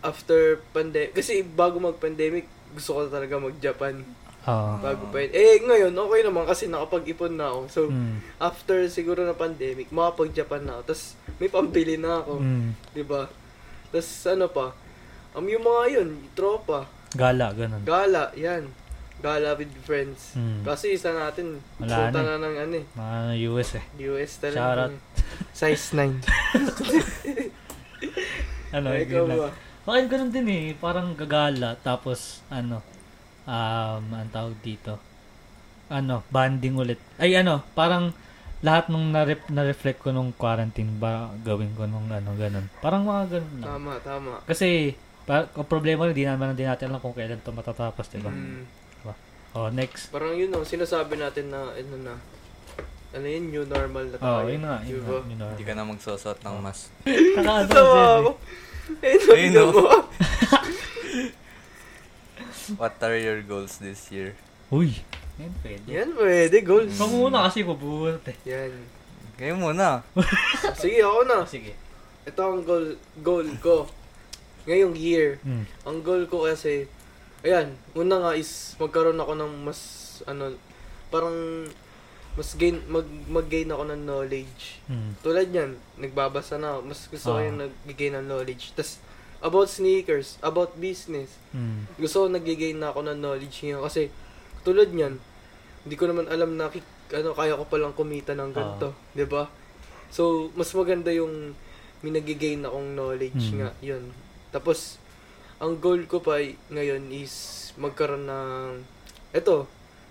[0.00, 4.02] after pandemic, kasi bago mag-pandemic, gusto ko talaga mag-Japan.
[4.42, 4.74] Ah.
[4.82, 5.30] Bago pa yun.
[5.30, 7.60] Eh, ngayon, okay naman kasi nakapag-ipon na ako.
[7.70, 8.18] So, Mm.
[8.42, 10.82] after siguro na pandemic, makapag-Japan na ako.
[10.90, 11.04] Tapos,
[11.38, 12.42] may pambili na ako.
[12.42, 12.74] Mm.
[12.90, 13.30] Di ba?
[13.94, 14.66] Tapos, ano pa?
[15.32, 17.82] Um, yung mga yun, tropa, Gala, ganun.
[17.84, 18.68] gala, yan.
[19.22, 20.34] Gala with friends.
[20.34, 20.66] Mm.
[20.66, 22.84] Kasi isa natin, Wala punta na na ng ano eh.
[22.98, 23.20] Mga
[23.52, 23.84] US eh.
[24.10, 24.58] US talaga.
[24.58, 24.94] Shoutout.
[25.58, 26.20] Size 9.
[28.72, 29.52] Ano, Ay, ikaw ba?
[29.84, 32.80] Bakit ganun din eh, parang gagala, tapos ano,
[33.44, 34.96] um, ang tawag dito,
[35.92, 36.96] ano, banding ulit.
[37.20, 38.16] Ay ano, parang
[38.64, 42.64] lahat nung na-ref- na-reflect ko nung quarantine ba gawin ko nung ano, ganun.
[42.80, 43.68] Parang mga ganun lang.
[43.76, 44.32] Tama, tama.
[44.48, 48.28] Kasi, pa, ang problema hindi naman din natin alam kung kailan to matatapos, di ba?
[48.28, 48.64] Mm,
[49.52, 50.08] Oh, next.
[50.08, 52.16] parang yun o, sinasabi natin na, ano na,
[53.12, 54.48] ano yun, new normal na Oh, tayo.
[54.48, 55.12] yun nga, yun Diba?
[55.12, 55.48] nga, yun nga.
[55.52, 56.88] Hindi ka na magsusot ng mask.
[57.04, 57.68] Kakaano
[58.16, 58.30] ako.
[59.36, 59.60] Ayun, no.
[59.60, 59.72] no.
[59.76, 59.84] mo.
[62.80, 64.32] What are your goals this year?
[64.72, 65.04] Uy,
[65.36, 65.84] yan pwede.
[65.84, 66.96] Yan, pwede, goals.
[66.96, 68.36] Ikaw muna kasi bubuhat eh.
[68.48, 68.72] Yan.
[69.36, 70.00] Kayo muna.
[70.76, 71.44] Sige, ako na.
[71.44, 71.76] Sige.
[72.24, 73.84] Ito ang goal, goal ko.
[74.64, 75.38] Ngayong year.
[75.42, 75.64] Mm.
[75.84, 76.86] Ang goal ko kasi,
[77.42, 79.80] ayan, una nga is magkaroon ako ng mas,
[80.24, 80.54] ano,
[81.10, 81.66] parang,
[82.32, 84.80] mas gain, mag, mag-gain ako ng knowledge.
[84.86, 85.10] Mm.
[85.20, 86.80] Tulad yan, nagbabasa na ako.
[86.86, 87.44] Mas gusto ko Ah.
[87.44, 88.72] yung nag-gain ng knowledge.
[88.72, 88.96] Tapos,
[89.42, 91.34] about sneakers, about business.
[91.50, 91.84] Mm.
[91.98, 93.82] Gusto ko nag-gain na ako ng knowledge ngayon.
[93.82, 94.08] Kasi,
[94.62, 95.18] tulad niyan,
[95.82, 96.70] hindi ko naman alam na
[97.12, 98.94] ano, kaya ko palang kumita ng ganito.
[99.12, 99.50] 'di ba
[100.08, 101.52] So, mas maganda yung
[102.00, 103.56] may nag-gain akong knowledge Mm.
[103.58, 103.70] nga.
[103.80, 104.04] Yun.
[104.52, 105.00] Tapos,
[105.56, 106.38] ang goal ko pa
[106.68, 107.34] ngayon is
[107.74, 108.84] magkaroon ng,
[109.32, 109.64] eto,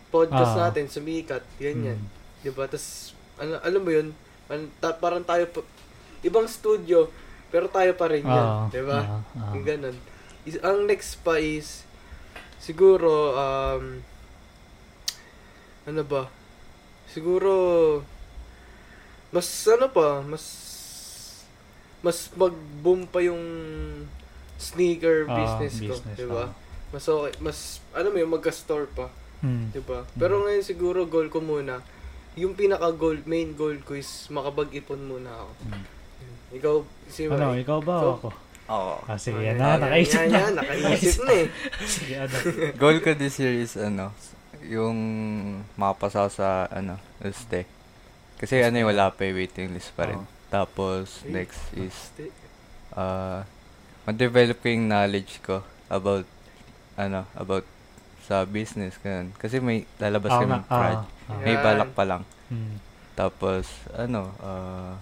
[0.10, 0.68] podcast Ah.
[0.68, 1.96] natin, sumikat, ganyan.
[1.96, 2.10] Mm.
[2.42, 4.12] 'di ba Tapos, ano, alam mo yun,
[4.50, 5.62] an- ta- parang tayo, pa,
[6.22, 7.08] ibang studio,
[7.48, 8.34] pero tayo pa rin yan.
[8.34, 9.54] Ah, 'di ba ah, ah.
[9.54, 9.96] Yung ganun.
[10.42, 11.86] Is, ang next pa is,
[12.58, 14.02] siguro, um,
[15.86, 16.28] ano ba?
[17.08, 17.52] Siguro,
[19.30, 20.46] mas ano pa, mas,
[22.02, 23.40] mas mag-boom pa yung
[24.62, 26.46] sneaker Ah, business, ko, business, di ba?
[26.46, 26.50] ah.
[26.92, 27.58] Mas okay, mas,
[27.92, 29.10] ano mo yun, magka-store pa,
[29.42, 29.74] Mm.
[29.74, 30.06] di ba?
[30.14, 31.82] Pero ngayon siguro, goal ko muna,
[32.36, 35.52] yung pinaka-goal, main goal ko is makapag-ipon muna ako.
[35.68, 35.84] Mm.
[36.54, 36.76] Ikaw,
[37.08, 38.14] si Ano, ikaw ba o Ikaw?
[38.14, 38.30] ako?
[38.70, 38.96] Oo.
[39.04, 40.38] Ah, sige, yan na, nakaisip na.
[40.38, 41.48] yan, nakaisip na eh.
[41.98, 42.36] sige, ano.
[42.82, 44.16] Goal ko this year is ano,
[44.62, 44.96] yung
[45.76, 47.66] mapasa sa ano, este.
[48.38, 50.18] Kasi ano yung wala pa yung waiting list pa rin.
[50.18, 50.28] Oo.
[50.48, 51.96] Tapos next is
[52.92, 53.44] uh,
[54.04, 56.26] ma-develop ko yung knowledge ko about
[56.96, 57.66] ano, about
[58.22, 59.34] sa business ganun.
[59.36, 60.98] Kasi may lalabas Ah, kami ng project.
[61.00, 61.40] ah, ah.
[61.40, 62.24] May balak pa lang.
[62.48, 62.78] Mm.
[63.14, 64.94] Tapos ano, uh,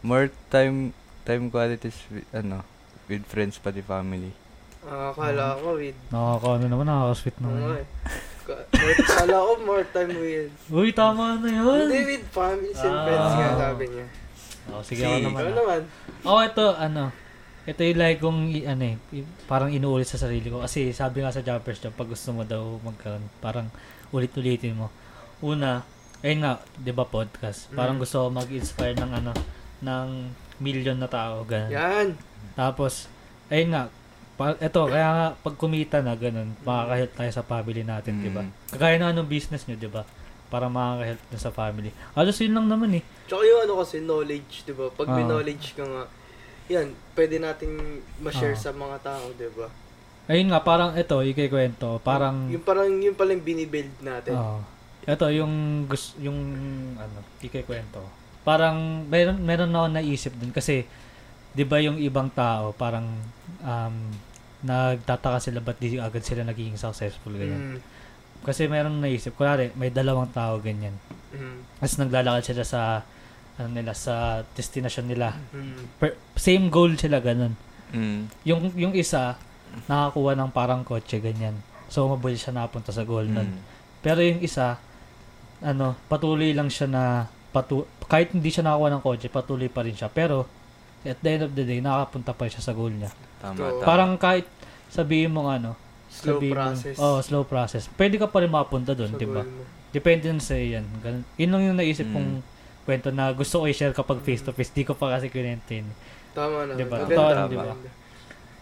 [0.00, 0.92] more time
[1.22, 2.64] time qualities with, ano,
[3.06, 4.32] with friends pati family.
[4.80, 7.60] Ah, akala ko with, Nakaka, ano naman, nakaka-sweet naman.
[7.76, 7.86] eh.
[8.42, 11.84] Ka- more, akala ko more time with, Uy, tama na yun.
[11.84, 13.04] hindi with families and Ah.
[13.04, 14.06] friends nga sabi niya.
[14.68, 15.40] Oh, sige, Si- ako naman.
[15.42, 15.58] Ikaw ah.
[15.58, 15.80] naman.
[16.22, 17.02] Oh, ito, ano,
[17.68, 18.96] ito yung like kong, ano eh,
[19.44, 20.64] parang inuulit sa sarili ko.
[20.64, 23.68] Kasi sabi nga sa Jumpers Job, pag gusto mo daw magkaroon, parang
[24.08, 24.88] ulit-ulitin mo.
[25.38, 25.84] Una,
[26.24, 27.68] ayun nga, di ba podcast?
[27.70, 28.02] Parang Mm.
[28.02, 29.32] gusto ko mag-inspire ng ano,
[29.78, 30.08] ng
[30.58, 31.68] million na tao, ganun.
[31.70, 32.08] Yan.
[32.56, 33.04] Tapos,
[33.46, 33.92] ayun nga,
[34.34, 38.42] pa, ito, kaya nga, pag kumita na, ganun, makaka-help tayo sa family natin, di ba?
[38.42, 38.52] Mm.
[38.72, 40.08] Kagaya na anong business nyo, di ba?
[40.48, 41.92] Para makaka-help na sa family.
[42.16, 43.04] Halos yun lang naman eh.
[43.28, 44.88] Tsaka yung ano kasi, knowledge, di ba?
[44.88, 45.28] Pag may Ah.
[45.28, 46.02] knowledge ka nga,
[46.68, 48.62] yan, pwede nating ma-share Ah.
[48.68, 49.68] sa mga tao, di ba?
[50.28, 52.52] Ayun nga, parang ito, ikikwento, parang...
[52.52, 54.36] Yung parang, yung palang binibuild natin.
[54.36, 54.60] Oo.
[55.08, 55.88] ito, yung,
[56.20, 56.38] yung,
[57.00, 58.04] ano, ikikwento.
[58.44, 60.84] Parang, meron, meron na ako naisip dun kasi,
[61.58, 63.06] 'di ba yung ibang tao parang
[63.66, 63.96] um,
[64.62, 67.78] nagtataka sila ba't di agad sila nagiging successful ganyan.
[67.78, 67.80] Mm.
[68.46, 70.94] Kasi meron naisip, kunwari, may dalawang tao ganyan.
[71.34, 71.58] Mm.
[71.82, 72.80] Tapos naglalakad sila sa
[73.58, 74.14] ano nila sa
[74.52, 75.34] destination nila.
[75.50, 75.98] Mm.
[75.98, 77.58] Per- same goal sila ganun.
[77.90, 78.20] Mm.
[78.44, 79.34] Yung yung isa
[79.86, 81.58] nakakuha ng parang kotse ganyan.
[81.88, 83.50] So mabilis siya napunta sa goal nun.
[83.50, 83.60] Mm.
[83.98, 84.78] Pero yung isa
[85.58, 87.02] ano, patuloy lang siya na
[87.50, 90.06] patu kahit hindi siya nakakuha ng kotse, patuloy pa rin siya.
[90.06, 90.46] Pero
[91.02, 93.10] at the end of the day, nakapunta pa siya sa goal niya.
[93.38, 93.82] Tama, So, tama.
[93.82, 94.46] Parang kahit
[94.88, 95.74] sabihin mo ano,
[96.08, 96.96] Slow sabihin mo- process.
[96.96, 97.84] oh, slow process.
[97.90, 99.42] Pwede ka pa rin makapunta doon, 'di ba?
[99.88, 100.84] Depende sa yan.
[101.00, 101.22] Ganun.
[101.34, 102.14] Yun lang yung naisip Mm.
[102.14, 102.28] kong
[102.88, 104.72] kwento na gusto ko i-share kapag face to face.
[104.72, 105.60] Di ko pa kasi yun.
[106.32, 106.72] Tama na.
[106.72, 106.96] Diba?
[106.96, 107.52] Maganda, Tama, maganda.
[107.52, 107.74] diba?
[107.76, 107.96] may,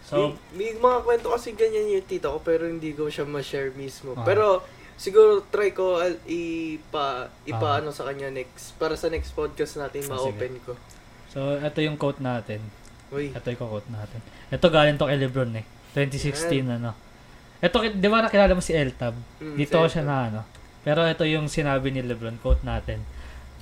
[0.03, 0.15] So,
[0.51, 4.11] may mga kwento kasi ganyan yung tita ko pero hindi ko siya ma-share mismo.
[4.13, 4.23] Ah.
[4.23, 4.63] Pero
[4.95, 7.79] siguro try ko al- ipa ipa Ah.
[7.79, 10.79] ano sa kanya next para sa next podcast natin Ah, ma-open ko.
[11.27, 12.63] so ito yung quote natin.
[13.07, 13.31] Uy.
[13.31, 14.19] Ito yung quote natin.
[14.47, 15.67] Ito galing to kay Lebron eh.
[15.91, 16.91] 2016 ano.
[17.57, 19.17] Ito, di ba nakilala mo si Eltab?
[19.41, 20.41] Mm, Dito ko siya na ano.
[20.83, 23.01] Pero ito yung sinabi ni Lebron, quote natin.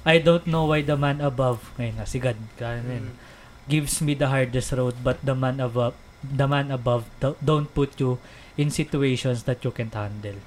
[0.06, 3.14] I don't know why the man above, ngayon na, si God, yun, Mm.
[3.66, 7.98] gives me the hardest road, but the man above, the man above do- don't put
[7.98, 8.22] you
[8.56, 10.38] in situations that you can't handle.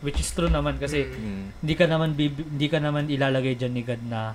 [0.00, 1.56] Which is true naman kasi Mm.
[1.60, 4.32] Hindi ka naman bib- hindi ka naman ilalagay diyan ni God na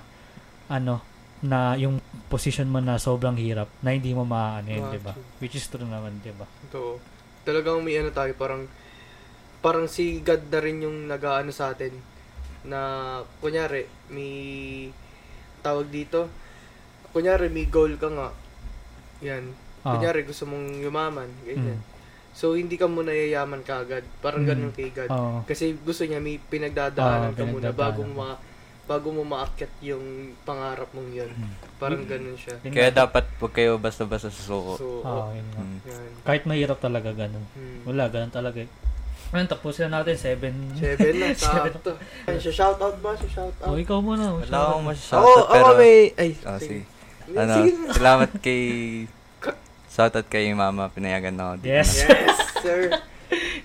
[0.66, 1.02] ano
[1.36, 5.12] na yung position mo na sobrang hirap na hindi mo maaano yun, Ah, 'di ba?
[5.38, 6.46] Which is true naman, 'di ba?
[6.66, 6.98] Ito.
[7.42, 8.66] Talagang may ano tayo parang
[9.58, 11.94] parang si God na rin yung nag-aano sa atin
[12.66, 12.80] na
[13.38, 14.90] kunyari may
[15.60, 16.26] tawag dito
[17.10, 18.28] kunyari may goal ka nga
[19.20, 19.94] yan Ah.
[19.94, 21.84] kunyari gusto mong yumaman ganyan Mm.
[22.32, 24.48] so hindi ka muna yayaman kaagad parang Mm.
[24.48, 25.38] ganun kay God Oo.
[25.44, 28.34] kasi gusto niya may pinagdadaanan Oo, ka muna bago ma
[28.86, 30.02] bago mo maakyat yung
[30.42, 31.50] pangarap mong yun Mm.
[31.76, 34.74] parang ganun siya Yun Kaya dapat huwag kayo basta-basta susuko.
[34.74, 35.58] so Oo, yun nga.
[35.60, 35.78] Mm.
[35.84, 37.46] yan Kahit mahirap talaga ganun.
[37.52, 37.82] Hmm.
[37.84, 38.62] Wala, ganun talaga.
[39.28, 40.38] Ayun, tapusin na natin 7.
[40.74, 41.72] Seven na, Seven.
[41.72, 41.90] sakto.
[42.24, 43.10] Ay, siya shoutout ba?
[43.12, 43.66] Siya shoutout.
[43.66, 44.30] Oh, ikaw muna.
[44.32, 45.72] Wala akong Ako, masyashoutout, ako pero...
[45.76, 45.96] may...
[46.14, 46.86] Ay, Ah, sige.
[46.86, 47.34] sige.
[47.34, 47.70] Ano, Sige.
[47.90, 48.62] salamat kay...
[49.96, 51.52] Shoutout kay mama, pinayagan ako.
[51.58, 51.90] dito Yes.
[51.98, 52.06] na.
[52.06, 52.80] Yes, sir.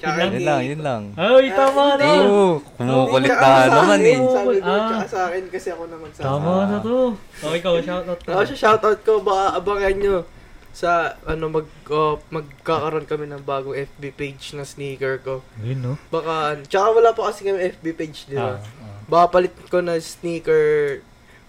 [0.02, 1.04] Tsaka Yun lang, yun lang.
[1.14, 2.06] Ay, tama na.
[2.26, 4.18] Oo, kumukulit na naman eh.
[4.18, 4.90] Sabi ko, Ah.
[4.90, 7.14] tsaka sa akin kasi ako naman sa Tama na to.
[7.14, 8.30] Oh, ikaw, shoutout ka.
[8.34, 10.18] Ako siya shoutout ko, baka abangan nyo
[10.72, 10.90] sa
[11.24, 15.44] ano mag oh, magkakaroon kami ng bagong FB page na sneaker ko.
[15.60, 15.94] Yun, no?
[16.08, 18.64] Baka tsaka wala pa kasi kami FB page, di Ah, ba?
[18.82, 19.00] ah.
[19.06, 21.00] Baka palit ko na sneaker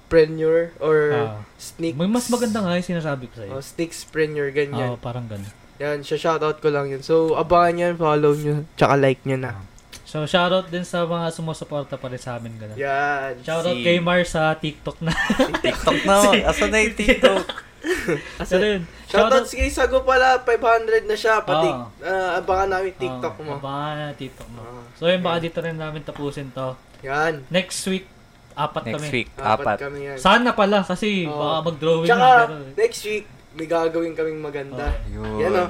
[0.07, 1.41] preneur or Ah.
[1.57, 3.53] sneak May mas maganda nga yung sinasabi ko sa'yo.
[3.53, 4.89] Oh, sneaks preneur Oo, ganyan.
[4.99, 5.49] parang ganun.
[5.79, 7.01] Yan, siya shoutout ko lang yun.
[7.01, 9.57] So, abangan nyo, follow nyo, tsaka like nyo na.
[10.05, 12.53] So, shoutout din sa mga sumusuporta pa rin sa amin.
[12.55, 12.77] Ganun.
[12.77, 13.41] Yan.
[13.41, 15.17] Shoutout Si- kay Mar sa TikTok na.
[15.59, 16.17] TikTok na,
[16.53, 17.47] asa na yung TikTok?
[18.41, 18.87] Asa rin.
[19.05, 21.87] Shoutout si kay Sago pala, 500 na siya, pati Ah.
[22.01, 23.53] ah, abangan namin TikTok Oh, mo.
[23.59, 24.61] Abangan na TikTok mo.
[24.61, 24.83] Ah.
[24.95, 26.79] So, yun, baka dito rin namin tapusin to.
[27.03, 27.43] Yan.
[27.49, 28.07] Next week,
[28.53, 29.09] apat Next kami.
[29.13, 29.77] week, Apat, apat.
[29.83, 30.17] kami yan.
[30.17, 31.35] Sana pala kasi Oo.
[31.35, 32.39] baka mag-drawing Tsaka, na.
[32.41, 34.87] Pero, next week, may gagawin kaming maganda.
[35.11, 35.37] Yun.
[35.37, 35.65] Yan o.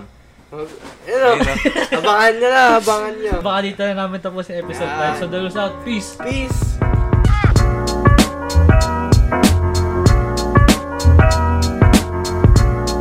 [0.53, 1.31] Mag- Yan o.
[1.33, 1.37] Oh.
[1.99, 3.33] abangan nyo na, abangan nyo.
[3.41, 4.93] baka dito na namin tapusin yung episode.
[4.93, 5.15] Yan.
[5.17, 5.81] So, Dalus out.
[5.83, 6.15] Peace!
[6.21, 6.92] Peace!